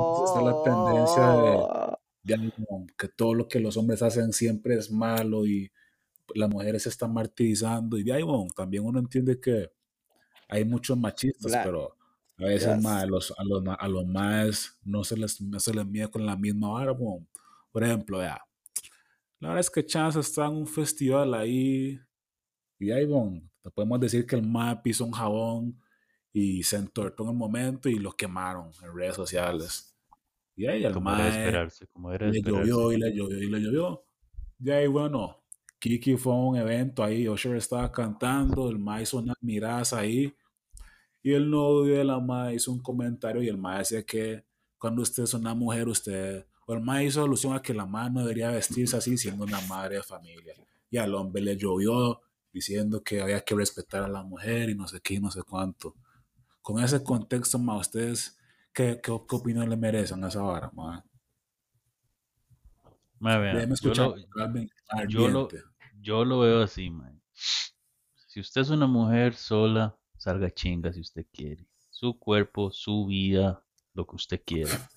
la 0.41 0.61
tendencia 0.63 1.97
de, 2.23 2.51
que 2.97 3.07
todo 3.09 3.33
lo 3.33 3.47
que 3.47 3.59
los 3.59 3.75
hombres 3.75 4.01
hacen 4.01 4.31
siempre 4.31 4.75
es 4.75 4.89
malo 4.91 5.45
y 5.45 5.71
las 6.35 6.49
mujeres 6.49 6.83
se 6.83 6.89
están 6.89 7.11
martirizando 7.11 7.97
y 7.97 8.03
de 8.03 8.13
ahí, 8.13 8.23
también 8.55 8.85
uno 8.85 8.99
entiende 8.99 9.39
que 9.39 9.69
hay 10.47 10.63
muchos 10.63 10.97
machistas, 10.97 11.51
pero 11.63 11.97
a 12.43 12.47
veces 12.47 12.81
más, 12.81 13.03
a, 13.03 13.05
los, 13.05 13.33
a, 13.37 13.43
los, 13.43 13.63
a 13.79 13.87
los 13.87 14.05
más 14.05 14.77
no 14.83 15.03
se 15.03 15.17
les, 15.17 15.39
no 15.41 15.59
se 15.59 15.73
les 15.73 15.85
mide 15.85 16.09
con 16.09 16.25
la 16.25 16.35
misma 16.35 16.69
vara, 16.69 16.95
por 16.95 17.83
ejemplo, 17.83 18.21
la 18.21 19.49
verdad 19.49 19.59
es 19.59 19.69
que 19.69 19.85
Chance 19.85 20.19
está 20.19 20.45
en 20.45 20.53
un 20.53 20.67
festival 20.67 21.33
ahí 21.33 21.99
y 22.79 22.91
ahí, 22.91 23.05
bueno, 23.05 23.41
podemos 23.73 23.99
decir 23.99 24.25
que 24.25 24.35
el 24.35 24.43
MAE 24.43 24.77
pisó 24.83 25.05
un 25.05 25.11
jabón 25.11 25.81
y 26.31 26.63
se 26.63 26.77
entortó 26.77 27.23
en 27.23 27.29
el 27.29 27.35
momento 27.35 27.89
y 27.89 27.95
lo 27.95 28.11
quemaron 28.11 28.71
en 28.81 28.95
redes 28.95 29.15
sociales. 29.15 29.95
Y 30.55 30.65
ahí 30.67 30.83
el 30.83 30.95
era 30.95 31.67
le 32.29 32.41
llovió 32.41 32.91
y 32.91 32.97
le 32.97 33.13
llovió 33.13 33.37
y 33.37 33.49
le 33.49 33.59
llovió. 33.59 34.05
Y 34.59 34.69
ahí, 34.71 34.87
bueno, 34.87 35.43
Kiki 35.79 36.15
fue 36.17 36.33
a 36.33 36.37
un 36.37 36.57
evento 36.57 37.03
ahí, 37.03 37.27
Usher 37.27 37.55
estaba 37.55 37.91
cantando, 37.91 38.69
el 38.69 38.79
MAE 38.79 39.03
hizo 39.03 39.17
unas 39.17 39.35
miradas 39.41 39.93
ahí. 39.93 40.33
Y 41.24 41.32
el 41.32 41.49
novio 41.49 41.97
de 41.97 42.03
la 42.03 42.19
MAE 42.19 42.55
hizo 42.55 42.71
un 42.71 42.82
comentario 42.82 43.41
y 43.41 43.47
el 43.47 43.57
MAE 43.57 43.80
decía 43.80 44.05
que 44.05 44.43
cuando 44.78 45.01
usted 45.01 45.24
es 45.24 45.34
una 45.34 45.53
mujer, 45.53 45.88
usted, 45.88 46.45
o 46.67 46.74
el 46.74 46.82
MAE 46.82 47.05
hizo 47.05 47.24
alusión 47.24 47.55
a 47.55 47.61
que 47.61 47.74
la 47.74 47.86
MAE 47.86 48.11
no 48.11 48.19
debería 48.19 48.51
vestirse 48.51 48.97
así 48.97 49.17
siendo 49.17 49.45
una 49.45 49.61
madre 49.61 49.95
de 49.95 50.03
familia. 50.03 50.53
Y 50.89 50.97
al 50.97 51.15
hombre 51.15 51.41
le 51.41 51.55
llovió 51.55 52.21
diciendo 52.51 53.01
que 53.01 53.21
había 53.21 53.39
que 53.39 53.55
respetar 53.55 54.03
a 54.03 54.09
la 54.09 54.21
mujer 54.21 54.69
y 54.69 54.76
no 54.76 54.86
sé 54.86 54.99
qué 54.99 55.13
y 55.13 55.19
no 55.21 55.32
sé 55.32 55.43
cuánto. 55.43 55.95
Con 56.61 56.84
ese 56.84 57.01
contexto, 57.01 57.57
ma, 57.57 57.78
¿ustedes 57.78 58.38
qué, 58.74 58.99
qué, 59.01 59.11
opinión 59.11 59.69
le 59.69 59.78
merecen 59.78 60.21
a 60.26 60.28
esa 60.28 60.41
vara, 60.41 60.71
ma? 60.74 61.05
yo, 65.07 65.30
lo, 65.30 65.47
yo, 66.01 66.26
lo, 66.26 66.39
veo 66.39 66.63
así, 66.63 66.89
man. 66.89 67.21
Si 68.28 68.41
usted 68.41 68.61
es 68.61 68.69
una 68.69 68.88
mujer 68.88 69.34
sola, 69.36 69.97
salga 70.24 70.49
chinga 70.51 70.93
si 70.93 71.01
usted 71.01 71.26
quiere. 71.32 71.65
Su 71.89 72.17
cuerpo, 72.17 72.71
su 72.71 73.05
vida, 73.07 73.63
lo 73.93 74.07
que 74.07 74.15
usted 74.15 74.41
quiera. 74.45 74.89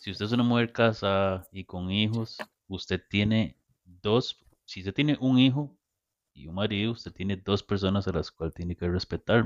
Si 0.00 0.10
usted 0.10 0.26
es 0.26 0.32
una 0.32 0.44
mujer 0.44 0.72
casada 0.72 1.48
y 1.52 1.64
con 1.64 1.90
hijos, 1.90 2.38
usted 2.68 3.02
tiene 3.10 3.56
dos, 3.84 4.44
si 4.64 4.80
usted 4.80 4.94
tiene 4.94 5.18
un 5.20 5.38
hijo, 5.38 5.76
y 6.38 6.46
un 6.46 6.54
marido, 6.54 6.92
usted 6.92 7.12
tiene 7.12 7.36
dos 7.36 7.62
personas 7.64 8.06
a 8.06 8.12
las 8.12 8.30
cuales 8.30 8.54
tiene 8.54 8.76
que 8.76 8.88
respetar, 8.88 9.44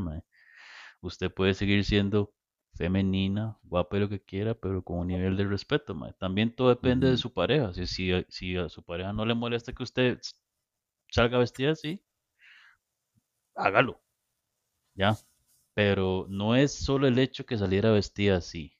Usted 1.00 1.32
puede 1.32 1.54
seguir 1.54 1.84
siendo 1.84 2.34
femenina, 2.74 3.58
guapa 3.62 3.96
y 3.96 4.00
lo 4.00 4.08
que 4.08 4.22
quiera, 4.22 4.54
pero 4.54 4.84
con 4.84 4.98
un 4.98 5.06
nivel 5.08 5.36
de 5.36 5.44
respeto, 5.44 5.96
También 6.18 6.54
todo 6.54 6.68
depende 6.68 7.10
de 7.10 7.16
su 7.16 7.32
pareja. 7.32 7.72
Si, 7.72 7.86
si, 7.86 8.12
si, 8.28 8.56
a 8.56 8.68
su 8.68 8.82
pareja 8.84 9.12
no 9.12 9.24
le 9.24 9.34
molesta 9.34 9.72
que 9.72 9.82
usted 9.82 10.20
salga 11.10 11.38
vestida 11.38 11.72
así, 11.72 12.04
hágalo. 13.54 14.01
¿Ya? 14.94 15.16
Pero 15.74 16.26
no 16.28 16.54
es 16.54 16.72
solo 16.72 17.06
el 17.06 17.18
hecho 17.18 17.46
que 17.46 17.58
saliera 17.58 17.90
vestida 17.90 18.36
así. 18.36 18.76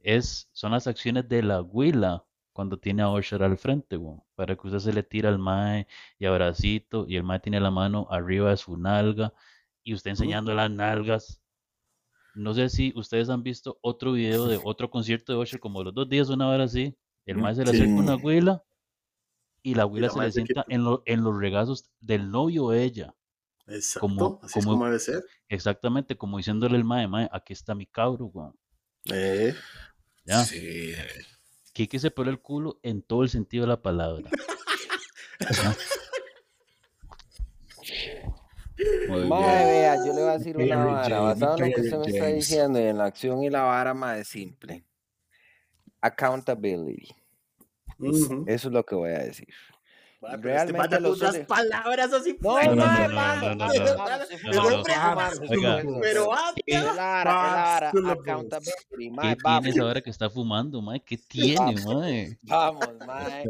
Es, 0.00 0.48
son 0.52 0.72
las 0.72 0.86
acciones 0.86 1.28
de 1.28 1.42
la 1.42 1.62
huila 1.62 2.24
cuando 2.52 2.78
tiene 2.78 3.02
a 3.02 3.10
Usher 3.10 3.42
al 3.44 3.56
frente, 3.56 4.00
para 4.34 4.56
que 4.56 4.66
usted 4.66 4.80
se 4.80 4.92
le 4.92 5.04
tira 5.04 5.28
al 5.28 5.38
mae 5.38 5.86
y 6.18 6.26
abracito 6.26 7.06
y 7.06 7.16
el 7.16 7.22
mae 7.22 7.38
tiene 7.38 7.60
la 7.60 7.70
mano 7.70 8.08
arriba 8.10 8.50
de 8.50 8.56
su 8.56 8.76
nalga 8.76 9.32
y 9.84 9.94
usted 9.94 10.10
enseñando 10.10 10.52
las 10.54 10.70
nalgas. 10.70 11.40
No 12.34 12.54
sé 12.54 12.68
si 12.68 12.92
ustedes 12.96 13.30
han 13.30 13.42
visto 13.42 13.78
otro 13.80 14.12
video 14.12 14.46
de 14.46 14.60
otro 14.64 14.90
concierto 14.90 15.32
de 15.32 15.38
Usher 15.38 15.60
como 15.60 15.84
los 15.84 15.94
dos 15.94 16.08
días, 16.08 16.30
una 16.30 16.48
hora 16.48 16.64
así. 16.64 16.96
El 17.26 17.38
mae 17.38 17.54
se 17.54 17.64
le 17.64 17.70
acerca 17.70 17.92
una 17.92 18.16
huila 18.16 18.64
y 19.62 19.74
la 19.74 19.86
huila 19.86 20.08
se 20.08 20.20
le 20.20 20.32
sienta 20.32 20.64
en, 20.68 20.84
en, 21.04 21.22
los 21.22 21.38
regazos 21.38 21.90
del 22.00 22.30
novio 22.30 22.70
de 22.70 22.82
ella. 22.82 23.14
Exacto, 23.68 24.00
como, 24.00 24.40
así 24.42 24.60
como, 24.62 24.84
debe 24.84 24.98
ser. 24.98 25.24
Exactamente, 25.48 26.16
como 26.16 26.38
diciéndole 26.38 26.76
el 26.76 26.84
mae, 26.84 27.06
mae, 27.06 27.28
aquí 27.32 27.52
está 27.52 27.74
mi 27.74 27.86
cabro, 27.86 28.26
weón. 28.26 28.56
Eh, 29.12 29.54
¿Ya? 30.24 30.44
Sí. 30.44 30.92
Kiki 31.72 31.98
se 31.98 32.10
peló 32.10 32.30
el 32.30 32.40
culo 32.40 32.80
en 32.82 33.02
todo 33.02 33.22
el 33.22 33.28
sentido 33.28 33.62
de 33.62 33.68
la 33.68 33.80
palabra. 33.80 34.30
Madre, 39.28 39.64
vea, 39.64 39.96
yo 39.96 40.12
le 40.12 40.20
voy 40.20 40.30
a 40.30 40.38
decir 40.38 40.56
una 40.56 40.84
vara, 40.84 41.20
basado 41.20 41.58
en 41.58 41.70
lo 41.70 41.74
que 41.74 41.80
usted 41.80 41.98
me 41.98 42.06
está 42.06 42.26
diciendo 42.26 42.80
y 42.80 42.84
en 42.84 42.98
la 42.98 43.04
acción 43.06 43.42
y 43.42 43.50
la 43.50 43.62
vara 43.62 43.94
más 43.94 44.26
simple. 44.28 44.84
Accountability. 46.00 47.08
Eso 48.46 48.68
es 48.68 48.72
lo 48.72 48.84
que 48.84 48.94
voy 48.94 49.10
a 49.10 49.18
decir. 49.18 49.48
Realmente 50.20 51.00
los 51.00 51.22
otras 51.22 51.38
palabras 51.46 52.12
así. 52.12 52.36
No, 52.40 52.60
no, 52.60 52.74
no, 52.74 53.54
no, 53.54 53.68
Pero 56.00 56.30
Lara, 56.66 57.90
accountability, 57.90 59.12
¿Qué 59.20 59.36
tienes 59.36 59.78
ahora 59.78 60.00
que 60.00 60.10
está 60.10 60.28
fumando, 60.28 60.82
mae? 60.82 61.00
¿Qué 61.00 61.16
tiene, 61.16 61.76
mae? 61.84 62.36
Vamos, 62.42 62.88
mae. 63.06 63.44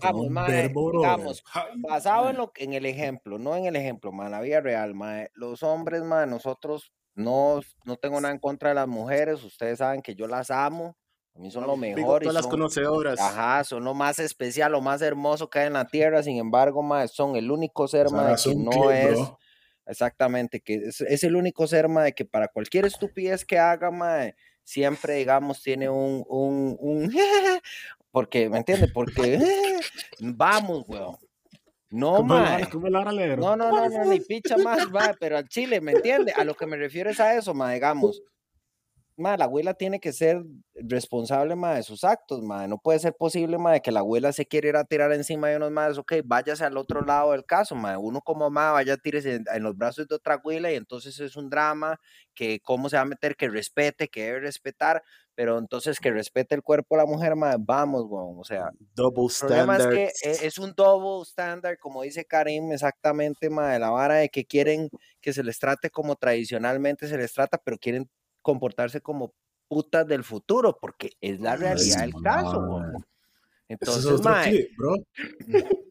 Vamos, 0.00 0.30
mae. 0.30 0.72
Vamos, 0.72 1.44
basado 1.76 2.30
en 2.30 2.36
lo 2.36 2.52
en 2.56 2.74
el 2.74 2.86
ejemplo, 2.86 3.38
no 3.38 3.56
en 3.56 3.66
el 3.66 3.74
ejemplo, 3.74 4.12
mae, 4.12 4.30
la 4.30 4.40
vida 4.40 4.60
real, 4.60 4.94
mae. 4.94 5.30
Los 5.34 5.64
hombres, 5.64 6.04
mae, 6.04 6.28
nosotros 6.28 6.92
no, 7.16 7.60
no 7.84 7.96
tengo 7.96 8.20
nada 8.20 8.32
en 8.32 8.40
contra 8.40 8.68
de 8.68 8.76
las 8.76 8.88
mujeres, 8.88 9.42
ustedes 9.42 9.78
saben 9.78 10.02
que 10.02 10.14
yo 10.14 10.28
las 10.28 10.50
amo, 10.50 10.96
a 11.36 11.40
mí 11.40 11.50
son 11.50 11.66
lo 11.66 11.76
mejor. 11.76 12.22
Todas 12.22 12.34
las 12.34 12.46
conocedoras. 12.46 13.20
Ajá, 13.20 13.64
son 13.64 13.82
lo 13.84 13.92
más 13.92 14.20
especial, 14.20 14.70
lo 14.70 14.80
más 14.80 15.02
hermoso 15.02 15.50
que 15.50 15.58
hay 15.58 15.66
en 15.66 15.72
la 15.72 15.86
tierra. 15.86 16.22
Sin 16.22 16.36
embargo, 16.36 16.82
más 16.82 17.12
son 17.12 17.34
el 17.34 17.50
único 17.50 17.88
ser 17.88 18.10
más 18.10 18.44
que 18.44 18.54
no 18.54 18.90
es. 18.90 19.18
Exactamente, 19.86 20.60
que 20.60 20.76
es, 20.76 21.24
el 21.24 21.36
único 21.36 21.66
ser 21.66 21.88
más 21.88 22.12
que 22.12 22.24
para 22.24 22.48
cualquier 22.48 22.86
estupidez 22.86 23.44
que 23.44 23.58
haga, 23.58 23.90
más 23.90 24.32
siempre, 24.62 25.16
digamos, 25.16 25.62
tiene 25.62 25.90
un, 25.90 26.24
un, 26.26 26.78
un 26.80 27.12
porque, 28.10 28.48
¿me 28.48 28.58
entiendes? 28.58 28.90
Porque 28.92 29.38
vamos, 30.20 30.84
weón. 30.88 31.16
No, 31.90 32.22
mae. 32.22 32.66
No, 32.72 33.56
no, 33.56 33.56
no, 33.56 33.88
no, 33.88 34.04
ni 34.06 34.20
picha 34.20 34.56
más, 34.56 34.86
va, 34.94 35.14
pero 35.20 35.36
al 35.36 35.48
chile, 35.48 35.80
¿me 35.80 35.92
entiendes? 35.92 36.36
A 36.38 36.44
lo 36.44 36.54
que 36.54 36.66
me 36.66 36.76
refiero 36.76 37.10
es 37.10 37.20
a 37.20 37.36
eso, 37.36 37.52
ma, 37.54 37.72
digamos 37.72 38.22
la 39.16 39.44
abuela 39.44 39.74
tiene 39.74 40.00
que 40.00 40.12
ser 40.12 40.42
responsable 40.74 41.54
de 41.54 41.82
sus 41.82 42.04
actos, 42.04 42.42
ma. 42.42 42.66
no 42.66 42.78
puede 42.78 42.98
ser 42.98 43.14
posible 43.14 43.58
ma, 43.58 43.78
que 43.78 43.92
la 43.92 44.00
abuela 44.00 44.32
se 44.32 44.46
quiera 44.46 44.68
ir 44.68 44.76
a 44.76 44.84
tirar 44.84 45.12
encima 45.12 45.48
de 45.48 45.56
unos 45.56 45.70
más, 45.70 45.98
ok, 45.98 46.14
váyase 46.24 46.64
al 46.64 46.76
otro 46.76 47.02
lado 47.02 47.32
del 47.32 47.44
caso, 47.44 47.74
ma. 47.74 47.96
uno 47.98 48.20
como 48.20 48.50
ma 48.50 48.72
vaya 48.72 48.94
a 48.94 48.96
tirarse 48.96 49.42
en, 49.46 49.62
los 49.62 49.76
brazos 49.76 50.08
de 50.08 50.14
otra 50.14 50.34
abuela 50.34 50.72
y 50.72 50.74
entonces 50.74 51.18
es 51.20 51.36
un 51.36 51.48
drama 51.48 52.00
que 52.34 52.60
cómo 52.60 52.88
se 52.88 52.96
va 52.96 53.02
a 53.02 53.06
meter, 53.06 53.36
que 53.36 53.48
respete, 53.48 54.08
que 54.08 54.24
debe 54.24 54.40
respetar, 54.40 55.02
pero 55.36 55.58
entonces 55.58 56.00
que 56.00 56.10
respete 56.10 56.54
el 56.54 56.62
cuerpo 56.62 56.96
de 56.96 57.02
la 57.02 57.06
mujer, 57.06 57.36
ma, 57.36 57.56
vamos, 57.58 58.06
o 58.10 58.44
sea, 58.44 58.70
double 58.94 59.26
el 59.26 59.46
problema 59.46 59.76
es 59.76 59.86
que 59.86 60.04
e, 60.04 60.46
es, 60.46 60.58
un 60.58 60.72
double 60.74 61.22
standard, 61.22 61.78
como 61.78 62.02
dice 62.02 62.24
Karim, 62.24 62.72
exactamente, 62.72 63.48
ma, 63.48 63.72
de 63.72 63.78
la 63.78 63.90
vara 63.90 64.16
de 64.16 64.28
que 64.28 64.44
quieren 64.44 64.88
que 65.20 65.32
se 65.32 65.44
les 65.44 65.58
trate 65.58 65.90
como 65.90 66.16
tradicionalmente 66.16 67.06
se 67.06 67.16
les 67.16 67.32
trata, 67.32 67.58
pero 67.58 67.78
quieren 67.78 68.08
comportarse 68.44 69.00
como 69.00 69.34
putas 69.66 70.06
del 70.06 70.22
futuro, 70.22 70.78
porque 70.80 71.10
es 71.20 71.40
la 71.40 71.56
realidad 71.56 72.02
del 72.02 72.14
caso, 72.22 72.62
Entonces, 73.66 74.22
mae, 74.22 74.68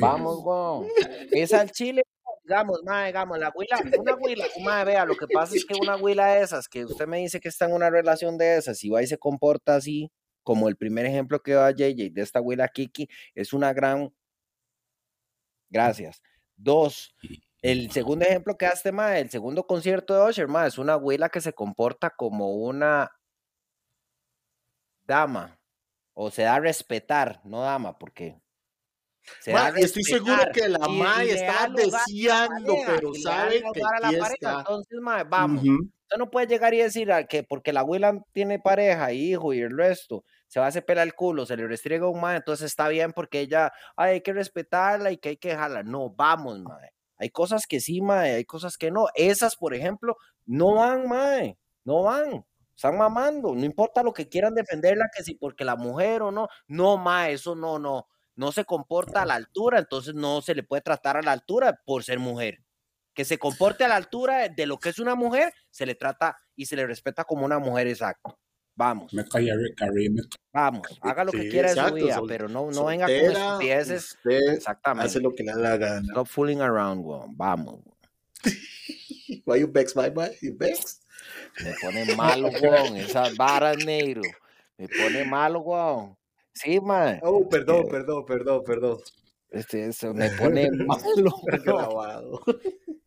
vamos, 0.00 0.42
güey. 0.42 0.90
Es 1.32 1.52
al 1.54 1.70
chile, 1.70 2.02
digamos, 2.44 2.82
mae, 2.84 3.06
digamos, 3.06 3.38
la 3.38 3.50
huila, 3.54 3.80
una 3.98 4.14
huila, 4.14 4.44
mae, 4.62 4.84
vea, 4.84 5.04
lo 5.06 5.16
que 5.16 5.26
pasa 5.26 5.56
es 5.56 5.64
que 5.64 5.74
una 5.80 5.96
huila 5.96 6.34
de 6.34 6.42
esas, 6.42 6.68
que 6.68 6.84
usted 6.84 7.06
me 7.06 7.18
dice 7.18 7.40
que 7.40 7.48
está 7.48 7.64
en 7.64 7.72
una 7.72 7.88
relación 7.88 8.36
de 8.36 8.58
esas, 8.58 8.84
y 8.84 8.90
va 8.90 9.02
y 9.02 9.06
se 9.06 9.18
comporta 9.18 9.76
así, 9.76 10.12
como 10.42 10.68
el 10.68 10.76
primer 10.76 11.06
ejemplo 11.06 11.42
que 11.42 11.52
da 11.52 11.70
JJ 11.70 12.10
de 12.12 12.22
esta 12.22 12.40
huila 12.42 12.68
Kiki, 12.68 13.08
es 13.34 13.52
una 13.54 13.72
gran. 13.72 14.12
Gracias. 15.70 16.22
Dos, 16.56 17.16
el 17.62 17.90
segundo 17.90 18.24
ejemplo 18.24 18.56
que 18.56 18.66
hace, 18.66 18.90
ma, 18.92 19.18
el 19.18 19.30
segundo 19.30 19.66
concierto 19.66 20.14
de 20.14 20.30
Usher, 20.30 20.48
ma, 20.48 20.66
es 20.66 20.78
una 20.78 20.94
abuela 20.94 21.28
que 21.28 21.40
se 21.40 21.52
comporta 21.52 22.10
como 22.10 22.54
una 22.54 23.12
dama. 25.02 25.58
O 26.14 26.30
se 26.30 26.42
da 26.42 26.56
a 26.56 26.60
respetar, 26.60 27.40
no 27.44 27.62
dama, 27.62 27.98
porque. 27.98 28.40
Se 29.40 29.52
ma, 29.52 29.68
estoy 29.68 30.02
seguro 30.02 30.42
que 30.52 30.68
la 30.68 30.88
madre 30.88 31.32
está 31.32 31.68
deseando, 31.68 32.76
pero 32.86 33.14
sabe 33.14 33.62
que 33.72 33.80
está. 34.16 34.58
Entonces, 34.60 34.98
ma, 35.00 35.22
vamos. 35.24 35.62
Usted 35.62 36.18
no 36.18 36.30
puede 36.30 36.46
llegar 36.46 36.74
y 36.74 36.78
decir 36.78 37.08
que 37.28 37.44
porque 37.44 37.72
la 37.72 37.80
abuela 37.80 38.20
tiene 38.32 38.58
pareja, 38.58 39.12
hijo 39.12 39.52
y 39.52 39.60
el 39.60 39.76
resto, 39.76 40.24
se 40.48 40.58
va 40.58 40.66
a 40.66 40.68
hacer 40.70 40.84
pela 40.84 41.04
el 41.04 41.14
culo, 41.14 41.46
se 41.46 41.56
le 41.56 41.68
restriega 41.68 42.08
un 42.08 42.20
ma, 42.20 42.34
entonces 42.34 42.66
está 42.66 42.88
bien 42.88 43.12
porque 43.12 43.40
ella, 43.40 43.72
ay, 43.96 44.14
hay 44.14 44.20
que 44.20 44.32
respetarla 44.32 45.12
y 45.12 45.18
que 45.18 45.28
hay 45.28 45.36
que 45.36 45.50
dejarla. 45.50 45.84
No, 45.84 46.10
vamos, 46.10 46.58
madre. 46.60 46.92
Hay 47.20 47.30
cosas 47.30 47.66
que 47.68 47.80
sí, 47.80 48.00
mae, 48.00 48.34
hay 48.36 48.44
cosas 48.46 48.78
que 48.78 48.90
no. 48.90 49.06
Esas, 49.14 49.54
por 49.54 49.74
ejemplo, 49.74 50.16
no 50.46 50.76
van, 50.76 51.06
mae, 51.06 51.58
no 51.84 52.02
van. 52.02 52.46
Están 52.74 52.96
mamando, 52.96 53.54
no 53.54 53.64
importa 53.64 54.02
lo 54.02 54.14
que 54.14 54.28
quieran 54.28 54.54
defenderla, 54.54 55.10
que 55.14 55.22
si 55.22 55.34
porque 55.34 55.66
la 55.66 55.76
mujer 55.76 56.22
o 56.22 56.30
no, 56.30 56.48
no, 56.66 56.96
mae, 56.96 57.34
eso 57.34 57.54
no, 57.54 57.78
no, 57.78 58.06
no 58.36 58.52
se 58.52 58.64
comporta 58.64 59.20
a 59.20 59.26
la 59.26 59.34
altura, 59.34 59.78
entonces 59.78 60.14
no 60.14 60.40
se 60.40 60.54
le 60.54 60.62
puede 60.62 60.80
tratar 60.80 61.18
a 61.18 61.22
la 61.22 61.32
altura 61.32 61.78
por 61.84 62.04
ser 62.04 62.18
mujer. 62.18 62.64
Que 63.12 63.26
se 63.26 63.38
comporte 63.38 63.84
a 63.84 63.88
la 63.88 63.96
altura 63.96 64.48
de 64.48 64.64
lo 64.64 64.78
que 64.78 64.88
es 64.88 64.98
una 64.98 65.14
mujer, 65.14 65.52
se 65.70 65.84
le 65.84 65.94
trata 65.94 66.38
y 66.56 66.66
se 66.66 66.76
le 66.76 66.86
respeta 66.86 67.24
como 67.24 67.44
una 67.44 67.58
mujer 67.58 67.86
exacto. 67.86 68.38
Vamos. 68.80 69.12
Me 69.12 69.26
calla 69.26 69.52
Vamos, 70.54 70.98
haga 71.02 71.24
lo 71.24 71.32
que 71.32 71.50
quiera 71.50 71.74
de 71.74 71.88
su 71.88 71.94
vida, 71.94 72.18
pero 72.26 72.48
no, 72.48 72.70
no 72.70 72.86
venga 72.86 73.04
con 73.04 73.14
estupideces. 73.14 74.18
Exactamente. 74.24 75.06
Hace 75.06 75.20
lo 75.20 75.34
que 75.34 75.42
le 75.42 75.52
da 75.52 75.58
la 75.58 75.76
gana. 75.76 76.08
Stop 76.08 76.26
fooling 76.26 76.62
around, 76.62 77.04
weón. 77.04 77.36
Vamos. 77.36 77.80
Why 79.44 79.60
you 79.60 79.70
vex, 79.70 79.94
my 79.94 80.08
boy? 80.08 80.30
You 80.40 80.56
vex? 80.56 81.02
Me 81.62 81.74
pone 81.82 82.16
malo, 82.16 82.48
weón. 82.48 82.96
Esas 82.96 83.36
varas 83.36 83.84
negro. 83.84 84.22
Me 84.78 84.88
pone 84.88 85.26
malo, 85.26 85.60
weón. 85.60 86.16
Sí, 86.54 86.80
man. 86.80 87.20
Oh, 87.22 87.46
perdón, 87.46 87.86
perdón, 87.86 88.24
perdón, 88.24 88.64
perdón. 88.64 88.98
Este, 89.50 89.88
eso 89.88 90.14
me 90.14 90.30
pone 90.30 90.70
malo. 90.70 91.34
Grabado. 91.64 92.40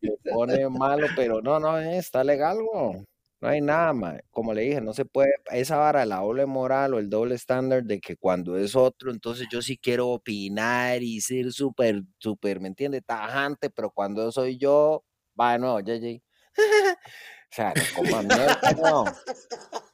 Me 0.00 0.10
pone 0.32 0.68
malo, 0.68 1.08
pero 1.16 1.42
no, 1.42 1.58
no, 1.58 1.76
está 1.80 2.22
legal, 2.22 2.58
weón. 2.62 3.04
No 3.44 3.50
hay 3.50 3.60
nada, 3.60 3.92
más. 3.92 4.22
Como 4.30 4.54
le 4.54 4.62
dije, 4.62 4.80
no 4.80 4.94
se 4.94 5.04
puede, 5.04 5.30
esa 5.52 5.76
vara, 5.76 6.06
la 6.06 6.20
doble 6.20 6.46
moral 6.46 6.94
o 6.94 6.98
el 6.98 7.10
doble 7.10 7.34
estándar 7.34 7.84
de 7.84 8.00
que 8.00 8.16
cuando 8.16 8.56
es 8.56 8.74
otro, 8.74 9.10
entonces 9.10 9.46
yo 9.52 9.60
sí 9.60 9.76
quiero 9.76 10.08
opinar 10.08 11.02
y 11.02 11.20
ser 11.20 11.52
súper, 11.52 12.04
súper, 12.16 12.58
¿me 12.60 12.68
entiende? 12.68 13.02
Tajante, 13.02 13.68
pero 13.68 13.90
cuando 13.90 14.32
soy 14.32 14.56
yo, 14.56 15.04
va 15.38 15.52
de 15.52 15.58
nuevo, 15.58 15.78
JJ. 15.80 16.22
o 16.96 17.54
sea, 17.54 17.74
coma 17.94 18.22
mierda, 18.22 18.74
weón. 18.78 19.14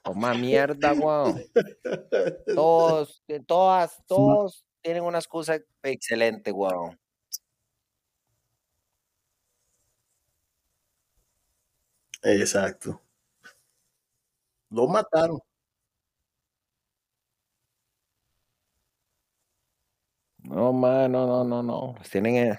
Coma 0.05 0.35
mierda, 0.35 0.93
weón. 0.93 1.43
Todos, 2.55 3.21
todas, 3.49 4.01
todos 4.07 4.65
tienen 4.81 5.03
una 5.03 5.19
excusa 5.19 5.59
excelente, 5.83 6.53
weón. 6.53 7.01
Exacto. 12.23 13.01
Lo 14.71 14.87
mataron. 14.87 15.41
No, 20.45 20.73
mano, 20.73 21.27
no, 21.27 21.45
no, 21.45 21.63
no. 21.63 21.95
Pues 21.97 22.11
tienen. 22.11 22.57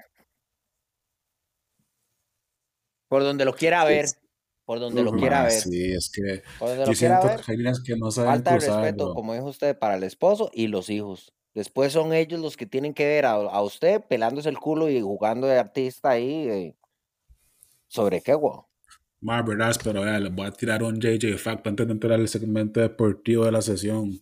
Por 3.07 3.23
donde 3.23 3.45
lo 3.45 3.53
quiera 3.53 3.83
ver. 3.83 4.05
Por 4.65 4.79
donde 4.79 5.03
lo 5.03 5.11
quiera 5.11 5.43
ver. 5.43 5.51
Sí, 5.51 5.91
es 5.93 6.09
que 6.09 6.43
yo 6.85 6.93
siento 6.93 7.27
que 7.85 7.95
no 7.97 8.11
saben 8.11 8.31
Falta 8.31 8.51
de 8.51 8.59
respeto, 8.59 9.13
como 9.13 9.33
dijo 9.33 9.47
usted, 9.47 9.77
para 9.77 9.95
el 9.95 10.03
esposo 10.03 10.49
y 10.53 10.67
los 10.67 10.89
hijos. 10.89 11.33
Después 11.53 11.91
son 11.91 12.13
ellos 12.13 12.39
los 12.39 12.55
que 12.55 12.65
tienen 12.65 12.93
que 12.93 13.05
ver 13.05 13.25
a, 13.25 13.61
usted 13.61 14.01
pelándose 14.07 14.47
el 14.47 14.57
culo 14.59 14.89
y 14.89 15.01
jugando 15.01 15.47
de 15.47 15.59
artista 15.59 16.11
ahí. 16.11 16.47
Eh, 16.49 16.77
¿Sobre 17.87 18.21
qué, 18.21 18.33
guau? 18.33 18.70
Más 19.21 19.45
verdad, 19.45 19.75
pero 19.83 20.03
ya, 20.03 20.19
les 20.19 20.33
voy 20.33 20.47
a 20.47 20.51
tirar 20.51 20.81
un 20.81 20.99
JJ 20.99 21.37
Fact 21.37 21.67
antes 21.67 21.85
de 21.85 21.93
entrar 21.93 22.13
al 22.13 22.27
segmento 22.27 22.79
deportivo 22.79 23.45
de 23.45 23.51
la 23.51 23.61
sesión. 23.61 24.19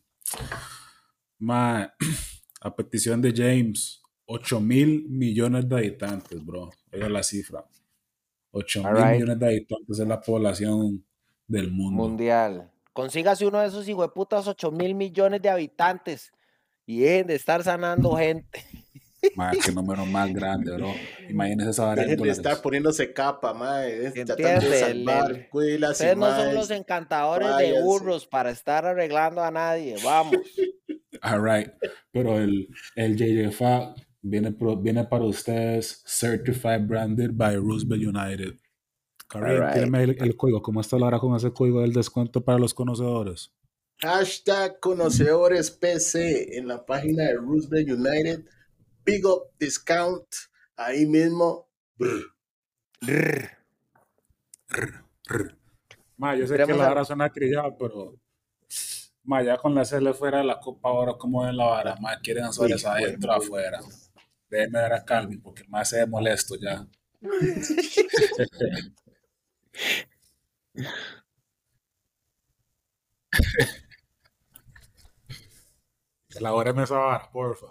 Más, 1.38 1.90
a 2.62 2.76
petición 2.76 3.22
de 3.22 3.34
James, 3.34 4.04
8 4.26 4.60
mil 4.60 5.08
millones 5.10 5.70
de 5.70 5.76
habitantes, 5.78 6.46
bro. 6.46 6.70
Esa 6.92 7.06
es 7.06 7.12
la 7.12 7.24
cifra. 7.24 7.66
8 8.52 8.84
mil 8.84 9.06
millones 9.06 9.40
de 9.40 9.46
habitantes 9.46 10.00
es 10.00 10.08
la 10.08 10.20
población 10.20 11.06
del 11.48 11.72
mundo. 11.72 12.04
Mundial. 12.04 12.70
Consígase 12.92 13.46
uno 13.46 13.60
de 13.60 13.68
esos 13.68 13.88
putas 14.14 14.48
8 14.48 14.72
mil 14.72 14.96
millones 14.96 15.42
de 15.42 15.50
habitantes 15.50 16.34
y 16.86 17.00
dejen 17.00 17.28
de 17.28 17.36
estar 17.36 17.64
sanando 17.64 18.18
gente. 18.18 18.66
Más 19.36 19.58
que 19.58 19.72
número 19.72 20.06
más 20.06 20.34
grande, 20.34 20.76
bro. 20.76 20.94
Imagínese 21.30 21.72
esa 21.72 21.86
variante. 21.86 22.12
Dejen 22.12 22.26
de 22.26 22.32
estar 22.32 22.62
poniéndose 22.62 23.14
capa, 23.14 23.54
madre. 23.54 24.08
Ustedes 24.08 26.18
no 26.18 26.36
son 26.36 26.56
los 26.56 26.72
encantadores 26.72 27.58
de 27.58 27.82
burros 27.82 28.26
para 28.26 28.52
estar 28.52 28.86
arreglando 28.86 29.44
a 29.44 29.52
nadie. 29.52 29.96
Vamos. 30.04 30.36
All 31.22 31.44
right. 31.44 31.72
Pero 32.12 32.40
el, 32.40 32.70
el 32.96 33.16
JJFA 33.16 33.94
viene, 34.22 34.56
viene 34.80 35.04
para 35.06 35.26
ustedes 35.26 36.04
Certified 36.06 36.88
Branded 36.88 37.32
by 37.34 37.58
Roosevelt 37.58 38.04
United. 38.04 38.58
Right. 39.32 40.22
el, 40.22 40.36
código. 40.36 40.62
¿Cómo 40.62 40.82
está 40.82 40.98
la 40.98 41.06
hora 41.06 41.20
con 41.20 41.36
ese 41.36 41.52
código 41.52 41.82
del 41.82 41.94
descuento 41.94 42.44
para 42.44 42.58
los 42.58 42.74
conocedores? 42.74 43.52
Hashtag 44.02 44.80
conocedores 44.80 45.70
PC 45.70 46.58
en 46.58 46.68
la 46.68 46.86
página 46.86 47.26
de 47.26 47.36
Roosevelt 47.36 47.90
United 47.90 48.46
Big 49.10 49.26
Up 49.26 49.52
Discount, 49.60 50.28
ahí 50.76 51.06
mismo. 51.08 51.68
Ma, 56.18 56.36
yo 56.36 56.46
sé 56.46 56.58
que 56.58 56.74
la 56.74 56.90
vara 56.90 57.04
suena 57.04 57.32
trillada, 57.32 57.76
pero 57.76 58.20
ma, 59.24 59.42
ya 59.42 59.58
con 59.58 59.74
la 59.74 59.84
CL 59.84 60.14
fuera 60.14 60.38
de 60.40 60.44
la 60.44 60.60
Copa 60.60 60.90
ahora, 60.90 61.14
como 61.14 61.48
en 61.48 61.58
la 61.58 61.66
vara? 61.66 61.96
Ma, 61.96 62.20
quieren 62.20 62.44
hacer 62.44 62.72
esa 62.72 62.94
adentro 62.94 63.32
afuera. 63.32 63.80
Déjeme 64.48 64.80
ver 64.80 64.94
a 64.94 65.04
Calvin, 65.04 65.42
porque 65.42 65.64
más 65.68 65.90
se 65.90 65.98
ve 65.98 66.06
molesto 66.06 66.56
ya. 66.56 66.86
Elabóreme 76.36 76.84
esa 76.84 76.98
vara, 76.98 77.32
porfa. 77.32 77.68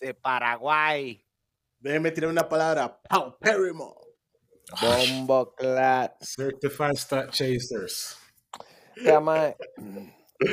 De 0.00 0.14
Paraguay. 0.14 1.24
Déjeme 1.80 2.10
tirar 2.12 2.30
una 2.30 2.48
palabra. 2.48 3.00
Paupérrimo. 3.08 3.96
Bombo 4.80 5.54
Clat. 5.54 6.22
Certified 6.22 6.96
Stat 6.96 7.30
Chasers. 7.30 8.25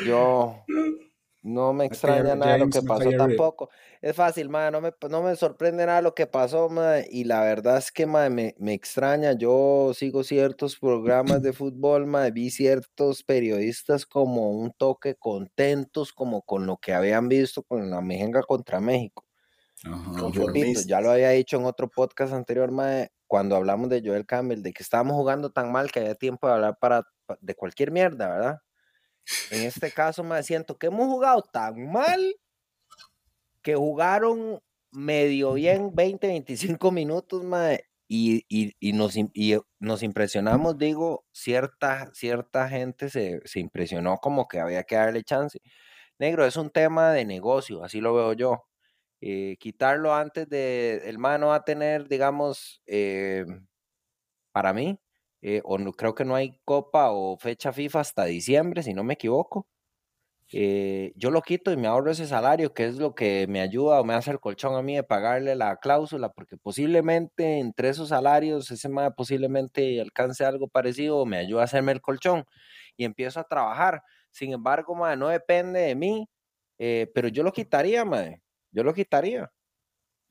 Yo 0.06 0.64
no 1.44 1.74
me 1.74 1.86
extraña 1.86 2.36
nada 2.36 2.58
lo 2.58 2.70
que 2.70 2.82
pasó 2.82 3.12
tampoco. 3.12 3.70
Es 4.02 4.16
fácil, 4.16 4.48
madre, 4.50 4.72
no 4.72 4.80
me, 4.82 4.94
no 5.10 5.22
me 5.22 5.36
sorprende 5.36 5.86
nada 5.86 6.02
lo 6.02 6.16
que 6.16 6.26
pasó, 6.26 6.70
madre, 6.70 7.06
y 7.12 7.26
la 7.26 7.42
verdad 7.42 7.78
es 7.78 7.92
que 7.92 8.06
madre, 8.06 8.30
me, 8.30 8.56
me, 8.60 8.74
extraña. 8.74 9.34
Yo 9.34 9.92
sigo 9.94 10.24
ciertos 10.24 10.80
programas 10.80 11.42
de 11.42 11.52
fútbol, 11.52 12.06
madre, 12.06 12.32
vi 12.32 12.50
ciertos 12.50 13.24
periodistas 13.24 14.06
como 14.06 14.52
un 14.52 14.72
toque 14.72 15.16
contentos, 15.16 16.14
como 16.14 16.44
con 16.44 16.66
lo 16.66 16.78
que 16.78 16.94
habían 16.94 17.28
visto 17.28 17.62
con 17.64 17.90
la 17.90 18.00
mejenga 18.00 18.42
contra 18.44 18.80
México. 18.80 19.26
ya 20.88 21.02
lo 21.02 21.12
había 21.12 21.32
dicho 21.32 21.58
en 21.58 21.66
otro 21.66 21.90
podcast 21.90 22.32
anterior, 22.32 22.72
madre, 22.72 23.12
cuando 23.28 23.58
hablamos 23.58 23.90
de 23.90 24.02
Joel 24.06 24.26
Campbell, 24.26 24.62
de 24.62 24.72
que 24.72 24.82
estábamos 24.82 25.18
jugando 25.18 25.52
tan 25.52 25.74
mal 25.74 25.92
que 25.92 26.00
había 26.00 26.16
tiempo 26.16 26.48
de 26.48 26.54
hablar 26.54 26.78
para, 26.80 27.04
de 27.40 27.56
cualquier 27.56 27.92
mierda, 27.92 28.30
¿verdad? 28.30 28.60
En 29.52 29.64
este 29.64 29.92
caso 29.92 30.24
me 30.24 30.42
siento 30.44 30.78
que 30.78 30.88
hemos 30.88 31.08
jugado 31.08 31.42
tan 31.44 31.92
mal 31.92 32.36
que 33.62 33.76
jugaron 33.76 34.60
medio 34.92 35.54
bien 35.54 35.96
20, 35.96 36.28
25 36.28 36.92
minutos, 36.92 37.44
madre, 37.44 37.86
y, 38.08 38.46
y, 38.80 38.94
nos, 38.94 39.16
y, 39.18 39.58
nos, 39.80 40.04
impresionamos, 40.04 40.78
digo, 40.78 41.26
cierta, 41.32 42.12
cierta 42.14 42.70
gente 42.70 43.10
se, 43.10 43.42
se, 43.46 43.60
impresionó 43.60 44.18
como 44.18 44.48
que 44.48 44.60
había 44.60 44.84
que 44.84 44.96
darle 44.96 45.24
chance. 45.24 45.60
Negro, 46.20 46.46
es 46.46 46.58
un 46.58 46.70
tema 46.70 47.12
de 47.12 47.26
negocio, 47.26 47.84
así 47.84 48.02
lo 48.02 48.14
veo 48.14 48.34
yo. 48.34 48.66
Eh, 49.22 49.58
quitarlo 49.60 50.14
antes 50.14 50.50
de, 50.50 51.02
el 51.06 51.18
mano 51.18 51.48
va 51.48 51.56
a 51.56 51.64
tener, 51.64 52.08
digamos, 52.10 52.82
eh, 52.88 53.46
para 54.52 54.74
mí, 54.74 55.00
eh, 55.44 55.62
o 55.66 55.78
no, 55.78 55.94
creo 55.94 56.16
que 56.16 56.26
no 56.26 56.36
hay 56.36 56.58
copa 56.66 57.12
o 57.12 57.38
fecha 57.38 57.74
FIFA 57.74 58.00
hasta 58.02 58.26
diciembre, 58.26 58.84
si 58.84 58.94
no 58.94 59.04
me 59.04 59.16
equivoco. 59.16 59.68
Eh, 60.52 61.14
yo 61.16 61.32
lo 61.32 61.42
quito 61.42 61.72
y 61.72 61.78
me 61.78 61.88
ahorro 61.88 62.12
ese 62.12 62.28
salario, 62.28 62.74
que 62.74 62.86
es 62.88 62.98
lo 62.98 63.16
que 63.16 63.48
me 63.50 63.60
ayuda 63.62 64.00
o 64.02 64.04
me 64.06 64.14
hace 64.14 64.32
el 64.32 64.40
colchón 64.40 64.76
a 64.76 64.82
mí 64.84 64.96
de 64.96 65.04
pagarle 65.04 65.56
la 65.56 65.78
cláusula, 65.78 66.30
porque 66.30 66.58
posiblemente 66.58 67.60
entre 67.60 67.90
esos 67.90 68.10
salarios 68.10 68.70
ese 68.72 68.90
más 68.90 69.12
posiblemente 69.16 70.00
alcance 70.02 70.46
algo 70.46 70.68
parecido 70.68 71.18
o 71.20 71.26
me 71.26 71.38
ayuda 71.38 71.62
a 71.62 71.66
hacerme 71.66 71.92
el 71.94 72.02
colchón 72.02 72.46
y 72.98 73.06
empiezo 73.06 73.40
a 73.40 73.46
trabajar. 73.46 74.04
Sin 74.32 74.54
embargo, 74.54 74.96
madre, 74.96 75.18
no 75.18 75.30
depende 75.30 75.82
de 75.82 75.96
mí, 75.96 76.30
eh, 76.80 77.12
pero 77.16 77.28
yo 77.30 77.44
lo 77.44 77.52
quitaría, 77.54 78.06
madre. 78.06 78.42
Yo 78.72 78.84
lo 78.84 78.94
quitaría 78.94 79.52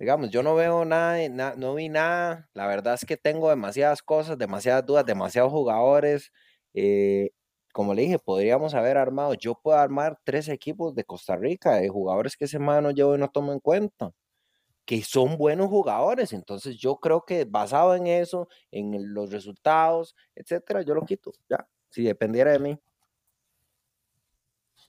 digamos, 0.02 0.30
yo 0.30 0.42
no 0.42 0.56
veo 0.56 0.84
nada, 0.84 1.54
no 1.54 1.76
vi 1.76 1.88
nada. 1.88 2.48
La 2.54 2.66
verdad 2.66 2.94
es 2.94 3.04
que 3.04 3.16
tengo 3.16 3.48
demasiadas 3.48 4.02
cosas, 4.02 4.36
demasiadas 4.36 4.84
dudas, 4.84 5.06
demasiados 5.06 5.52
jugadores. 5.52 6.32
Eh, 6.74 7.30
como 7.72 7.94
le 7.94 8.02
dije, 8.02 8.18
podríamos 8.18 8.74
haber 8.74 8.96
armado, 8.96 9.34
yo 9.34 9.54
puedo 9.54 9.78
armar 9.78 10.18
tres 10.24 10.48
equipos 10.48 10.96
de 10.96 11.04
Costa 11.04 11.36
Rica, 11.36 11.76
de 11.76 11.88
jugadores 11.88 12.36
que 12.36 12.46
ese 12.46 12.58
mano 12.58 12.90
llevo 12.90 13.14
y 13.14 13.18
no 13.18 13.30
tomo 13.30 13.52
en 13.52 13.60
cuenta, 13.60 14.10
que 14.84 15.04
son 15.04 15.38
buenos 15.38 15.68
jugadores. 15.68 16.32
Entonces 16.32 16.76
yo 16.78 16.96
creo 16.96 17.24
que 17.24 17.44
basado 17.44 17.94
en 17.94 18.08
eso, 18.08 18.48
en 18.72 19.14
los 19.14 19.30
resultados, 19.30 20.16
etcétera, 20.34 20.82
yo 20.82 20.96
lo 20.96 21.06
quito, 21.06 21.30
ya, 21.48 21.64
si 21.90 22.02
dependiera 22.02 22.50
de 22.50 22.58
mí. 22.58 22.80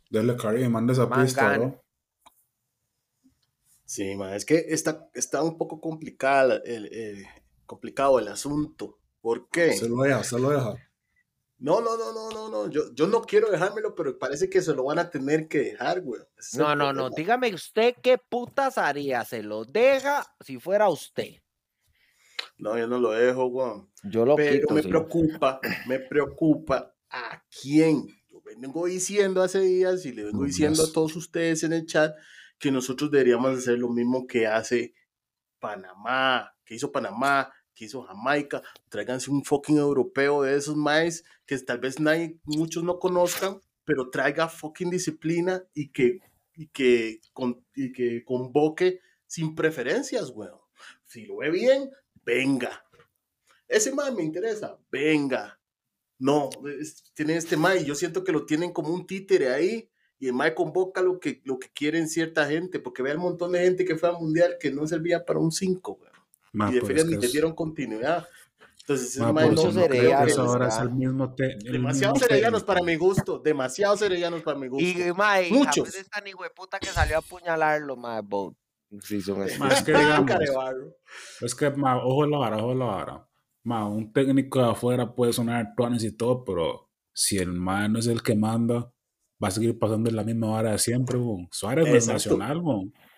Dale, 0.09 0.35
Cari, 0.35 0.67
manda 0.69 0.91
esa 0.91 1.07
pista, 1.07 1.55
¿no? 1.59 1.82
Sí, 3.93 4.17
es 4.33 4.43
que 4.43 4.65
está, 4.69 5.07
está 5.13 5.43
un 5.43 5.55
poco 5.55 5.79
complicada 5.79 6.59
el, 6.65 6.89
eh, 6.91 7.27
complicado 7.67 8.17
el 8.17 8.27
asunto. 8.27 8.97
¿Por 9.21 9.47
qué? 9.49 9.73
Se 9.73 9.87
lo 9.87 10.01
deja, 10.01 10.23
se 10.23 10.39
lo 10.39 10.49
deja. 10.49 10.73
No, 11.59 11.79
no, 11.79 11.95
no, 11.95 12.11
no, 12.11 12.31
no, 12.31 12.49
no. 12.49 12.71
Yo, 12.71 12.91
yo 12.95 13.05
no 13.05 13.21
quiero 13.21 13.51
dejármelo, 13.51 13.93
pero 13.93 14.17
parece 14.17 14.49
que 14.49 14.63
se 14.63 14.73
lo 14.73 14.85
van 14.85 14.97
a 14.97 15.11
tener 15.11 15.47
que 15.47 15.59
dejar, 15.59 16.01
güey. 16.01 16.23
no, 16.57 16.75
no, 16.75 16.91
no. 16.91 17.11
Dígame 17.11 17.53
usted 17.53 17.93
qué 18.01 18.17
putas 18.17 18.79
haría. 18.79 19.23
¿Se 19.25 19.43
lo 19.43 19.63
deja 19.63 20.25
si 20.39 20.59
fuera 20.59 20.89
usted? 20.89 21.35
No, 22.57 22.75
yo 22.75 22.87
no 22.87 22.97
lo 22.97 23.11
dejo, 23.11 23.45
güey. 23.45 23.73
Yo 24.05 24.25
lo 24.25 24.35
Pero 24.35 24.73
me 24.73 24.81
preocupa, 24.81 25.61
me 25.85 25.99
preocupa 25.99 26.95
a 27.11 27.43
quién. 27.61 28.07
Yo 28.31 28.41
vengo 28.59 28.87
diciendo 28.87 29.43
hace 29.43 29.59
días 29.59 30.03
y 30.07 30.13
le 30.13 30.23
vengo 30.23 30.45
diciendo 30.45 30.81
a 30.81 30.91
todos 30.91 31.15
ustedes 31.15 31.61
en 31.61 31.73
el 31.73 31.85
chat 31.85 32.15
que 32.63 32.71
nosotros 32.71 33.11
deberíamos 33.11 33.57
hacer 33.57 33.77
lo 33.77 33.89
mismo 33.89 34.25
que 34.25 34.47
hace 34.47 34.93
Panamá, 35.59 36.55
que 36.63 36.75
hizo 36.75 36.93
Panamá, 36.93 37.51
que 37.75 37.83
hizo 37.83 38.03
Jamaica, 38.03 38.61
tráiganse 38.87 39.29
un 39.29 39.43
fucking 39.43 39.79
europeo 39.79 40.43
de 40.43 40.55
esos 40.55 40.77
más 40.77 41.25
que 41.45 41.57
tal 41.57 41.79
vez 41.79 41.99
nadie, 41.99 42.39
muchos 42.45 42.81
no 42.85 42.99
conozcan, 42.99 43.59
pero 43.83 44.09
traiga 44.09 44.47
fucking 44.47 44.91
disciplina 44.91 45.61
y 45.73 45.91
que, 45.91 46.21
y 46.53 46.67
que, 46.67 47.19
y 47.75 47.91
que 47.91 48.23
convoque 48.23 49.01
sin 49.27 49.55
preferencias, 49.55 50.29
weón. 50.29 50.61
Si 51.03 51.25
lo 51.25 51.39
ve 51.39 51.51
bien, 51.51 51.89
venga. 52.23 52.85
Ese 53.67 53.93
más 53.93 54.13
me 54.13 54.23
interesa, 54.23 54.79
venga. 54.89 55.59
No, 56.17 56.49
tiene 57.13 57.35
este 57.35 57.57
y 57.81 57.83
yo 57.83 57.93
siento 57.93 58.23
que 58.23 58.31
lo 58.31 58.45
tienen 58.45 58.71
como 58.71 58.93
un 58.93 59.05
títere 59.05 59.49
ahí 59.49 59.89
y 60.19 60.27
el 60.27 60.33
Mae 60.33 60.53
convoca 60.53 61.01
lo 61.01 61.19
que, 61.19 61.41
lo 61.43 61.59
que 61.59 61.69
quieren 61.73 62.07
cierta 62.07 62.47
gente, 62.47 62.79
porque 62.79 63.03
ve 63.03 63.11
el 63.11 63.17
montón 63.17 63.51
de 63.51 63.59
gente 63.59 63.85
que 63.85 63.95
fue 63.95 64.09
al 64.09 64.15
mundial 64.15 64.57
que 64.59 64.71
no 64.71 64.87
servía 64.87 65.25
para 65.25 65.39
un 65.39 65.51
5, 65.51 65.99
y 66.53 66.73
de 66.73 66.81
feria 66.81 67.03
ni 67.03 67.17
le 67.17 67.27
dieron 67.27 67.53
continuidad. 67.53 68.27
Entonces, 68.81 69.17
Ma, 69.17 69.31
Mae 69.31 69.49
no, 69.49 69.71
serellanos, 69.71 70.37
ahora 70.37 70.67
es 70.67 70.77
el 70.77 70.91
mismo 70.91 71.33
Demasiado 71.37 72.15
serellanos 72.15 72.63
para 72.63 72.81
mi 72.81 72.95
gusto, 72.95 73.39
demasiado 73.39 73.95
serellanos 73.95 74.41
para 74.41 74.59
mi 74.59 74.67
gusto. 74.67 74.85
Y 74.85 75.13
Mae, 75.13 75.49
muchos. 75.51 75.95
Es 75.95 76.09
tan 76.09 76.27
hijo 76.27 76.43
de 76.43 76.49
puta 76.49 76.79
que 76.79 76.87
salió 76.87 77.15
a 77.15 77.19
apuñalarlo, 77.19 77.95
Mae, 77.95 78.21
Boat. 78.21 78.55
Sí, 79.01 79.21
son 79.21 79.41
es 79.41 79.83
que 79.83 79.91
digamos, 79.97 80.31
es 81.41 81.55
que, 81.55 81.69
ma, 81.71 81.97
ojo 81.97 82.25
la 82.27 82.37
vara, 82.37 82.57
ojo 82.57 82.75
la 82.75 82.85
vara. 82.85 83.29
Ma, 83.63 83.87
un 83.87 84.11
técnico 84.11 84.59
de 84.59 84.71
afuera 84.71 85.15
puede 85.15 85.33
sonar 85.33 85.73
tuanes 85.75 86.03
y 86.03 86.11
todo, 86.11 86.43
pero 86.43 86.91
si 87.13 87.37
el 87.37 87.53
mae 87.53 87.89
no 87.89 87.99
es 87.99 88.07
el 88.07 88.21
que 88.21 88.35
manda, 88.35 88.92
va 89.43 89.49
a 89.49 89.51
seguir 89.51 89.77
pasando 89.77 90.09
en 90.09 90.15
la 90.15 90.23
misma 90.23 90.51
hora 90.51 90.71
de 90.71 90.79
siempre, 90.79 91.19
Suárez 91.51 91.87
no 91.87 91.95
es 91.95 92.07
nacional, 92.07 92.61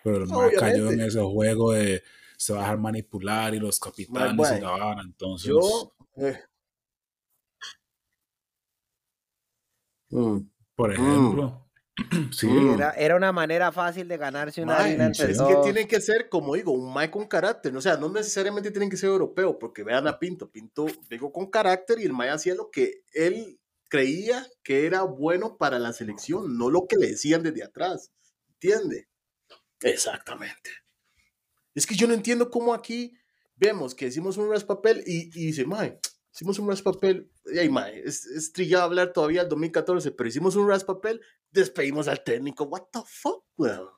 pero 0.02 0.16
el 0.16 0.26
más 0.26 0.50
cayó 0.58 0.90
en 0.90 1.00
ese 1.00 1.20
juego 1.20 1.72
de 1.72 2.02
se 2.36 2.52
va 2.52 2.60
a 2.60 2.62
dejar 2.62 2.78
manipular 2.78 3.54
y 3.54 3.58
los 3.58 3.78
capitanes 3.78 4.48
se 4.48 4.60
la 4.60 4.96
entonces. 5.02 5.48
Yo, 5.48 5.92
eh. 6.16 6.38
mm, 10.10 10.38
por 10.74 10.90
mm. 10.90 10.92
ejemplo. 10.92 11.62
Sí. 12.30 12.46
Mm. 12.46 12.78
Era, 12.98 13.16
una 13.16 13.32
manera 13.32 13.72
fácil 13.72 14.06
de 14.06 14.18
ganarse 14.18 14.62
una 14.62 14.76
harina 14.76 15.06
Es 15.06 15.40
que 15.40 15.56
tiene 15.62 15.88
que 15.88 15.98
ser, 15.98 16.28
como 16.28 16.54
digo, 16.54 16.72
un 16.72 16.92
Mike 16.92 17.10
con 17.10 17.26
carácter. 17.26 17.74
O 17.74 17.80
sea, 17.80 17.96
no 17.96 18.10
necesariamente 18.10 18.70
tienen 18.70 18.90
que 18.90 18.98
ser 18.98 19.08
europeo, 19.08 19.58
porque 19.58 19.82
vean 19.82 20.06
a 20.06 20.18
Pinto. 20.18 20.50
Pinto, 20.50 20.84
digo, 21.08 21.32
con 21.32 21.46
carácter 21.46 21.98
y 21.98 22.04
el 22.04 22.12
Mike 22.12 22.28
hacía 22.28 22.54
lo 22.54 22.70
que 22.70 23.02
él 23.14 23.58
creía 23.88 24.46
que 24.62 24.86
era 24.86 25.02
bueno 25.02 25.56
para 25.56 25.78
la 25.78 25.92
selección, 25.92 26.56
no 26.58 26.70
lo 26.70 26.86
que 26.86 26.96
le 26.96 27.08
decían 27.08 27.42
desde 27.42 27.64
atrás. 27.64 28.12
¿Entiende? 28.54 29.08
Exactamente. 29.82 30.70
Es 31.74 31.86
que 31.86 31.94
yo 31.94 32.06
no 32.06 32.14
entiendo 32.14 32.50
cómo 32.50 32.72
aquí 32.72 33.16
vemos 33.54 33.94
que 33.94 34.06
decimos 34.06 34.36
un 34.36 34.50
raspapel 34.50 35.02
y, 35.06 35.26
y 35.34 35.46
dice, 35.46 35.66
mae, 35.66 35.98
hicimos 36.32 36.58
un 36.58 36.68
raspapel, 36.68 37.30
ay, 37.58 37.68
mae, 37.68 38.00
es, 38.00 38.26
es 38.26 38.52
trillado 38.52 38.84
hablar 38.84 39.12
todavía 39.12 39.42
el 39.42 39.48
2014, 39.48 40.12
pero 40.12 40.28
hicimos 40.28 40.56
un 40.56 40.68
raspapel, 40.68 41.20
despedimos 41.50 42.08
al 42.08 42.22
técnico, 42.22 42.64
what 42.64 42.84
the 42.92 43.00
fuck, 43.06 43.44
weón. 43.56 43.88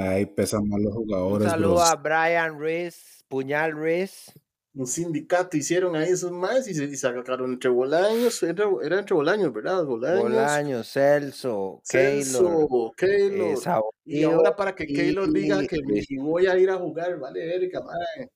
Ahí 0.00 0.26
pesan 0.26 0.68
más 0.68 0.80
los 0.80 0.94
jugadores. 0.94 1.46
Un 1.46 1.50
saludo 1.50 1.82
a 1.82 1.94
Brian 1.96 2.58
Reese, 2.58 3.24
Puñal 3.28 3.72
Reese. 3.76 4.32
Un 4.76 4.86
sindicato 4.86 5.56
hicieron 5.56 5.96
ahí 5.96 6.10
esos 6.10 6.30
más 6.30 6.68
y 6.68 6.74
se 6.74 6.84
y 6.84 6.96
sacaron 6.96 7.54
entre 7.54 7.70
Bolaños, 7.70 8.42
era, 8.42 8.66
era 8.82 8.98
entre 8.98 9.14
Bolaños, 9.14 9.50
¿verdad? 9.50 9.82
Bolaños, 9.86 10.22
Bolaños 10.22 10.92
Celso, 10.92 11.80
Celso, 11.82 12.92
Keylor. 12.94 13.56
Eh, 13.56 13.80
y 14.04 14.22
ahora 14.22 14.54
para 14.54 14.74
que 14.74 14.86
Keylor 14.86 15.32
diga 15.32 15.66
que 15.66 15.78
me 15.82 16.22
voy 16.22 16.46
a 16.46 16.58
ir 16.58 16.68
a 16.68 16.76
jugar, 16.76 17.18
vale, 17.18 17.46
verga, 17.46 17.80
madre. 17.80 18.30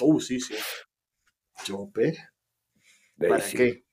Uh, 0.00 0.18
sí, 0.20 0.40
sí. 0.40 0.54
Chope. 1.64 2.16
¿Para 3.18 3.44
qué? 3.44 3.84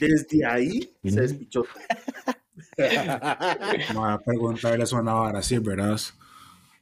Desde 0.00 0.44
ahí 0.44 0.96
se 1.04 1.20
despichó. 1.20 1.64
Voy 2.76 4.10
a 4.10 4.18
preguntarles 4.24 4.92
una 4.92 5.14
vara 5.14 5.38
así, 5.38 5.58
¿verdad? 5.58 6.00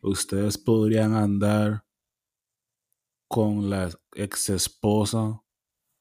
Ustedes 0.01 0.57
podrían 0.57 1.15
andar 1.15 1.85
con 3.33 3.71
la 3.71 3.89
ex 4.15 4.51
esposa 4.51 5.43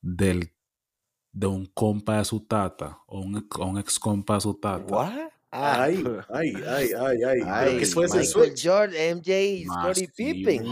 del, 0.01 0.51
de 1.31 1.47
un 1.47 1.65
compa 1.67 2.17
de 2.17 2.25
su 2.25 2.41
tata 2.45 2.99
o 3.07 3.21
un, 3.21 3.47
un 3.57 3.77
ex 3.77 3.97
compa 3.97 4.35
de 4.35 4.41
su 4.41 4.53
tata. 4.55 4.93
¿What? 4.93 5.29
Ay, 5.49 6.03
ay, 6.27 6.53
ay, 6.67 6.89
ay, 6.93 7.23
ay. 7.23 7.41
ay 7.45 7.77
¿Qué 7.77 7.85
fue 7.85 8.07
ese 8.07 8.25
switch? 8.25 8.61
George, 8.61 9.15
MJ, 9.15 9.63
Scottie 9.65 10.09
Pippen. 10.09 10.65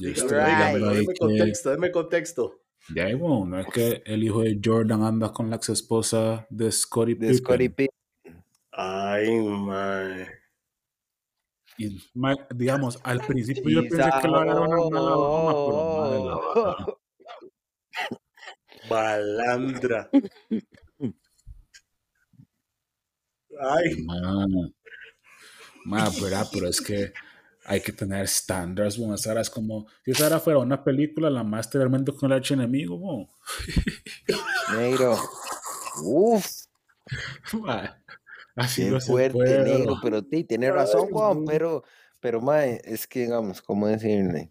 Dígame, 0.00 1.04
contexto, 1.18 1.70
dame 1.70 1.92
contexto. 1.92 2.54
Ya, 2.94 3.14
bueno, 3.14 3.44
no 3.44 3.60
es 3.60 3.66
que 3.66 4.02
el 4.06 4.24
hijo 4.24 4.40
de 4.40 4.58
Jordan 4.64 5.02
anda 5.02 5.30
con 5.30 5.50
la 5.50 5.56
ex 5.56 5.68
esposa 5.68 6.46
de 6.48 6.72
Scottie 6.72 7.16
Pippen. 7.16 7.88
Ay, 8.72 9.30
man. 9.42 10.26
Y, 11.78 11.98
digamos, 12.54 12.98
al 13.02 13.20
principio 13.20 13.82
yo 13.82 13.88
pensé 13.88 14.10
que 14.20 14.28
lo 14.28 14.36
agarraron 14.38 14.72
a 14.72 14.82
una 14.86 15.00
loma, 15.00 15.52
pero 16.10 17.00
Balandra. 18.88 20.08
Ay. 23.60 24.02
Man. 24.04 24.74
Man, 25.84 26.12
pero 26.52 26.68
es 26.68 26.80
que 26.80 27.12
hay 27.64 27.80
que 27.80 27.92
tener 27.92 28.24
estándares, 28.24 28.96
bueno, 28.96 29.14
esa 29.14 29.40
es 29.40 29.50
como, 29.50 29.86
si 30.04 30.12
esa 30.12 30.38
fuera 30.40 30.60
una 30.60 30.82
película, 30.82 31.30
la 31.30 31.42
más 31.42 31.72
realmente 31.72 32.12
con 32.12 32.30
el 32.30 32.38
archienemigo, 32.38 32.98
bueno. 32.98 33.28
Negro. 34.72 35.18
Uf. 36.02 36.46
Así 38.56 38.90
fuerte, 39.00 39.62
negro, 39.62 39.98
pero 40.02 40.20
sí, 40.20 40.42
tiene 40.48 40.72
razón, 40.72 41.10
Juan, 41.10 41.44
pero, 41.44 41.84
pero, 42.20 42.40
mae, 42.40 42.80
es 42.84 43.06
que, 43.06 43.20
digamos, 43.20 43.60
¿cómo 43.60 43.86
decirle? 43.86 44.50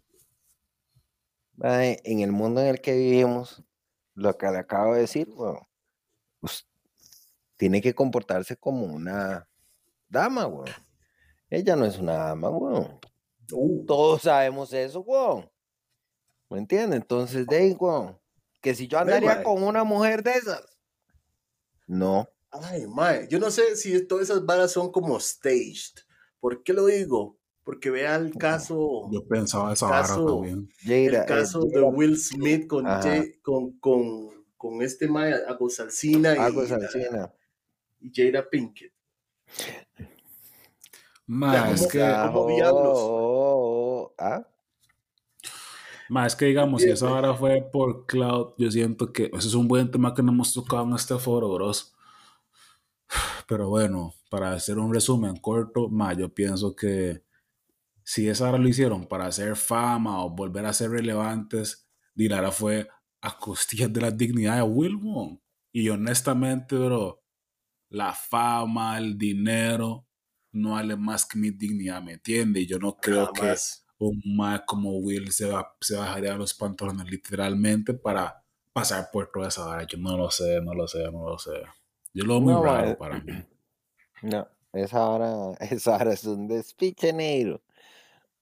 Mae, 1.56 2.00
en 2.04 2.20
el 2.20 2.30
mundo 2.30 2.60
en 2.60 2.68
el 2.68 2.80
que 2.80 2.94
vivimos, 2.94 3.64
lo 4.14 4.38
que 4.38 4.46
le 4.46 4.58
acabo 4.58 4.94
de 4.94 5.00
decir, 5.00 5.28
pues, 6.40 6.68
tiene 7.56 7.82
que 7.82 7.94
comportarse 7.94 8.56
como 8.56 8.86
una 8.86 9.48
dama, 10.08 10.46
weón. 10.46 10.70
Ella 11.50 11.74
no 11.74 11.84
es 11.84 11.98
una 11.98 12.14
dama, 12.14 12.50
weón. 12.50 13.00
Uh. 13.50 13.84
Todos 13.86 14.22
sabemos 14.22 14.72
eso, 14.72 15.00
weón. 15.00 15.50
¿Me 16.48 16.58
entiendes? 16.58 17.00
Entonces, 17.00 17.46
de 17.46 17.72
weón, 17.72 18.18
que 18.60 18.74
si 18.74 18.86
yo 18.86 18.98
andaría 18.98 19.42
con 19.42 19.64
una 19.64 19.82
mujer 19.82 20.22
de 20.22 20.32
esas, 20.32 20.64
no. 21.86 22.28
Ay, 22.62 22.86
mae, 22.86 23.26
yo 23.28 23.38
no 23.38 23.50
sé 23.50 23.76
si 23.76 24.06
todas 24.06 24.30
esas 24.30 24.44
varas 24.44 24.72
son 24.72 24.90
como 24.90 25.18
staged. 25.20 26.02
¿Por 26.40 26.62
qué 26.62 26.72
lo 26.72 26.86
digo? 26.86 27.38
Porque 27.64 27.90
vea 27.90 28.16
el 28.16 28.36
caso. 28.36 29.08
Yo 29.10 29.26
pensaba 29.26 29.72
esa 29.72 29.86
vara 29.88 30.06
también. 30.06 30.68
el 30.86 31.14
eh, 31.14 31.24
caso 31.26 31.64
de 31.64 31.82
Will 31.82 32.16
Smith 32.16 32.66
con, 32.66 32.84
con, 33.42 33.72
con, 33.80 34.44
con, 34.56 34.82
este 34.82 35.08
mae, 35.08 35.34
Agosalcina 35.48 36.34
y, 36.34 38.06
y 38.06 38.12
Jada 38.14 38.48
Pinkett. 38.48 38.92
Mae, 41.26 41.74
es 41.74 41.86
que. 41.88 41.98
Como 41.98 42.48
diablos. 42.48 42.98
Oh, 43.00 44.14
¿Ah? 44.18 44.46
Más 46.08 46.36
que 46.36 46.46
digamos, 46.46 46.82
si 46.82 46.90
esa 46.90 47.10
vara 47.10 47.34
fue 47.34 47.68
por 47.72 48.06
Cloud, 48.06 48.54
yo 48.58 48.70
siento 48.70 49.12
que 49.12 49.24
ese 49.32 49.48
es 49.48 49.54
un 49.54 49.66
buen 49.66 49.90
tema 49.90 50.14
que 50.14 50.22
no 50.22 50.30
hemos 50.30 50.52
tocado 50.54 50.84
en 50.84 50.94
este 50.94 51.18
foro, 51.18 51.52
bros. 51.52 51.95
Pero 53.48 53.68
bueno, 53.68 54.14
para 54.30 54.52
hacer 54.52 54.78
un 54.78 54.92
resumen 54.92 55.36
corto, 55.36 55.88
más 55.88 56.16
yo 56.16 56.32
pienso 56.32 56.74
que 56.74 57.22
si 58.02 58.28
esa 58.28 58.48
hora 58.48 58.58
lo 58.58 58.68
hicieron 58.68 59.06
para 59.06 59.26
hacer 59.26 59.56
fama 59.56 60.24
o 60.24 60.30
volver 60.30 60.66
a 60.66 60.72
ser 60.72 60.90
relevantes, 60.90 61.88
Dilara 62.14 62.50
fue 62.50 62.88
a 63.20 63.36
costillas 63.36 63.92
de 63.92 64.00
la 64.00 64.10
dignidad 64.10 64.56
de 64.56 64.62
Wilmon. 64.62 65.40
Y 65.72 65.88
honestamente, 65.88 66.76
bro, 66.76 67.22
la 67.90 68.12
fama, 68.14 68.98
el 68.98 69.18
dinero, 69.18 70.06
no 70.52 70.72
vale 70.72 70.96
más 70.96 71.26
que 71.26 71.38
mi 71.38 71.50
dignidad, 71.50 72.02
¿me 72.02 72.14
entiendes? 72.14 72.62
Y 72.62 72.66
yo 72.66 72.78
no 72.78 72.96
creo 72.96 73.32
que 73.32 73.54
un 73.98 74.20
más 74.36 74.62
como 74.66 74.98
Will 74.98 75.32
se, 75.32 75.46
va, 75.46 75.74
se 75.80 75.96
bajaría 75.96 76.36
los 76.36 76.54
pantalones 76.54 77.10
literalmente 77.10 77.94
para 77.94 78.42
pasar 78.72 79.08
por 79.12 79.30
toda 79.32 79.48
esa 79.48 79.66
hora. 79.66 79.86
Yo 79.86 79.98
no 79.98 80.16
lo 80.16 80.30
sé, 80.30 80.60
no 80.62 80.74
lo 80.74 80.86
sé, 80.86 81.10
no 81.10 81.28
lo 81.28 81.38
sé. 81.38 81.62
Yo 82.16 82.24
lo 82.24 82.40
veo 82.40 82.40
muy 82.40 82.66
raro 82.66 82.96
para 82.96 83.20
mí. 83.20 83.32
No, 84.22 84.48
esa 84.72 85.06
hora, 85.06 85.52
esa 85.60 85.96
hora 85.96 86.14
es 86.14 86.24
un 86.24 86.48
despiche 86.48 87.12
negro. 87.12 87.60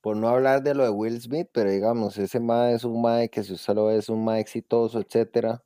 Por 0.00 0.16
no 0.16 0.28
hablar 0.28 0.62
de 0.62 0.72
lo 0.72 0.84
de 0.84 0.90
Will 0.90 1.20
Smith, 1.20 1.48
pero 1.52 1.68
digamos, 1.68 2.16
ese 2.16 2.38
mae 2.38 2.74
es 2.74 2.84
un 2.84 3.02
mae 3.02 3.28
que 3.28 3.42
si 3.42 3.54
usted 3.54 3.74
lo 3.74 3.86
ve 3.86 3.96
es 3.96 4.08
un 4.08 4.24
mae 4.24 4.40
exitoso, 4.40 5.00
etcétera. 5.00 5.64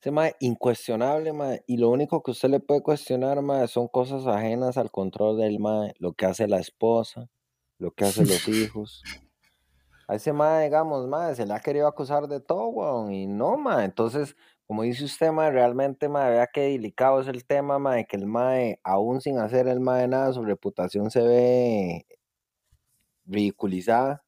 Ese 0.00 0.10
mae 0.10 0.36
incuestionable, 0.40 1.34
mae. 1.34 1.62
Y 1.66 1.76
lo 1.76 1.90
único 1.90 2.22
que 2.22 2.30
usted 2.30 2.48
le 2.48 2.60
puede 2.60 2.82
cuestionar, 2.82 3.42
mae, 3.42 3.68
son 3.68 3.88
cosas 3.88 4.26
ajenas 4.26 4.78
al 4.78 4.90
control 4.90 5.36
del 5.36 5.58
mae. 5.58 5.92
Lo 5.98 6.14
que 6.14 6.24
hace 6.24 6.48
la 6.48 6.58
esposa, 6.58 7.28
lo 7.76 7.90
que 7.90 8.06
hacen 8.06 8.26
los 8.26 8.48
hijos. 8.48 9.02
A 10.08 10.14
ese 10.14 10.32
mae, 10.32 10.64
digamos, 10.64 11.06
mae, 11.06 11.34
se 11.34 11.44
le 11.44 11.52
ha 11.52 11.60
querido 11.60 11.86
acusar 11.86 12.26
de 12.26 12.40
todo, 12.40 12.68
weón. 12.68 13.12
Y 13.12 13.26
no, 13.26 13.58
mae. 13.58 13.84
Entonces, 13.84 14.34
como 14.68 14.82
dice 14.82 15.06
usted, 15.06 15.32
mae, 15.32 15.50
realmente, 15.50 16.10
mae, 16.10 16.30
vea 16.30 16.46
qué 16.46 16.60
delicado 16.60 17.22
es 17.22 17.26
el 17.26 17.46
tema, 17.46 17.78
mae, 17.78 18.06
que 18.06 18.16
el 18.16 18.26
mae, 18.26 18.78
aún 18.84 19.22
sin 19.22 19.38
hacer 19.38 19.66
el 19.66 19.80
mae 19.80 20.06
nada, 20.06 20.30
su 20.34 20.44
reputación 20.44 21.10
se 21.10 21.22
ve 21.22 22.06
ridiculizada 23.24 24.22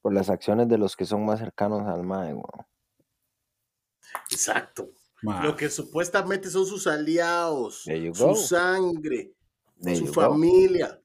por 0.00 0.12
las 0.12 0.28
acciones 0.28 0.66
de 0.66 0.78
los 0.78 0.96
que 0.96 1.04
son 1.04 1.24
más 1.24 1.38
cercanos 1.38 1.86
al 1.86 2.02
mae, 2.02 2.34
weón. 2.34 2.66
Exacto. 4.32 4.90
Lo 5.22 5.54
que 5.54 5.70
supuestamente 5.70 6.50
son 6.50 6.66
sus 6.66 6.88
aliados, 6.88 7.84
su 8.14 8.34
sangre, 8.34 9.32
su 9.94 10.08
familia. 10.08 11.00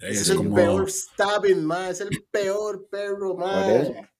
Es, 0.00 0.28
el 0.28 0.52
peor 0.52 0.90
stabbing, 0.90 1.64
mae, 1.64 1.92
es 1.92 2.00
el 2.00 2.10
peor 2.32 2.88
perro, 2.88 3.36
mae. 3.36 4.10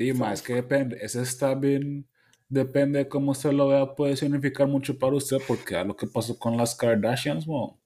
Dima, 0.00 0.32
es 0.32 0.40
que 0.40 0.54
depende, 0.54 0.96
ese 1.02 1.20
está 1.20 1.54
bien, 1.54 2.08
depende 2.48 3.00
de 3.00 3.08
cómo 3.08 3.32
usted 3.32 3.52
lo 3.52 3.68
vea, 3.68 3.94
puede 3.94 4.16
significar 4.16 4.66
mucho 4.66 4.98
para 4.98 5.14
usted, 5.14 5.36
porque 5.46 5.76
a 5.76 5.84
lo 5.84 5.94
que 5.94 6.06
pasó 6.06 6.38
con 6.38 6.56
las 6.56 6.74
Kardashians, 6.74 7.44
¿cómo, 7.44 7.78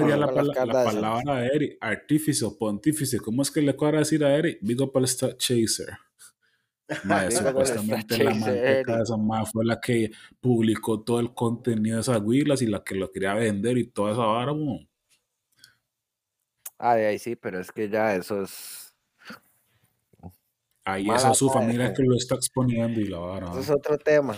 diría 0.00 0.18
la, 0.18 0.30
palabra 0.30 1.36
de 1.36 1.46
Eric? 1.46 1.78
Artífice 1.80 2.44
o 2.44 2.58
pontífice. 2.58 3.18
¿Cómo 3.20 3.40
es 3.40 3.50
que 3.50 3.62
le 3.62 3.74
cuadra 3.74 4.00
decir 4.00 4.22
a 4.22 4.36
Eric? 4.36 4.58
Big 4.60 4.82
up 4.82 4.92
al 4.94 5.08
Stat 5.08 5.38
Chaser. 5.38 5.96
Mae, 7.04 7.30
supuestamente 7.30 8.22
la 8.22 8.34
manteca 8.34 8.96
de 8.96 9.02
esa 9.02 9.16
más 9.16 9.50
fue 9.50 9.64
la 9.64 9.80
que 9.80 10.10
publicó 10.42 11.02
todo 11.02 11.20
el 11.20 11.32
contenido 11.32 11.96
de 11.96 12.02
esas 12.02 12.20
huilas 12.20 12.60
y 12.60 12.66
la 12.66 12.84
que 12.84 12.96
lo 12.96 13.10
quería 13.10 13.32
vender 13.32 13.78
y 13.78 13.86
toda 13.86 14.12
esa 14.12 14.26
vara, 14.26 14.52
Ah, 16.76 16.92
ahí 16.92 17.18
sí, 17.18 17.34
pero 17.36 17.60
es 17.60 17.72
que 17.72 17.88
ya 17.88 18.14
eso 18.14 18.42
es 18.42 18.79
Ahí 20.92 21.08
esa 21.10 21.32
es 21.32 21.38
su 21.38 21.50
familia 21.50 21.92
que 21.92 22.02
lo 22.02 22.16
está 22.16 22.34
exponiendo 22.34 23.00
y 23.00 23.06
la 23.06 23.18
vara. 23.18 23.50
Eso 23.50 23.60
es 23.60 23.70
otro 23.70 23.98
tema. 23.98 24.36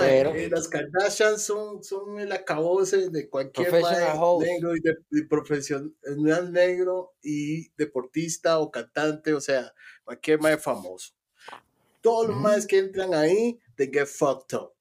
Eh, 0.00 0.48
las 0.50 0.68
Kardashian 0.68 1.38
son, 1.38 1.84
son 1.84 2.18
el 2.18 2.32
acabose 2.32 3.10
de 3.10 3.28
cualquier 3.28 3.70
negro 3.70 4.74
y 4.74 4.80
de, 4.80 5.26
profesional 5.28 6.52
negro 6.52 7.14
y 7.22 7.68
deportista 7.76 8.60
o 8.60 8.70
cantante, 8.70 9.34
o 9.34 9.40
sea, 9.42 9.72
cualquier 10.02 10.40
más 10.40 10.62
famoso. 10.62 11.12
Todos 12.00 12.28
los 12.28 12.36
más 12.36 12.66
que 12.66 12.78
entran 12.78 13.12
ahí, 13.12 13.58
they 13.76 13.90
get 13.92 14.06
fucked 14.06 14.56
up. 14.56 14.72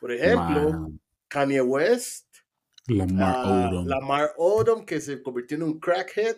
Por 0.00 0.12
ejemplo, 0.12 0.90
Kanye 1.28 1.60
West, 1.60 2.26
Lamar 2.86 3.46
uh, 3.46 3.68
Odom. 3.68 3.86
Lamar 3.86 4.34
Odom, 4.36 4.84
que 4.84 5.00
se 5.00 5.22
convirtió 5.22 5.56
en 5.56 5.62
un 5.64 5.80
crackhead. 5.80 6.36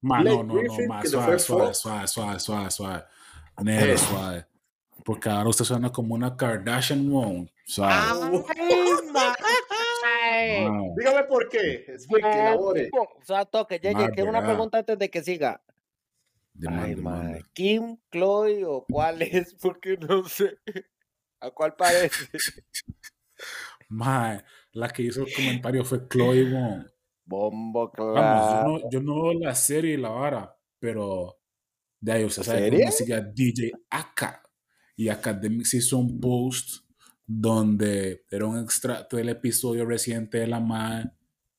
Ma, 0.00 0.22
no, 0.22 0.42
no, 0.42 0.62
no, 0.62 0.74
más 0.88 1.10
suave, 1.10 1.38
suave, 1.38 1.74
suave, 1.74 2.08
suave, 2.08 2.40
suave, 2.40 2.70
suave. 2.70 3.04
Negro, 3.62 3.92
eh. 3.92 3.98
suave. 3.98 4.46
Porque 5.04 5.28
ahora 5.28 5.50
usted 5.50 5.64
suena 5.64 5.90
como 5.90 6.14
una 6.14 6.36
Kardashian 6.36 7.10
woman. 7.10 7.50
Suave. 7.64 8.44
Dígame 10.96 11.24
por 11.28 11.48
qué. 11.48 11.84
Explique, 11.88 12.28
elabore. 12.28 12.90
O 12.92 13.24
sea, 13.24 13.44
toque, 13.44 13.78
Yeye, 13.78 14.10
que 14.14 14.22
una 14.22 14.44
pregunta 14.44 14.78
antes 14.78 14.98
de 14.98 15.10
que 15.10 15.22
siga. 15.22 15.62
Ay, 16.68 16.96
Kim, 17.52 17.98
Chloe 18.10 18.64
o 18.64 18.84
cuál 18.88 19.22
es, 19.22 19.54
porque 19.60 19.96
no 19.96 20.28
sé. 20.28 20.58
¿A 21.40 21.50
cuál 21.50 21.76
parece? 21.76 22.28
Mae, 23.88 24.42
la 24.72 24.88
que 24.88 25.02
hizo 25.02 25.22
el 25.22 25.32
comentario 25.32 25.84
fue 25.84 26.08
Chloe 26.08 26.50
Wong. 26.50 26.86
Bombo, 27.26 27.90
claro. 27.90 28.88
yo, 28.88 29.00
no, 29.00 29.24
veo 29.24 29.40
la 29.40 29.54
serie 29.54 29.94
y 29.94 29.96
la 29.96 30.10
vara, 30.10 30.56
pero 30.78 31.36
de 32.00 32.12
ahí, 32.12 32.30
sea, 32.30 32.44
¿sabe 32.44 32.92
sigue 32.92 33.20
DJ 33.34 33.72
Aka. 33.90 34.42
Y 34.94 35.08
Academics 35.08 35.74
hizo 35.74 35.98
un 35.98 36.20
post 36.20 36.86
donde 37.26 38.24
era 38.30 38.46
un 38.46 38.58
extracto 38.58 39.16
del 39.16 39.28
episodio 39.30 39.84
reciente 39.84 40.38
de 40.38 40.46
la 40.46 40.60
madre, 40.60 41.10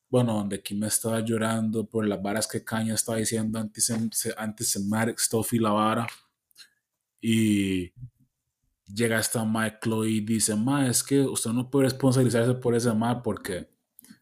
bueno, 0.08 0.34
donde 0.34 0.62
Kim 0.62 0.82
estaba 0.84 1.20
llorando 1.20 1.86
por 1.86 2.06
las 2.06 2.20
varas 2.22 2.48
que 2.48 2.64
Caña 2.64 2.94
estaba 2.94 3.18
diciendo 3.18 3.58
antes, 3.58 3.90
antes 4.36 4.80
stuff 5.18 5.52
y 5.52 5.58
la 5.58 5.70
vara. 5.70 6.06
Y 7.20 7.92
llega 8.86 9.18
esta 9.18 9.44
Mike 9.44 9.80
Chloe 9.82 10.08
y 10.08 10.20
dice, 10.20 10.56
ma, 10.56 10.88
es 10.88 11.02
que 11.02 11.20
usted 11.20 11.50
no 11.50 11.70
puede 11.70 11.84
responsabilizarse 11.84 12.54
por 12.54 12.74
ese 12.74 12.92
mal 12.94 13.20
porque 13.22 13.68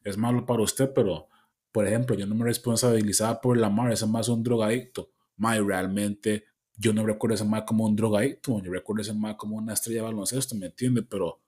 es 0.03 0.16
malo 0.16 0.44
para 0.44 0.62
usted, 0.62 0.92
pero, 0.92 1.28
por 1.77 1.87
ejemplo, 1.87 2.16
yo 2.16 2.24
no 2.24 2.35
me 2.35 2.47
responsabilizaba 2.47 3.39
por 3.39 3.59
la 3.59 3.68
mar, 3.68 3.93
ese 3.93 4.07
es 4.07 4.29
un 4.29 4.43
drogadicto. 4.43 5.11
Ma, 5.37 5.59
realmente 5.59 6.47
yo 6.74 6.95
no 6.95 7.05
recuerdo 7.05 7.35
ese 7.35 7.45
mal 7.45 7.66
como 7.66 7.85
un 7.85 7.95
drogadicto, 7.95 8.62
yo 8.62 8.72
recuerdo 8.72 9.03
ese 9.03 9.12
mal 9.12 9.37
como 9.37 9.57
una 9.59 9.74
estrella 9.74 10.01
de 10.01 10.07
baloncesto, 10.07 10.55
¿me 10.55 10.68
entiende? 10.68 11.03
Pero, 11.03 11.39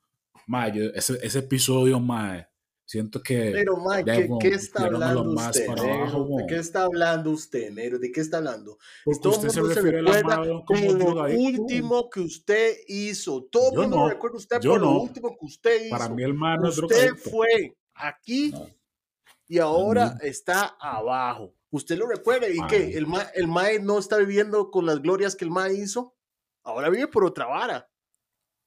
ma, 0.47 0.69
ese, 0.69 1.19
ese 1.23 1.39
episodio, 1.39 1.99
ma, 1.99 2.47
Siento 2.85 3.23
que. 3.23 3.53
Pero, 3.55 3.79
Mike, 3.79 4.29
¿qué, 4.39 4.49
está 4.49 4.85
hablando 4.85 5.33
usted? 5.33 5.67
¿De 5.67 6.47
qué 6.47 6.57
está 6.57 6.83
hablando 6.83 7.31
usted, 7.31 7.71
Nero? 7.71 7.99
¿De 7.99 8.13
qué 8.13 8.21
está 8.21 8.37
hablando? 8.37 8.79
Todo 9.23 9.33
usted 9.33 9.49
se 9.49 9.63
refiere 9.63 10.03
se 10.03 10.03
recuerda 10.03 10.63
como 10.67 10.93
lo 10.93 11.25
último 11.39 12.11
que 12.11 12.21
usted 12.21 12.77
hizo. 12.87 13.45
Todo 13.51 13.83
el 13.83 13.89
mundo 13.89 13.97
no, 13.97 14.09
recuerda 14.11 14.37
usted 14.37 14.61
por 14.61 14.81
lo 14.81 15.01
último 15.01 15.37
que 15.39 15.47
usted 15.47 15.85
hizo. 15.87 15.97
Para 15.97 16.11
mí, 16.11 16.23
hermano, 16.23 16.69
usted 16.69 17.15
fue 17.15 17.77
aquí 17.95 18.53
y 19.49 19.59
ahora 19.59 20.19
está 20.21 20.77
abajo. 20.81 21.55
Usted 21.71 21.99
lo 21.99 22.07
recuerda 22.07 22.49
y 22.49 22.59
que 22.69 22.97
el, 22.97 23.07
ma, 23.07 23.23
el 23.35 23.49
Mae 23.49 23.81
no 23.81 23.99
está 23.99 24.17
viviendo 24.17 24.71
con 24.71 24.87
las 24.87 25.03
glorias 25.03 25.35
que 25.35 25.45
el 25.45 25.51
Mae 25.51 25.75
hizo. 25.75 26.15
Ahora 26.63 26.91
vive 26.91 27.09
por 27.09 27.25
otra 27.25 27.47
vara. 27.47 27.91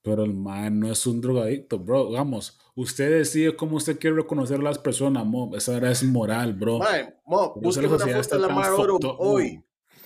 Pero 0.04 0.24
el 0.24 0.34
Mae 0.34 0.70
no 0.72 0.92
es 0.92 1.06
un 1.06 1.22
drogadicto, 1.22 1.80
bro. 1.80 2.12
Vamos 2.12 2.60
Usted 2.76 3.12
decide 3.20 3.56
cómo 3.56 3.78
usted 3.78 4.00
quiere 4.00 4.16
reconocer 4.16 4.60
a 4.60 4.64
las 4.64 4.80
personas, 4.80 5.26
Mob. 5.26 5.56
Esa 5.56 5.78
era 5.78 5.92
es 5.92 6.04
moral, 6.04 6.54
bro. 6.54 6.80
Mae, 6.80 7.16
Mob, 7.26 7.62
busque 7.62 7.86
una 7.86 7.98
foto 7.98 8.36
de 8.36 8.40
Lamar 8.40 8.72
Odom 8.72 9.16
hoy 9.20 9.64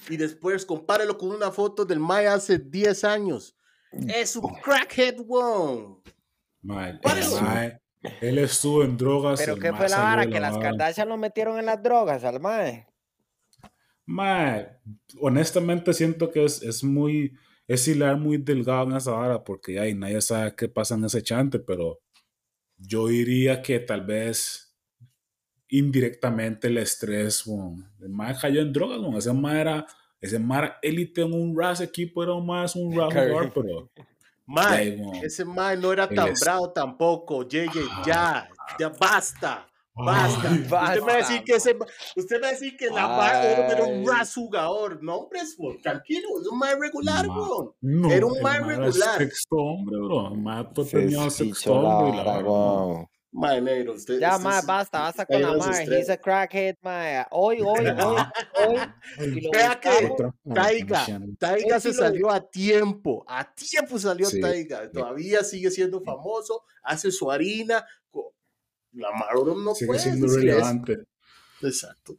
y 0.09 0.17
después 0.17 0.65
compárelo 0.65 1.17
con 1.17 1.29
una 1.29 1.51
foto 1.51 1.85
del 1.85 1.99
Mae 1.99 2.27
hace 2.27 2.59
10 2.59 3.03
años. 3.03 3.55
Es 3.91 4.35
un 4.35 4.53
crackhead, 4.55 5.17
wow. 5.25 6.01
Mae, 6.61 6.99
él 8.21 8.37
estuvo 8.37 8.83
en 8.83 8.97
drogas. 8.97 9.39
¿Pero 9.39 9.57
qué 9.57 9.73
fue 9.73 9.89
la 9.89 9.99
vara? 9.99 10.27
Que 10.27 10.39
las 10.39 10.57
Kardashian 10.57 11.09
lo 11.09 11.17
metieron 11.17 11.59
en 11.59 11.65
las 11.65 11.81
drogas 11.81 12.23
al 12.23 12.39
Mae. 12.39 12.87
Mae, 14.05 14.67
honestamente 15.19 15.93
siento 15.93 16.29
que 16.31 16.45
es, 16.45 16.61
es 16.61 16.83
muy, 16.83 17.35
es 17.67 17.87
hilar 17.87 18.17
muy 18.17 18.37
delgado 18.37 18.83
en 18.83 18.95
esa 18.95 19.11
vara 19.11 19.43
porque 19.43 19.79
ay, 19.79 19.95
nadie 19.95 20.21
sabe 20.21 20.55
qué 20.55 20.69
pasa 20.69 20.95
en 20.95 21.05
ese 21.05 21.23
chante, 21.23 21.59
pero 21.59 22.01
yo 22.77 23.07
diría 23.07 23.61
que 23.61 23.79
tal 23.79 24.05
vez 24.05 24.77
indirectamente 25.67 26.67
el 26.67 26.77
estrés, 26.77 27.43
bueno, 27.45 27.83
el 27.99 28.09
más 28.09 28.39
cayó 28.39 28.61
en 28.61 28.71
drogas, 28.71 28.99
bueno, 28.99 29.17
ese 29.17 29.33
más 29.33 29.55
era, 29.55 29.87
ese 30.21 30.39
más 30.39 30.73
élite 30.81 31.21
en 31.21 31.33
un 31.33 31.57
RAS 31.57 31.81
equipo, 31.81 32.23
era 32.23 32.35
más 32.39 32.75
un 32.75 32.91
RAS 32.97 33.13
jugador, 33.13 33.51
pero... 33.53 33.91
ese 35.23 35.45
más 35.45 35.77
no 35.77 35.91
era 35.91 36.07
tan 36.07 36.33
bravo 36.39 36.71
tampoco, 36.71 37.47
llegue, 37.47 37.81
ya, 38.05 38.47
ya 38.79 38.89
basta. 38.89 39.67
Basta. 39.97 40.49
Usted 40.49 40.59
me 40.59 40.67
va 40.67 41.13
a 41.13 41.17
decir 41.17 41.43
que 41.45 41.53
ese, 41.53 41.77
usted 42.17 42.35
me 42.35 42.41
va 42.41 42.47
a 42.49 42.51
decir 42.51 42.75
que 42.75 42.87
la 42.87 43.07
barra 43.07 43.71
era 43.71 43.83
un 43.85 44.05
ras 44.05 44.33
jugador. 44.33 45.01
No, 45.01 45.15
hombre, 45.15 45.39
tranquilo, 45.81 46.27
es 46.41 46.47
un 46.47 46.59
más 46.59 46.77
regular, 46.77 47.25
bro. 47.25 47.77
No, 47.79 48.11
era 48.11 48.25
un 48.25 48.41
más 48.41 48.65
regular. 48.65 49.17
Sexto 49.17 49.55
hombre, 49.55 49.97
bro. 49.97 50.35
Más 50.35 50.65
tenía 50.91 51.29
sexto 51.29 51.73
hombre 51.75 52.21
y. 53.35 53.39
My 53.39 53.61
negro, 53.61 53.93
usted, 53.93 54.19
ya, 54.19 54.37
más 54.37 54.65
basta, 54.65 54.99
basta 54.99 55.25
con 55.25 55.41
la 55.41 55.55
mar. 55.57 55.83
He's 55.91 56.09
a 56.09 56.17
crackhead, 56.17 56.77
ma. 56.81 57.27
Hoy, 57.31 57.59
hoy, 57.61 57.85
hoy, 57.87 58.21
hoy. 58.65 59.49
Vea 59.51 59.79
que 59.79 60.11
Taiga, 60.53 61.05
Taiga 61.37 61.79
se 61.79 61.93
salió 61.93 62.31
a 62.31 62.39
tiempo, 62.39 63.25
a 63.27 63.53
tiempo 63.53 63.99
salió 63.99 64.27
Taiga. 64.41 64.89
Todavía 64.91 65.43
sigue 65.43 65.69
siendo 65.71 66.01
famoso, 66.01 66.63
hace 66.83 67.11
su 67.11 67.29
harina, 67.31 67.85
la 68.95 69.11
Marodon 69.11 69.63
no 69.63 69.75
Sigue 69.75 69.99
siendo 69.99 70.27
relevante. 70.27 70.99
Exacto. 71.61 72.17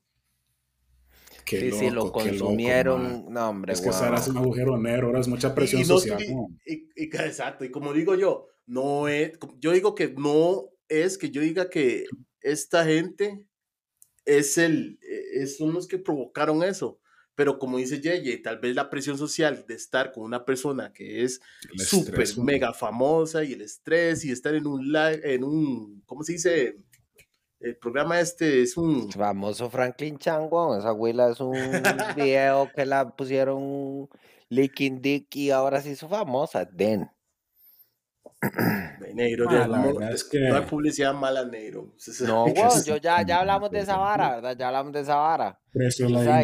Qué 1.44 1.60
sí, 1.60 1.72
sí, 1.72 1.90
lo 1.90 2.10
consumieron. 2.10 3.32
no, 3.32 3.48
hombre. 3.48 3.72
Es 3.72 3.80
que 3.80 3.88
wow. 3.88 3.98
ahora 3.98 4.18
es 4.18 4.26
un 4.26 4.36
agujero 4.36 4.76
negro, 4.76 5.06
ahora 5.06 5.20
es 5.20 5.28
mucha 5.28 5.54
presión 5.54 5.84
social. 5.84 6.18
Y, 6.64 6.88
exacto, 6.96 7.64
y 7.64 7.70
como 7.70 7.92
digo 7.92 8.16
yo, 8.16 8.48
no 8.66 9.06
es, 9.06 9.32
yo 9.60 9.70
digo 9.70 9.94
que 9.94 10.12
no 10.18 10.64
es 10.88 11.18
que 11.18 11.30
yo 11.30 11.40
diga 11.40 11.68
que 11.68 12.04
esta 12.40 12.84
gente 12.84 13.44
es 14.24 14.58
el, 14.58 14.98
es, 15.02 15.56
son 15.56 15.72
los 15.72 15.86
que 15.86 15.98
provocaron 15.98 16.62
eso. 16.62 17.00
Pero 17.34 17.58
como 17.58 17.76
dice 17.76 18.00
Yeye, 18.00 18.38
tal 18.38 18.58
vez 18.58 18.74
la 18.74 18.88
presión 18.88 19.18
social 19.18 19.66
de 19.68 19.74
estar 19.74 20.10
con 20.10 20.24
una 20.24 20.46
persona 20.46 20.92
que 20.92 21.22
es 21.22 21.40
súper 21.76 22.26
mega 22.38 22.72
famosa 22.72 23.44
y 23.44 23.52
el 23.52 23.60
estrés 23.60 24.24
y 24.24 24.32
estar 24.32 24.54
en 24.54 24.66
un, 24.66 24.96
en 24.96 25.44
un, 25.44 26.02
¿cómo 26.06 26.22
se 26.22 26.32
dice? 26.32 26.78
El 27.60 27.76
programa 27.76 28.20
este 28.20 28.62
es 28.62 28.76
un... 28.78 29.12
Famoso 29.12 29.68
Franklin 29.68 30.18
Chango, 30.18 30.78
esa 30.78 30.88
abuela 30.88 31.30
es 31.30 31.40
un 31.40 31.52
video 32.16 32.70
que 32.74 32.86
la 32.86 33.14
pusieron 33.14 34.08
Licking 34.48 35.02
Dick 35.02 35.36
y 35.36 35.50
ahora 35.50 35.82
se 35.82 35.90
hizo 35.90 36.08
famosa, 36.08 36.64
Den. 36.64 37.10
Negro, 39.14 39.46
ah, 39.48 39.66
no, 39.66 40.08
es 40.08 40.24
que... 40.24 40.40
no 40.40 40.56
hay 40.56 40.62
publicidad 40.66 41.14
mala, 41.14 41.44
negro. 41.44 41.94
No, 42.26 42.46
yo 42.84 42.96
ya, 42.98 43.22
ya 43.22 43.40
hablamos 43.40 43.70
de 43.70 43.80
esa 43.80 43.96
vara, 43.96 44.36
¿verdad? 44.36 44.56
Ya 44.58 44.68
hablamos 44.68 44.92
de 44.92 45.00
esa 45.00 45.16
vara. 45.16 45.58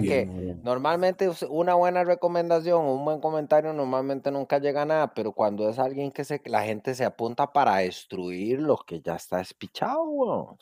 que 0.01 0.57
normalmente 0.63 1.31
una 1.49 1.75
buena 1.75 2.05
recomendación, 2.05 2.85
un 2.87 3.05
buen 3.05 3.21
comentario 3.21 3.73
normalmente 3.73 4.31
nunca 4.31 4.59
llega 4.59 4.83
a 4.83 4.87
nada, 4.87 5.15
pero 5.15 5.33
cuando 5.33 5.69
es 5.69 5.79
alguien 5.79 6.13
que 6.13 6.25
se, 6.25 6.41
la 6.47 6.63
gente 6.63 6.95
se 6.95 7.05
apunta 7.05 7.53
para 7.53 7.77
destruir 7.77 8.61
lo 8.61 8.79
que 8.79 9.01
ya 9.01 9.17
está 9.17 9.39
despichado, 9.39 10.03
weón. 10.05 10.57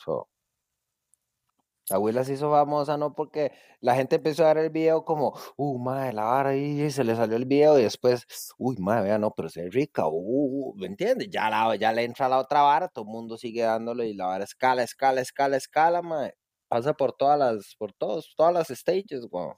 La 1.90 1.96
abuela 1.96 2.22
se 2.22 2.34
hizo 2.34 2.48
famosa 2.50 2.96
no 2.96 3.14
porque 3.14 3.50
la 3.80 3.96
gente 3.96 4.16
empezó 4.16 4.44
a 4.44 4.54
ver 4.54 4.64
el 4.64 4.70
video 4.70 5.04
como, 5.04 5.36
uh, 5.56 5.76
madre, 5.76 6.12
la 6.12 6.22
vara 6.22 6.50
ahí, 6.50 6.88
se 6.88 7.02
le 7.02 7.16
salió 7.16 7.36
el 7.36 7.46
video 7.46 7.80
y 7.80 7.82
después, 7.82 8.26
uy, 8.58 8.76
madre, 8.78 9.08
vea, 9.08 9.18
no, 9.18 9.32
pero 9.32 9.48
se 9.48 9.66
es 9.66 9.74
rica, 9.74 10.06
uh, 10.06 10.12
uh, 10.12 10.70
uh" 10.70 10.74
¿me 10.76 10.86
entiendes? 10.86 11.28
Ya, 11.30 11.50
la, 11.50 11.74
ya 11.74 11.92
le 11.92 12.04
entra 12.04 12.28
la 12.28 12.38
otra 12.38 12.62
vara, 12.62 12.86
todo 12.86 13.04
el 13.04 13.10
mundo 13.10 13.36
sigue 13.36 13.62
dándole 13.62 14.06
y 14.06 14.14
la 14.14 14.26
vara 14.26 14.44
escala, 14.44 14.84
escala, 14.84 15.20
escala, 15.20 15.56
escala, 15.56 16.00
madre. 16.00 16.36
Pasa 16.68 16.94
por 16.94 17.12
todas 17.12 17.36
las, 17.36 17.74
por 17.74 17.92
todos, 17.92 18.34
todas 18.36 18.54
las 18.54 18.68
stages, 18.68 19.28
wow. 19.28 19.56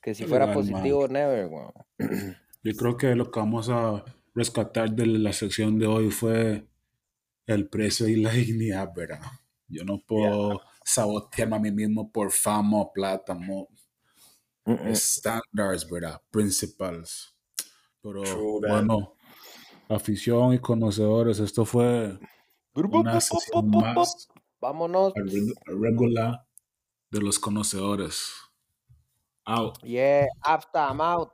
Que 0.00 0.14
si 0.14 0.24
fuera 0.24 0.54
positivo, 0.54 1.08
never, 1.08 1.48
wow. 1.48 1.72
Yo 2.62 2.72
creo 2.76 2.96
que 2.96 3.16
lo 3.16 3.28
que 3.32 3.40
vamos 3.40 3.68
a 3.70 4.04
rescatar 4.36 4.92
de 4.92 5.06
la 5.06 5.32
sección 5.32 5.80
de 5.80 5.86
hoy 5.88 6.12
fue 6.12 6.64
el 7.46 7.68
precio 7.68 8.06
y 8.06 8.14
la 8.14 8.30
dignidad, 8.30 8.92
¿verdad? 8.94 9.20
Yo 9.66 9.84
no 9.84 9.98
puedo 10.06 10.60
sabotearme 10.84 11.56
a 11.56 11.58
mí 11.58 11.70
mismo 11.70 12.10
por 12.10 12.30
fama 12.30 12.78
o 12.78 12.92
plata, 12.92 13.34
mo, 13.34 13.68
estándares, 14.64 15.88
¿verdad? 15.88 16.20
Principals. 16.30 17.36
Pero 18.00 18.22
bueno, 18.60 19.14
afición 19.88 20.54
y 20.54 20.58
conocedores, 20.58 21.38
esto 21.38 21.64
fue 21.64 22.18
una 22.74 23.20
sesión 23.20 23.68
más. 23.70 24.28
Vámonos. 24.60 25.12
Regular 25.66 26.46
de 27.10 27.20
los 27.20 27.38
conocedores. 27.38 28.32
Out. 29.44 29.82
Yeah, 29.82 30.28
after 30.44 30.80
I'm 30.80 31.00
out. 31.00 31.32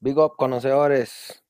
Big 0.00 0.18
up, 0.18 0.36
conocedores. 0.36 1.43